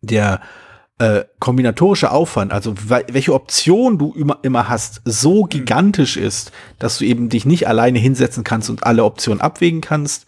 der 0.01 0.41
äh, 1.01 1.25
kombinatorische 1.39 2.11
Aufwand, 2.11 2.53
also 2.53 2.75
welche 2.87 3.33
Option 3.33 3.97
du 3.97 4.13
immer, 4.13 4.37
immer 4.43 4.69
hast, 4.69 5.01
so 5.03 5.43
mhm. 5.43 5.49
gigantisch 5.49 6.15
ist, 6.15 6.51
dass 6.77 6.99
du 6.99 7.05
eben 7.05 7.29
dich 7.29 7.43
nicht 7.45 7.67
alleine 7.67 7.97
hinsetzen 7.97 8.43
kannst 8.43 8.69
und 8.69 8.85
alle 8.85 9.03
Optionen 9.03 9.41
abwägen 9.41 9.81
kannst, 9.81 10.27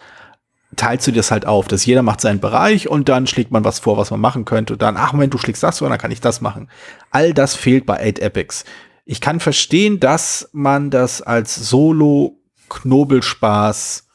teilst 0.75 1.05
du 1.05 1.11
das 1.11 1.29
halt 1.29 1.45
auf, 1.45 1.67
dass 1.67 1.85
jeder 1.85 2.01
macht 2.01 2.21
seinen 2.21 2.39
Bereich 2.39 2.89
und 2.89 3.07
dann 3.07 3.27
schlägt 3.27 3.51
man 3.51 3.63
was 3.63 3.77
vor, 3.77 3.97
was 3.97 4.09
man 4.09 4.19
machen 4.19 4.45
könnte 4.45 4.73
und 4.73 4.81
dann, 4.81 4.97
ach 4.97 5.13
Moment, 5.13 5.31
du 5.33 5.37
schlägst 5.37 5.61
das 5.61 5.77
vor, 5.77 5.89
dann 5.89 5.99
kann 5.99 6.09
ich 6.09 6.21
das 6.21 6.41
machen. 6.41 6.69
All 7.11 7.35
das 7.35 7.53
fehlt 7.53 7.85
bei 7.85 8.09
8 8.09 8.17
Epics. 8.19 8.65
Ich 9.05 9.21
kann 9.21 9.39
verstehen, 9.39 9.99
dass 9.99 10.49
man 10.53 10.89
das 10.89 11.21
als 11.21 11.53
Solo-Knobelspaß 11.55 14.07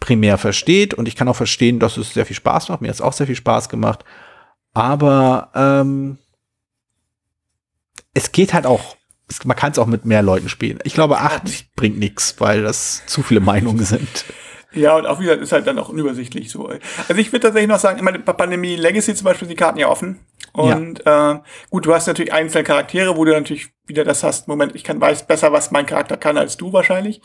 primär 0.00 0.36
versteht 0.38 0.94
und 0.94 1.06
ich 1.06 1.14
kann 1.14 1.28
auch 1.28 1.36
verstehen, 1.36 1.78
dass 1.78 1.96
es 1.96 2.14
sehr 2.14 2.26
viel 2.26 2.34
Spaß 2.34 2.70
macht. 2.70 2.80
Mir 2.80 2.88
hat 2.88 2.94
es 2.94 3.02
auch 3.02 3.12
sehr 3.12 3.26
viel 3.26 3.36
Spaß 3.36 3.68
gemacht. 3.68 4.04
Aber 4.72 5.50
ähm, 5.54 6.18
es 8.14 8.32
geht 8.32 8.54
halt 8.54 8.66
auch, 8.66 8.96
man 9.44 9.56
kann 9.56 9.72
es 9.72 9.78
auch 9.78 9.86
mit 9.86 10.04
mehr 10.04 10.22
Leuten 10.22 10.48
spielen. 10.48 10.78
Ich 10.84 10.94
glaube, 10.94 11.18
acht 11.18 11.42
bringt 11.76 11.98
nichts, 11.98 12.40
weil 12.40 12.62
das 12.62 13.04
zu 13.06 13.22
viele 13.22 13.40
Meinungen 13.40 13.84
sind. 13.84 14.24
Ja, 14.72 14.96
und 14.96 15.06
auch 15.06 15.18
wieder 15.18 15.36
ist 15.36 15.52
halt 15.52 15.66
dann 15.66 15.78
auch 15.78 15.88
unübersichtlich 15.88 16.50
so. 16.50 16.66
Also 16.66 17.14
ich 17.20 17.32
würde 17.32 17.40
tatsächlich 17.40 17.68
noch 17.68 17.80
sagen, 17.80 17.98
immer 17.98 18.12
bei 18.12 18.32
Pandemie 18.32 18.76
Legacy 18.76 19.14
zum 19.14 19.24
Beispiel 19.24 19.48
die 19.48 19.56
Karten 19.56 19.78
ja 19.78 19.88
offen. 19.88 20.20
Und 20.52 21.02
ja. 21.04 21.32
äh, 21.32 21.40
gut, 21.70 21.86
du 21.86 21.94
hast 21.94 22.06
natürlich 22.06 22.32
einzelne 22.32 22.64
Charaktere, 22.64 23.16
wo 23.16 23.24
du 23.24 23.32
natürlich 23.32 23.68
wieder 23.86 24.04
das 24.04 24.22
hast, 24.22 24.46
Moment, 24.46 24.74
ich 24.74 24.84
kann 24.84 25.00
weiß 25.00 25.26
besser, 25.26 25.52
was 25.52 25.70
mein 25.70 25.86
Charakter 25.86 26.16
kann 26.16 26.36
als 26.36 26.56
du 26.56 26.72
wahrscheinlich. 26.72 27.20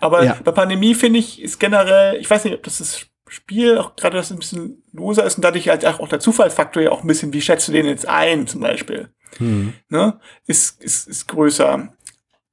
Aber 0.00 0.24
ja. 0.24 0.36
bei 0.44 0.52
Pandemie 0.52 0.94
finde 0.94 1.18
ich, 1.18 1.42
ist 1.42 1.58
generell, 1.58 2.16
ich 2.20 2.30
weiß 2.30 2.44
nicht, 2.44 2.54
ob 2.54 2.62
das 2.62 2.78
das 2.78 3.06
Spiel 3.30 3.78
auch 3.78 3.96
gerade 3.96 4.16
das 4.16 4.30
ein 4.30 4.38
bisschen 4.38 4.82
loser 4.92 5.24
ist 5.24 5.36
und 5.36 5.44
dadurch 5.44 5.68
halt 5.68 5.84
auch 5.84 6.08
der 6.08 6.20
Zufallsfaktor 6.20 6.82
ja 6.82 6.90
auch 6.90 7.02
ein 7.02 7.06
bisschen, 7.06 7.32
wie 7.32 7.40
schätzt 7.40 7.68
du 7.68 7.72
den 7.72 7.86
jetzt 7.86 8.08
ein, 8.08 8.46
zum 8.46 8.60
Beispiel, 8.60 9.10
hm. 9.38 9.74
ne, 9.88 10.20
ist, 10.46 10.82
ist, 10.82 11.08
ist 11.08 11.28
größer. 11.28 11.92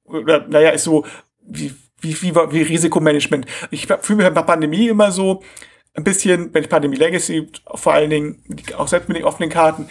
Oder, 0.04 0.46
naja, 0.46 0.70
ist 0.70 0.84
so, 0.84 1.04
wie, 1.42 1.74
wie, 2.00 2.20
wie, 2.22 2.34
wie 2.34 2.62
Risikomanagement. 2.62 3.46
Ich 3.70 3.86
fühle 4.00 4.24
mich 4.24 4.34
bei 4.34 4.42
Pandemie 4.42 4.88
immer 4.88 5.10
so 5.10 5.42
ein 5.94 6.04
bisschen, 6.04 6.52
wenn 6.52 6.62
ich 6.62 6.68
Pandemie 6.68 6.96
Legacy, 6.96 7.50
vor 7.74 7.94
allen 7.94 8.10
Dingen, 8.10 8.44
auch 8.76 8.88
selbst 8.88 9.08
mit 9.08 9.16
den 9.16 9.24
offenen 9.24 9.50
Karten, 9.50 9.88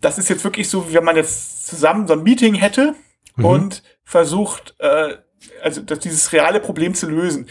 das 0.00 0.18
ist 0.18 0.28
jetzt 0.28 0.44
wirklich 0.44 0.68
so, 0.68 0.88
wie 0.88 0.94
wenn 0.94 1.04
man 1.04 1.16
jetzt 1.16 1.66
zusammen 1.66 2.06
so 2.06 2.14
ein 2.14 2.22
Meeting 2.22 2.54
hätte 2.54 2.94
mhm. 3.36 3.44
und 3.44 3.82
versucht, 4.04 4.76
äh, 4.78 5.16
also 5.62 5.82
das, 5.82 5.98
dieses 6.00 6.32
reale 6.32 6.60
Problem 6.60 6.94
zu 6.94 7.08
lösen 7.08 7.48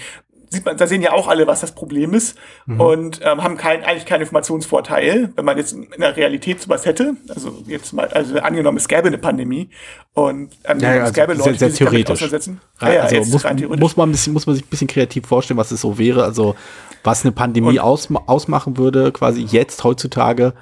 sieht 0.49 0.65
man, 0.65 0.77
da 0.77 0.87
sehen 0.87 1.01
ja 1.01 1.11
auch 1.11 1.27
alle, 1.27 1.47
was 1.47 1.61
das 1.61 1.73
Problem 1.73 2.13
ist 2.13 2.37
mhm. 2.65 2.81
und 2.81 3.19
ähm, 3.23 3.43
haben 3.43 3.57
kein, 3.57 3.83
eigentlich 3.83 4.05
keinen 4.05 4.21
Informationsvorteil, 4.21 5.31
wenn 5.35 5.45
man 5.45 5.57
jetzt 5.57 5.73
in 5.73 5.87
der 5.99 6.15
Realität 6.15 6.61
sowas 6.61 6.85
hätte. 6.85 7.15
Also 7.29 7.63
jetzt 7.67 7.93
mal, 7.93 8.07
also 8.07 8.39
angenommen, 8.39 8.77
es 8.77 8.87
gäbe 8.87 9.07
eine 9.07 9.17
Pandemie 9.17 9.69
und 10.13 10.51
ähm, 10.63 10.79
ja, 10.79 10.95
ja, 10.95 11.05
es 11.05 11.13
gäbe 11.13 11.29
also 11.29 11.45
Leute, 11.45 11.59
sehr, 11.59 11.71
sehr 11.71 11.89
die 11.89 11.97
sich 11.97 12.09
auseinandersetzen. 12.09 12.61
Ja, 12.81 12.93
ja, 12.93 13.01
also 13.01 13.17
muss, 13.17 13.43
muss, 13.79 13.97
man 13.97 14.09
ein 14.09 14.11
bisschen, 14.11 14.33
muss 14.33 14.45
man 14.45 14.55
sich 14.55 14.65
ein 14.65 14.69
bisschen 14.69 14.87
kreativ 14.87 15.27
vorstellen, 15.27 15.57
was 15.57 15.71
es 15.71 15.81
so 15.81 15.97
wäre. 15.97 16.23
Also 16.23 16.55
was 17.03 17.23
eine 17.23 17.31
Pandemie 17.31 17.79
aus, 17.79 18.09
ausmachen 18.25 18.77
würde, 18.77 19.11
quasi 19.11 19.41
jetzt 19.41 19.83
heutzutage. 19.83 20.53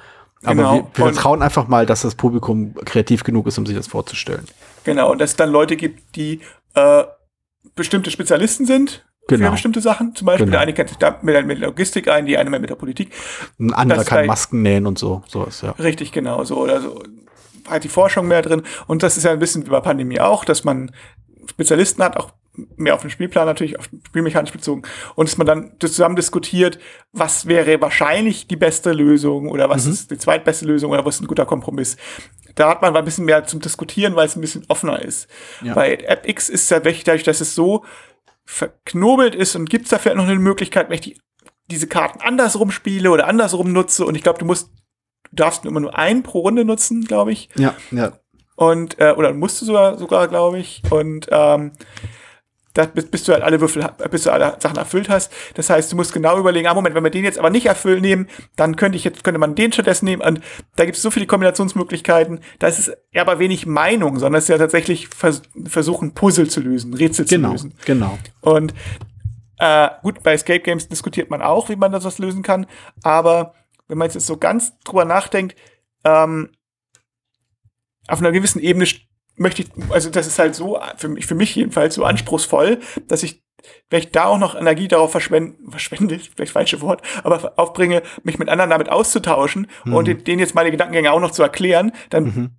Aber 0.43 0.55
genau. 0.55 0.73
wir, 0.73 0.83
wir 0.93 1.13
vertrauen 1.13 1.41
einfach 1.41 1.67
mal, 1.67 1.85
dass 1.85 2.01
das 2.01 2.15
Publikum 2.15 2.75
kreativ 2.85 3.23
genug 3.23 3.47
ist, 3.47 3.57
um 3.57 3.65
sich 3.65 3.75
das 3.75 3.87
vorzustellen. 3.87 4.45
Genau, 4.83 5.11
und 5.11 5.19
dass 5.19 5.31
es 5.31 5.35
dann 5.35 5.49
Leute 5.49 5.75
gibt, 5.75 6.15
die 6.15 6.41
äh, 6.75 7.03
bestimmte 7.75 8.11
Spezialisten 8.11 8.65
sind 8.65 9.05
genau. 9.27 9.47
für 9.47 9.51
bestimmte 9.51 9.81
Sachen. 9.81 10.15
Zum 10.15 10.25
Beispiel 10.25 10.45
genau. 10.45 10.57
der 10.57 10.61
eine 10.61 10.73
kennt 10.73 10.89
sich 10.89 10.97
da 10.97 11.19
mit, 11.21 11.45
mit 11.45 11.59
Logistik 11.59 12.07
ein, 12.07 12.25
die 12.25 12.37
eine 12.37 12.49
mehr 12.49 12.59
mit 12.59 12.69
der 12.69 12.75
Politik. 12.75 13.11
Ein 13.59 13.73
anderer 13.73 14.03
kann 14.03 14.25
Masken 14.25 14.61
nähen 14.61 14.85
und 14.85 14.97
so. 14.97 15.23
so 15.27 15.45
ist, 15.45 15.63
ja. 15.63 15.71
Richtig, 15.71 16.11
genau. 16.11 16.43
So 16.43 16.57
oder 16.57 16.81
so. 16.81 17.03
Hat 17.67 17.83
die 17.83 17.89
Forschung 17.89 18.27
mehr 18.27 18.41
drin. 18.41 18.63
Und 18.87 19.03
das 19.03 19.17
ist 19.17 19.23
ja 19.23 19.31
ein 19.31 19.39
bisschen 19.39 19.65
wie 19.65 19.69
bei 19.69 19.79
Pandemie 19.79 20.19
auch, 20.19 20.45
dass 20.45 20.63
man 20.63 20.91
Spezialisten 21.47 22.03
hat, 22.03 22.17
auch 22.17 22.31
mehr 22.77 22.93
auf 22.93 23.01
den 23.01 23.09
Spielplan 23.09 23.45
natürlich, 23.45 23.77
auf 23.77 23.89
Spielmechanisch 24.07 24.51
bezogen. 24.51 24.83
Und 25.15 25.29
dass 25.29 25.37
man 25.37 25.47
dann 25.47 25.71
zusammen 25.79 26.15
diskutiert, 26.15 26.79
was 27.11 27.47
wäre 27.47 27.81
wahrscheinlich 27.81 28.47
die 28.47 28.55
beste 28.55 28.93
Lösung 28.93 29.49
oder 29.49 29.69
was 29.69 29.85
mhm. 29.85 29.93
ist 29.93 30.11
die 30.11 30.17
zweitbeste 30.17 30.65
Lösung 30.65 30.91
oder 30.91 31.05
was 31.05 31.15
ist 31.15 31.21
ein 31.21 31.27
guter 31.27 31.45
Kompromiss. 31.45 31.97
Da 32.55 32.69
hat 32.69 32.81
man 32.81 32.95
ein 32.95 33.05
bisschen 33.05 33.25
mehr 33.25 33.45
zum 33.45 33.59
Diskutieren, 33.59 34.15
weil 34.15 34.27
es 34.27 34.35
ein 34.35 34.41
bisschen 34.41 34.63
offener 34.69 35.01
ist. 35.01 35.27
Ja. 35.61 35.73
Bei 35.73 35.97
AppX 36.07 36.49
ist 36.49 36.63
es 36.63 36.69
ja 36.69 36.79
dadurch, 36.79 37.23
dass 37.23 37.41
es 37.41 37.53
so 37.53 37.83
verknobelt 38.45 39.35
ist 39.35 39.55
und 39.55 39.69
gibt 39.69 39.85
es 39.85 39.91
da 39.91 39.97
vielleicht 39.97 40.17
noch 40.17 40.27
eine 40.27 40.35
Möglichkeit, 40.35 40.89
wenn 40.89 40.95
ich 40.95 41.01
die, 41.01 41.21
diese 41.69 41.87
Karten 41.87 42.21
andersrum 42.21 42.71
spiele 42.71 43.11
oder 43.11 43.27
andersrum 43.27 43.71
nutze 43.71 44.05
und 44.05 44.15
ich 44.15 44.23
glaube, 44.23 44.39
du 44.39 44.45
musst, 44.45 44.69
du 45.31 45.35
darfst 45.35 45.65
immer 45.65 45.79
nur 45.79 45.97
einen 45.97 46.23
pro 46.23 46.39
Runde 46.39 46.63
nutzen, 46.65 47.05
glaube 47.05 47.31
ich. 47.31 47.49
Ja, 47.55 47.75
ja. 47.91 48.13
Und, 48.55 48.99
äh, 48.99 49.11
oder 49.11 49.33
musst 49.33 49.61
du 49.61 49.65
sogar, 49.65 49.97
sogar 49.97 50.27
glaube 50.27 50.59
ich. 50.59 50.81
Und 50.89 51.27
ähm, 51.31 51.73
da, 52.75 52.85
bis, 52.85 53.09
bis 53.09 53.23
du 53.23 53.31
halt 53.33 53.41
alle 53.41 53.59
Würfel, 53.61 53.89
bis 54.11 54.23
du 54.23 54.31
alle 54.31 54.57
Sachen 54.59 54.77
erfüllt 54.77 55.09
hast. 55.09 55.31
Das 55.55 55.69
heißt, 55.69 55.91
du 55.91 55.95
musst 55.95 56.13
genau 56.13 56.37
überlegen, 56.37 56.67
ah, 56.67 56.73
Moment, 56.73 56.93
wenn 56.93 57.03
wir 57.03 57.09
den 57.09 57.23
jetzt 57.23 57.39
aber 57.39 57.49
nicht 57.49 57.65
erfüllen 57.65 58.01
nehmen, 58.01 58.27
dann 58.57 58.75
könnte 58.75 58.97
ich 58.97 59.05
jetzt, 59.05 59.23
könnte 59.23 59.39
man 59.39 59.55
den 59.55 59.71
stattdessen 59.71 60.05
nehmen. 60.05 60.21
Und 60.21 60.41
da 60.75 60.83
gibt 60.83 60.97
es 60.97 61.01
so 61.01 61.09
viele 61.09 61.25
Kombinationsmöglichkeiten. 61.25 62.41
Da 62.59 62.67
ist 62.67 62.79
es 62.79 62.91
ja 63.13 63.21
aber 63.21 63.39
wenig 63.39 63.65
Meinung, 63.65 64.19
sondern 64.19 64.39
es 64.39 64.45
ist 64.45 64.49
ja 64.49 64.57
tatsächlich 64.57 65.07
vers 65.07 65.41
versuchen, 65.65 66.13
Puzzle 66.13 66.49
zu 66.49 66.59
lösen, 66.59 66.93
Rätsel 66.93 67.25
genau, 67.25 67.47
zu 67.47 67.53
lösen. 67.53 67.73
Genau. 67.85 68.19
Und 68.41 68.73
äh, 69.57 69.87
gut, 70.03 70.21
bei 70.21 70.33
Escape 70.33 70.59
Games 70.59 70.89
diskutiert 70.89 71.29
man 71.29 71.41
auch, 71.41 71.69
wie 71.69 71.77
man 71.77 71.93
das 71.93 72.03
was 72.03 72.19
lösen 72.19 72.43
kann. 72.43 72.65
Aber 73.03 73.53
wenn 73.87 73.97
man 73.97 74.09
jetzt 74.09 74.19
so 74.25 74.35
ganz 74.35 74.77
drüber 74.83 75.05
nachdenkt, 75.05 75.55
ähm, 76.03 76.49
auf 78.07 78.19
einer 78.19 78.33
gewissen 78.33 78.59
Ebene 78.59 78.85
möchte 79.35 79.63
ich, 79.63 79.69
also 79.89 80.09
das 80.09 80.27
ist 80.27 80.39
halt 80.39 80.55
so, 80.55 80.79
für 80.97 81.07
mich, 81.07 81.25
für 81.25 81.35
mich 81.35 81.55
jedenfalls, 81.55 81.95
so 81.95 82.03
anspruchsvoll, 82.03 82.79
dass 83.07 83.23
ich 83.23 83.43
vielleicht 83.89 84.15
da 84.15 84.25
auch 84.25 84.37
noch 84.37 84.55
Energie 84.55 84.87
darauf 84.87 85.11
verschwenden, 85.11 85.69
verschwende, 85.69 86.19
vielleicht 86.35 86.51
falsche 86.51 86.81
Wort, 86.81 87.01
aber 87.23 87.53
aufbringe, 87.57 88.01
mich 88.23 88.39
mit 88.39 88.49
anderen 88.49 88.69
damit 88.69 88.89
auszutauschen 88.89 89.67
mhm. 89.83 89.93
und 89.93 90.27
denen 90.27 90.39
jetzt 90.39 90.55
meine 90.55 90.71
Gedankengänge 90.71 91.11
auch 91.11 91.19
noch 91.19 91.31
zu 91.31 91.43
erklären, 91.43 91.91
dann, 92.09 92.23
mhm. 92.23 92.49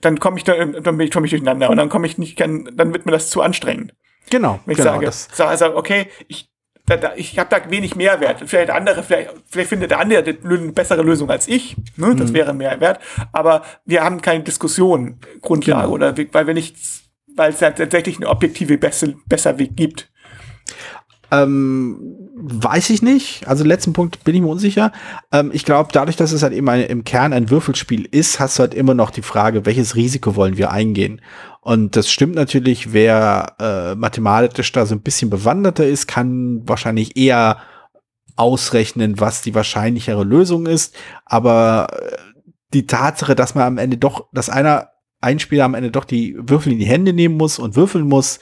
dann 0.00 0.18
komme 0.18 0.38
ich 0.38 0.44
da, 0.44 0.54
dann 0.64 0.96
bin 0.96 1.00
ich, 1.00 1.10
komm 1.10 1.24
ich 1.24 1.30
durcheinander 1.30 1.70
und 1.70 1.76
dann 1.76 1.88
komme 1.88 2.06
ich 2.06 2.18
nicht, 2.18 2.36
kann, 2.36 2.70
dann 2.74 2.92
wird 2.92 3.06
mir 3.06 3.12
das 3.12 3.30
zu 3.30 3.42
anstrengend. 3.42 3.94
Genau. 4.30 4.60
Wenn 4.64 4.72
ich 4.72 4.78
genau, 4.78 4.92
sage, 4.92 5.10
sage, 5.10 5.56
sage, 5.56 5.76
okay, 5.76 6.06
ich, 6.28 6.51
da, 6.86 6.96
da, 6.96 7.12
ich 7.14 7.38
habe 7.38 7.48
da 7.48 7.70
wenig 7.70 7.94
Mehrwert. 7.94 8.42
Vielleicht 8.46 8.70
andere, 8.70 9.02
vielleicht, 9.02 9.30
vielleicht 9.48 9.68
findet 9.68 9.90
der 9.90 10.00
andere 10.00 10.24
eine 10.44 10.72
bessere 10.72 11.02
Lösung 11.02 11.30
als 11.30 11.46
ich. 11.48 11.76
Ne? 11.96 12.14
Das 12.16 12.30
mhm. 12.30 12.34
wäre 12.34 12.54
Mehrwert. 12.54 13.00
Aber 13.32 13.62
wir 13.84 14.02
haben 14.02 14.20
keine 14.20 14.42
Diskussion 14.42 15.18
Grundlage 15.40 15.82
genau. 15.82 15.94
oder 15.94 16.14
weil 16.32 16.46
wir 16.46 16.54
nicht, 16.54 16.76
weil 17.36 17.52
es 17.52 17.60
ja 17.60 17.70
tatsächlich 17.70 18.16
eine 18.16 18.28
objektive 18.28 18.78
beste, 18.78 19.14
besser 19.26 19.58
Weg 19.58 19.76
gibt. 19.76 20.10
Ähm, 21.32 22.28
weiß 22.34 22.90
ich 22.90 23.00
nicht. 23.00 23.48
Also 23.48 23.64
letzten 23.64 23.94
Punkt 23.94 24.22
bin 24.22 24.34
ich 24.34 24.42
mir 24.42 24.48
unsicher. 24.48 24.92
Ähm, 25.32 25.50
ich 25.54 25.64
glaube, 25.64 25.88
dadurch, 25.90 26.16
dass 26.16 26.32
es 26.32 26.42
halt 26.42 26.52
eben 26.52 26.68
ein, 26.68 26.82
im 26.82 27.04
Kern 27.04 27.32
ein 27.32 27.48
Würfelspiel 27.48 28.06
ist, 28.10 28.38
hast 28.38 28.58
du 28.58 28.60
halt 28.60 28.74
immer 28.74 28.92
noch 28.92 29.10
die 29.10 29.22
Frage, 29.22 29.64
welches 29.64 29.96
Risiko 29.96 30.36
wollen 30.36 30.58
wir 30.58 30.70
eingehen? 30.70 31.22
Und 31.62 31.96
das 31.96 32.10
stimmt 32.10 32.34
natürlich, 32.34 32.92
wer 32.92 33.56
äh, 33.58 33.94
mathematisch 33.94 34.72
da 34.72 34.84
so 34.84 34.94
ein 34.94 35.00
bisschen 35.00 35.30
bewanderter 35.30 35.86
ist, 35.86 36.06
kann 36.06 36.60
wahrscheinlich 36.66 37.16
eher 37.16 37.58
ausrechnen, 38.36 39.18
was 39.18 39.40
die 39.40 39.54
wahrscheinlichere 39.54 40.24
Lösung 40.24 40.66
ist. 40.66 40.94
Aber 41.24 41.86
äh, 41.92 42.16
die 42.74 42.86
Tatsache, 42.86 43.34
dass 43.34 43.54
man 43.54 43.64
am 43.64 43.78
Ende 43.78 43.96
doch, 43.96 44.26
dass 44.32 44.50
einer, 44.50 44.88
ein 45.22 45.38
Spieler 45.38 45.64
am 45.64 45.74
Ende 45.74 45.90
doch 45.90 46.04
die 46.04 46.36
Würfel 46.38 46.72
in 46.72 46.78
die 46.78 46.84
Hände 46.84 47.14
nehmen 47.14 47.38
muss 47.38 47.58
und 47.58 47.74
würfeln 47.74 48.06
muss, 48.06 48.38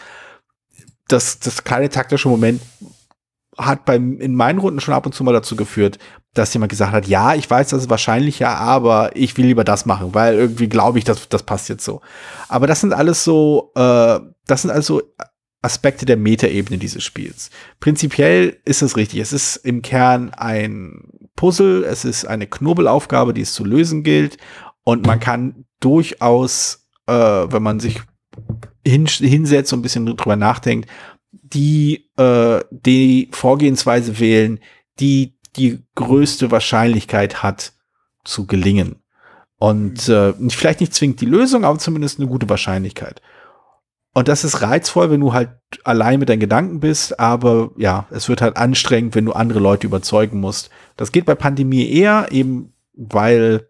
das, 1.12 1.38
das 1.38 1.64
kleine 1.64 1.88
taktische 1.88 2.28
Moment 2.28 2.60
hat 3.58 3.84
beim, 3.84 4.20
in 4.20 4.34
meinen 4.34 4.58
Runden 4.58 4.80
schon 4.80 4.94
ab 4.94 5.06
und 5.06 5.14
zu 5.14 5.24
mal 5.24 5.32
dazu 5.32 5.56
geführt, 5.56 5.98
dass 6.34 6.54
jemand 6.54 6.70
gesagt 6.70 6.92
hat, 6.92 7.06
ja, 7.06 7.34
ich 7.34 7.50
weiß, 7.50 7.68
das 7.68 7.82
ist 7.82 7.90
wahrscheinlicher, 7.90 8.48
aber 8.48 9.14
ich 9.14 9.36
will 9.36 9.46
lieber 9.46 9.64
das 9.64 9.86
machen, 9.86 10.14
weil 10.14 10.34
irgendwie 10.34 10.68
glaube 10.68 10.98
ich, 10.98 11.04
dass 11.04 11.28
das 11.28 11.42
passt 11.42 11.68
jetzt 11.68 11.84
so. 11.84 12.00
Aber 12.48 12.66
das 12.66 12.80
sind 12.80 12.92
alles 12.92 13.24
so, 13.24 13.72
äh, 13.74 14.20
das 14.46 14.62
sind 14.62 14.70
also 14.70 15.02
Aspekte 15.62 16.06
der 16.06 16.16
Metaebene 16.16 16.78
dieses 16.78 17.04
Spiels. 17.04 17.50
Prinzipiell 17.80 18.58
ist 18.64 18.82
es 18.82 18.96
richtig. 18.96 19.20
Es 19.20 19.32
ist 19.32 19.56
im 19.56 19.82
Kern 19.82 20.32
ein 20.32 21.02
Puzzle, 21.36 21.84
es 21.84 22.04
ist 22.04 22.24
eine 22.24 22.46
Knobelaufgabe, 22.46 23.34
die 23.34 23.42
es 23.42 23.52
zu 23.52 23.64
lösen 23.64 24.02
gilt. 24.02 24.38
Und 24.84 25.06
man 25.06 25.20
kann 25.20 25.66
durchaus, 25.80 26.88
äh, 27.06 27.12
wenn 27.12 27.62
man 27.62 27.78
sich 27.78 28.00
hin, 28.86 29.06
hinsetzt 29.06 29.72
und 29.72 29.80
ein 29.80 29.82
bisschen 29.82 30.06
drüber 30.16 30.36
nachdenkt, 30.36 30.88
die 31.32 32.10
äh, 32.16 32.60
die 32.70 33.28
Vorgehensweise 33.32 34.18
wählen, 34.18 34.60
die 34.98 35.38
die 35.56 35.82
größte 35.94 36.50
Wahrscheinlichkeit 36.50 37.42
hat 37.42 37.72
zu 38.24 38.46
gelingen. 38.46 38.96
Und 39.58 40.08
äh, 40.08 40.32
vielleicht 40.48 40.80
nicht 40.80 40.94
zwingend 40.94 41.20
die 41.20 41.26
Lösung, 41.26 41.64
aber 41.64 41.78
zumindest 41.78 42.18
eine 42.18 42.28
gute 42.28 42.48
Wahrscheinlichkeit. 42.48 43.20
Und 44.12 44.26
das 44.26 44.42
ist 44.42 44.62
reizvoll, 44.62 45.10
wenn 45.10 45.20
du 45.20 45.32
halt 45.32 45.50
allein 45.84 46.18
mit 46.18 46.28
deinen 46.28 46.40
Gedanken 46.40 46.80
bist, 46.80 47.20
aber 47.20 47.70
ja, 47.76 48.06
es 48.10 48.28
wird 48.28 48.42
halt 48.42 48.56
anstrengend, 48.56 49.14
wenn 49.14 49.24
du 49.24 49.32
andere 49.32 49.60
Leute 49.60 49.86
überzeugen 49.86 50.40
musst. 50.40 50.70
Das 50.96 51.12
geht 51.12 51.26
bei 51.26 51.36
Pandemie 51.36 51.88
eher, 51.88 52.28
eben 52.32 52.72
weil, 52.94 53.68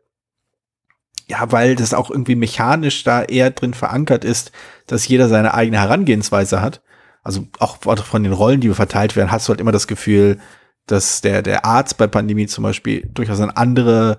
ja, 1.30 1.52
weil 1.52 1.76
das 1.76 1.94
auch 1.94 2.10
irgendwie 2.10 2.34
mechanisch 2.34 3.04
da 3.04 3.22
eher 3.22 3.50
drin 3.52 3.72
verankert 3.72 4.24
ist, 4.24 4.50
dass 4.88 5.06
jeder 5.06 5.28
seine 5.28 5.54
eigene 5.54 5.78
Herangehensweise 5.78 6.60
hat. 6.60 6.82
Also 7.22 7.46
auch 7.60 7.76
von 7.76 8.24
den 8.24 8.32
Rollen, 8.32 8.60
die 8.60 8.70
verteilt 8.70 9.14
werden, 9.14 9.30
hast 9.30 9.46
du 9.46 9.50
halt 9.50 9.60
immer 9.60 9.72
das 9.72 9.86
Gefühl, 9.86 10.40
dass 10.86 11.20
der, 11.20 11.42
der 11.42 11.64
Arzt 11.64 11.98
bei 11.98 12.08
Pandemie 12.08 12.46
zum 12.46 12.64
Beispiel 12.64 13.08
durchaus 13.14 13.40
eine 13.40 13.56
andere, 13.56 14.18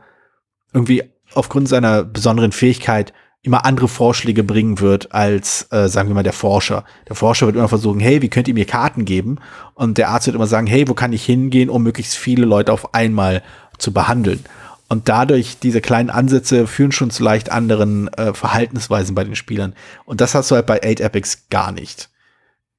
irgendwie 0.72 1.04
aufgrund 1.34 1.68
seiner 1.68 2.04
besonderen 2.06 2.54
Fähigkeit 2.54 3.12
immer 3.42 3.66
andere 3.66 3.90
Vorschläge 3.90 4.44
bringen 4.44 4.80
wird 4.80 5.14
als, 5.14 5.68
äh, 5.72 5.90
sagen 5.90 6.10
wir 6.10 6.14
mal, 6.14 6.24
der 6.24 6.32
Forscher. 6.32 6.86
Der 7.10 7.16
Forscher 7.16 7.48
wird 7.48 7.58
immer 7.58 7.68
versuchen, 7.68 8.00
hey, 8.00 8.22
wie 8.22 8.30
könnt 8.30 8.48
ihr 8.48 8.54
mir 8.54 8.66
Karten 8.66 9.04
geben? 9.04 9.40
Und 9.74 9.98
der 9.98 10.10
Arzt 10.10 10.28
wird 10.28 10.36
immer 10.36 10.48
sagen, 10.48 10.68
hey, 10.68 10.88
wo 10.88 10.94
kann 10.94 11.12
ich 11.12 11.26
hingehen, 11.26 11.70
um 11.70 11.84
möglichst 11.84 12.16
viele 12.16 12.46
Leute 12.46 12.72
auf 12.72 12.94
einmal 12.94 13.42
zu 13.80 13.92
behandeln? 13.92 14.46
Und 14.92 15.08
dadurch, 15.08 15.58
diese 15.58 15.80
kleinen 15.80 16.10
Ansätze 16.10 16.68
führen 16.68 16.92
schon 16.92 17.12
zu 17.12 17.24
leicht 17.24 17.50
anderen 17.50 18.10
äh, 18.16 18.34
Verhaltensweisen 18.34 19.16
bei 19.16 19.24
den 19.24 19.38
Spielern. 19.38 19.74
Und 20.04 20.20
das 20.20 20.36
hast 20.36 20.52
du 20.52 20.56
halt 20.56 20.66
bei 20.66 20.82
8 20.84 21.00
Epics 21.00 21.48
gar 21.50 21.72
nicht. 21.72 22.10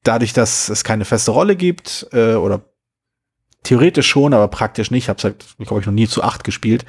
Dadurch, 0.03 0.35
dass 0.35 0.69
es 0.69 0.85
keine 0.85 1.07
feste 1.07 1.31
Rolle 1.31 1.57
gibt, 1.57 2.07
äh, 2.13 2.35
oder 2.35 2.67
theoretisch 3.63 4.09
schon, 4.09 4.35
aber 4.35 4.49
praktisch 4.49 4.91
nicht, 4.91 5.09
es 5.09 5.25
halt, 5.25 5.47
glaube 5.57 5.81
ich, 5.81 5.87
noch 5.87 5.95
nie 5.95 6.07
zu 6.07 6.23
acht 6.23 6.45
gespielt, 6.45 6.85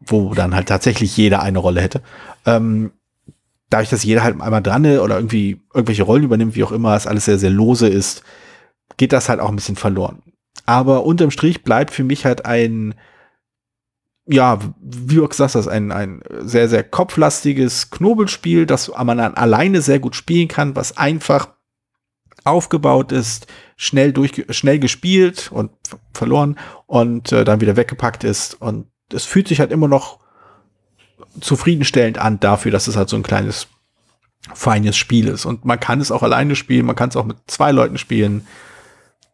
wo 0.00 0.34
dann 0.34 0.54
halt 0.54 0.68
tatsächlich 0.68 1.16
jeder 1.16 1.40
eine 1.40 1.60
Rolle 1.60 1.80
hätte. 1.80 2.02
Ähm, 2.44 2.92
dadurch, 3.70 3.88
dass 3.88 4.04
jeder 4.04 4.22
halt 4.22 4.38
einmal 4.38 4.62
dran 4.62 4.84
ist 4.84 5.00
oder 5.00 5.16
irgendwie 5.16 5.62
irgendwelche 5.72 6.02
Rollen 6.02 6.24
übernimmt, 6.24 6.56
wie 6.56 6.64
auch 6.64 6.72
immer, 6.72 6.94
es 6.94 7.06
alles 7.06 7.24
sehr, 7.24 7.38
sehr 7.38 7.48
lose 7.48 7.88
ist, 7.88 8.22
geht 8.98 9.14
das 9.14 9.30
halt 9.30 9.40
auch 9.40 9.48
ein 9.48 9.56
bisschen 9.56 9.76
verloren. 9.76 10.22
Aber 10.66 11.06
unterm 11.06 11.30
Strich 11.30 11.64
bleibt 11.64 11.90
für 11.94 12.04
mich 12.04 12.26
halt 12.26 12.44
ein, 12.44 12.94
ja, 14.28 14.58
wie 14.80 15.16
du 15.16 15.26
gesagt 15.26 15.54
hast, 15.54 15.68
ein, 15.68 15.90
ein 15.90 16.22
sehr, 16.40 16.68
sehr 16.68 16.84
kopflastiges 16.84 17.90
Knobelspiel, 17.90 18.66
das 18.66 18.88
man 18.88 19.18
dann 19.18 19.34
alleine 19.34 19.80
sehr 19.80 19.98
gut 19.98 20.14
spielen 20.16 20.48
kann, 20.48 20.76
was 20.76 20.96
einfach 20.96 21.48
aufgebaut 22.44 23.10
ist, 23.10 23.46
schnell 23.76 24.12
durch, 24.12 24.44
schnell 24.50 24.78
gespielt 24.78 25.50
und 25.52 25.70
verloren 26.12 26.58
und 26.86 27.32
äh, 27.32 27.44
dann 27.44 27.60
wieder 27.60 27.76
weggepackt 27.76 28.24
ist. 28.24 28.60
Und 28.60 28.86
es 29.12 29.24
fühlt 29.24 29.48
sich 29.48 29.60
halt 29.60 29.72
immer 29.72 29.88
noch 29.88 30.18
zufriedenstellend 31.40 32.18
an 32.18 32.38
dafür, 32.38 32.70
dass 32.70 32.86
es 32.86 32.96
halt 32.96 33.08
so 33.08 33.16
ein 33.16 33.22
kleines, 33.22 33.68
feines 34.54 34.96
Spiel 34.96 35.28
ist. 35.28 35.46
Und 35.46 35.64
man 35.64 35.80
kann 35.80 36.00
es 36.00 36.10
auch 36.10 36.22
alleine 36.22 36.54
spielen, 36.54 36.86
man 36.86 36.96
kann 36.96 37.08
es 37.08 37.16
auch 37.16 37.24
mit 37.24 37.38
zwei 37.46 37.72
Leuten 37.72 37.98
spielen. 37.98 38.46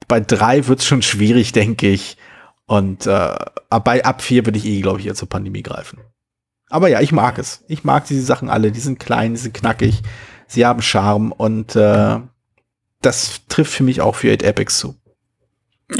Bei 0.06 0.20
drei 0.20 0.66
wird 0.66 0.80
es 0.80 0.86
schon 0.86 1.02
schwierig, 1.02 1.52
denke 1.52 1.88
ich. 1.88 2.16
Und 2.66 3.06
äh, 3.06 3.36
bei 3.84 4.04
ab 4.04 4.22
vier 4.22 4.46
würde 4.46 4.58
ich 4.58 4.64
eh, 4.64 4.80
glaube 4.80 5.00
ich, 5.00 5.06
eher 5.06 5.14
zur 5.14 5.28
Pandemie 5.28 5.62
greifen. 5.62 6.00
Aber 6.70 6.88
ja, 6.88 7.00
ich 7.00 7.12
mag 7.12 7.38
es. 7.38 7.62
Ich 7.68 7.84
mag 7.84 8.06
diese 8.06 8.22
Sachen 8.22 8.48
alle. 8.48 8.72
Die 8.72 8.80
sind 8.80 8.98
klein, 8.98 9.34
die 9.34 9.40
sind 9.40 9.54
knackig, 9.54 10.02
sie 10.46 10.64
haben 10.64 10.82
Charme 10.82 11.32
und 11.32 11.76
äh, 11.76 12.18
das 13.02 13.42
trifft 13.48 13.72
für 13.72 13.82
mich 13.82 14.00
auch 14.00 14.14
für 14.14 14.32
8 14.32 14.42
Epics 14.42 14.78
zu. 14.78 14.96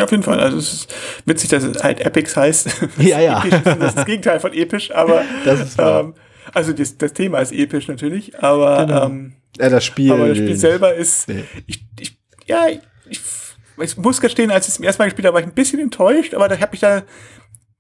Auf 0.01 0.11
jeden 0.11 0.23
Fall. 0.23 0.41
Also 0.41 0.57
es 0.57 0.73
ist 0.73 0.95
witzig, 1.27 1.51
dass 1.51 1.63
es 1.63 1.85
halt 1.85 2.01
Epics 2.01 2.37
heißt. 2.37 2.69
Ja, 2.99 3.21
ja. 3.21 3.45
das 3.65 3.77
ist 3.77 3.97
das 3.99 4.07
Gegenteil 4.07 4.41
von 4.41 4.53
episch, 4.55 4.91
aber 4.91 5.23
das 5.45 5.61
ist 5.61 5.79
ähm, 5.79 6.15
also 6.53 6.73
das, 6.73 6.97
das, 6.99 7.13
Thema 7.13 7.39
ist 7.39 7.53
episch 7.53 7.89
natürlich, 7.89 8.39
aber 8.43 8.87
genau. 8.87 9.07
ähm, 9.07 9.35
ja, 9.59 9.69
das 9.69 9.85
Spiel. 9.85 10.13
Aber 10.13 10.29
das 10.29 10.39
Spiel 10.39 10.57
selber 10.57 10.95
ist. 10.95 11.29
Nee. 11.29 11.45
Ich, 11.67 11.85
ich, 12.01 12.19
ja, 12.47 12.67
ich, 13.09 13.21
ich 13.79 13.97
muss 13.97 14.21
gestehen, 14.21 14.51
als 14.51 14.67
ich 14.67 14.71
es 14.71 14.75
zum 14.77 14.85
ersten 14.85 15.03
Mal 15.03 15.07
gespielt 15.07 15.27
habe, 15.27 15.35
war 15.35 15.41
ich 15.41 15.47
ein 15.47 15.55
bisschen 15.55 15.81
enttäuscht, 15.81 16.35
aber 16.35 16.49
da 16.49 16.59
habe 16.59 16.75
ich 16.75 16.81
da, 16.81 17.03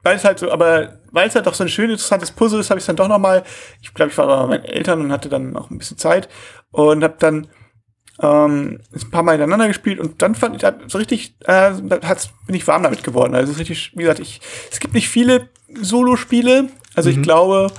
weil 0.02 0.16
es 0.16 0.24
halt 0.24 0.38
so, 0.38 0.50
aber 0.50 0.98
weil 1.12 1.28
es 1.28 1.34
halt 1.34 1.46
doch 1.46 1.54
so 1.54 1.64
ein 1.64 1.68
schön 1.68 1.90
interessantes 1.90 2.32
Puzzle 2.32 2.60
ist, 2.60 2.70
habe 2.70 2.78
ich 2.78 2.82
es 2.82 2.86
dann 2.86 2.96
doch 2.96 3.08
noch 3.08 3.18
mal. 3.18 3.44
Ich 3.80 3.94
glaube, 3.94 4.10
ich 4.10 4.18
war 4.18 4.26
bei 4.26 4.46
meinen 4.46 4.64
Eltern 4.64 5.00
und 5.00 5.12
hatte 5.12 5.28
dann 5.28 5.56
auch 5.56 5.70
ein 5.70 5.78
bisschen 5.78 5.98
Zeit 5.98 6.28
und 6.70 7.02
habe 7.04 7.16
dann 7.18 7.48
ähm, 8.20 8.80
ein 8.92 9.10
paar 9.10 9.22
Mal 9.22 9.32
hintereinander 9.32 9.68
gespielt 9.68 9.98
und 9.98 10.22
dann 10.22 10.34
fand 10.34 10.62
ich 10.62 10.68
so 10.88 10.98
richtig, 10.98 11.36
äh, 11.46 11.72
hat's, 12.02 12.30
bin 12.46 12.54
ich 12.54 12.66
warm 12.66 12.82
damit 12.82 13.02
geworden. 13.02 13.34
Also 13.34 13.50
es 13.52 13.56
ist 13.56 13.60
richtig, 13.60 13.92
wie 13.94 14.02
gesagt, 14.02 14.20
ich, 14.20 14.40
es 14.70 14.80
gibt 14.80 14.94
nicht 14.94 15.08
viele 15.08 15.48
Solo-Spiele. 15.74 16.68
Also 16.94 17.10
mhm. 17.10 17.16
ich 17.16 17.22
glaube, 17.22 17.72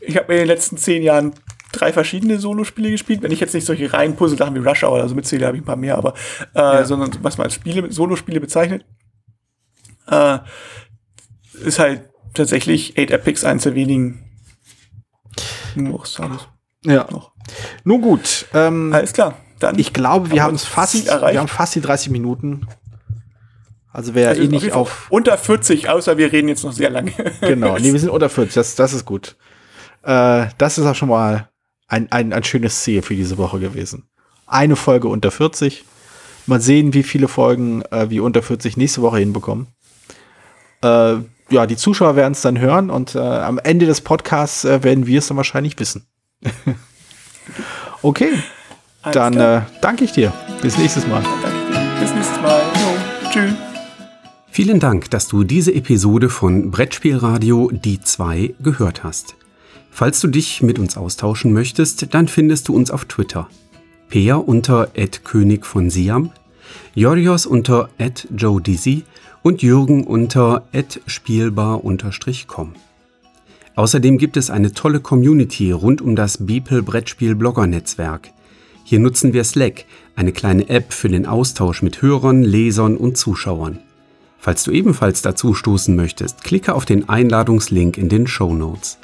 ich 0.00 0.16
habe 0.16 0.32
in 0.32 0.40
den 0.40 0.48
letzten 0.48 0.76
zehn 0.76 1.02
Jahren 1.02 1.34
drei 1.80 1.92
verschiedene 1.92 2.38
Solo-Spiele 2.38 2.90
gespielt. 2.90 3.22
Wenn 3.22 3.30
ich 3.30 3.40
jetzt 3.40 3.54
nicht 3.54 3.66
solche 3.66 3.92
reinen 3.92 4.16
Puzzle-Sachen 4.16 4.54
wie 4.54 4.66
Rush 4.66 4.84
Hour 4.84 4.92
oder 4.92 5.08
so 5.08 5.14
mitzähle, 5.14 5.46
habe 5.46 5.56
ich 5.56 5.62
ein 5.62 5.66
paar 5.66 5.76
mehr, 5.76 5.96
aber 5.96 6.14
äh, 6.54 6.58
ja. 6.60 6.84
sondern 6.84 7.10
was 7.22 7.38
man 7.38 7.46
als 7.46 7.54
Spiele, 7.54 7.90
Solo-Spiele 7.90 8.40
bezeichnet, 8.40 8.84
äh, 10.08 10.38
ist 11.64 11.78
halt 11.78 12.08
tatsächlich 12.34 12.98
8 12.98 13.10
Epics 13.10 13.44
eins 13.44 13.64
der 13.64 13.74
wenigen. 13.74 14.24
Ja. 16.84 17.06
Noch. 17.10 17.32
Nun 17.84 18.00
gut. 18.00 18.46
Ähm, 18.54 18.92
Alles 18.92 19.12
klar. 19.12 19.36
Dann 19.58 19.78
ich 19.78 19.92
glaube, 19.92 20.30
wir 20.30 20.42
haben 20.42 20.54
es 20.54 20.64
fast, 20.64 21.06
wir 21.06 21.38
haben 21.40 21.48
fast 21.48 21.74
die 21.74 21.80
30 21.80 22.10
Minuten. 22.10 22.66
Also 23.90 24.14
wäre 24.14 24.30
also 24.30 24.42
eh 24.42 24.48
nicht 24.48 24.72
auf. 24.72 25.06
Unter 25.08 25.38
40, 25.38 25.88
außer 25.88 26.18
wir 26.18 26.30
reden 26.30 26.48
jetzt 26.48 26.64
noch 26.64 26.72
sehr 26.72 26.90
lange. 26.90 27.12
Genau, 27.40 27.78
nee, 27.80 27.92
wir 27.92 28.00
sind 28.00 28.10
unter 28.10 28.28
40, 28.28 28.54
das, 28.54 28.74
das 28.74 28.92
ist 28.92 29.06
gut. 29.06 29.36
Äh, 30.02 30.48
das 30.58 30.76
ist 30.76 30.84
auch 30.84 30.94
schon 30.94 31.08
mal 31.08 31.48
ein, 31.88 32.10
ein, 32.10 32.32
ein 32.32 32.44
schönes 32.44 32.82
Ziel 32.82 33.02
für 33.02 33.14
diese 33.14 33.38
Woche 33.38 33.58
gewesen. 33.58 34.08
Eine 34.46 34.76
Folge 34.76 35.08
unter 35.08 35.30
40. 35.30 35.84
Mal 36.46 36.60
sehen, 36.60 36.94
wie 36.94 37.02
viele 37.02 37.28
Folgen 37.28 37.82
äh, 37.90 38.08
wir 38.10 38.22
unter 38.22 38.42
40 38.42 38.76
nächste 38.76 39.02
Woche 39.02 39.18
hinbekommen. 39.18 39.66
Äh, 40.82 41.16
ja, 41.48 41.66
die 41.66 41.76
Zuschauer 41.76 42.16
werden 42.16 42.32
es 42.32 42.42
dann 42.42 42.58
hören 42.58 42.90
und 42.90 43.14
äh, 43.14 43.18
am 43.18 43.58
Ende 43.58 43.86
des 43.86 44.00
Podcasts 44.00 44.64
äh, 44.64 44.82
werden 44.82 45.06
wir 45.06 45.18
es 45.18 45.28
dann 45.28 45.36
wahrscheinlich 45.36 45.78
wissen. 45.78 46.06
okay. 48.02 48.30
Dann 49.02 49.36
äh, 49.36 49.62
danke 49.80 50.04
ich 50.04 50.12
dir. 50.12 50.32
Bis 50.62 50.76
nächstes 50.78 51.06
Mal. 51.06 51.22
Bis 52.00 52.12
nächstes 52.12 52.40
Mal. 52.40 52.60
Jo. 52.74 53.30
Tschüss. 53.30 53.54
Vielen 54.50 54.80
Dank, 54.80 55.10
dass 55.10 55.28
du 55.28 55.44
diese 55.44 55.74
Episode 55.74 56.28
von 56.28 56.70
Brettspielradio 56.70 57.70
Die 57.72 58.00
2 58.00 58.54
gehört 58.58 59.04
hast. 59.04 59.36
Falls 59.98 60.20
du 60.20 60.28
dich 60.28 60.62
mit 60.62 60.78
uns 60.78 60.98
austauschen 60.98 61.54
möchtest, 61.54 62.12
dann 62.12 62.28
findest 62.28 62.68
du 62.68 62.74
uns 62.74 62.90
auf 62.90 63.06
Twitter. 63.06 63.48
Peer 64.10 64.46
unter 64.46 64.90
König 65.24 65.64
von 65.64 65.88
Siam, 65.88 66.32
Jorios 66.94 67.46
unter 67.46 67.88
Joe 68.36 68.60
Dizzy 68.60 69.04
und 69.42 69.62
Jürgen 69.62 70.04
unter 70.04 70.64
spielbar-com. 71.06 72.74
Außerdem 73.74 74.18
gibt 74.18 74.36
es 74.36 74.50
eine 74.50 74.74
tolle 74.74 75.00
Community 75.00 75.70
rund 75.70 76.02
um 76.02 76.14
das 76.14 76.44
Beeple 76.44 76.82
Brettspiel 76.82 77.34
Blogger 77.34 77.66
Netzwerk. 77.66 78.32
Hier 78.84 78.98
nutzen 78.98 79.32
wir 79.32 79.44
Slack, 79.44 79.86
eine 80.14 80.32
kleine 80.32 80.68
App 80.68 80.92
für 80.92 81.08
den 81.08 81.24
Austausch 81.24 81.80
mit 81.80 82.02
Hörern, 82.02 82.42
Lesern 82.42 82.98
und 82.98 83.16
Zuschauern. 83.16 83.78
Falls 84.38 84.62
du 84.62 84.72
ebenfalls 84.72 85.22
dazu 85.22 85.54
stoßen 85.54 85.96
möchtest, 85.96 86.44
klicke 86.44 86.74
auf 86.74 86.84
den 86.84 87.08
Einladungslink 87.08 87.96
in 87.96 88.10
den 88.10 88.26
Show 88.26 88.52
Notes. 88.52 88.98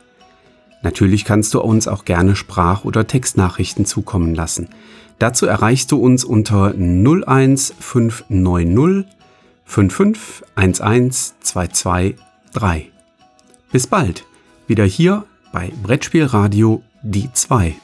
Natürlich 0.83 1.25
kannst 1.25 1.55
du 1.55 1.61
uns 1.61 1.89
auch 1.89 2.05
gerne 2.05 2.37
Sprach- 2.37 2.85
oder 2.85 3.07
Textnachrichten 3.07 3.87
zukommen 3.87 4.35
lassen. 4.35 4.69
Dazu 5.19 5.47
erreichst 5.47 5.91
du 5.93 5.99
uns 5.99 6.25
unter 6.25 6.75
01590 6.75 9.07
5511223. 9.69 12.15
Bis 13.71 13.87
bald, 13.87 14.27
wieder 14.67 14.85
hier 14.85 15.25
bei 15.53 15.71
Brettspielradio 15.83 16.83
die 17.03 17.33
2. 17.33 17.77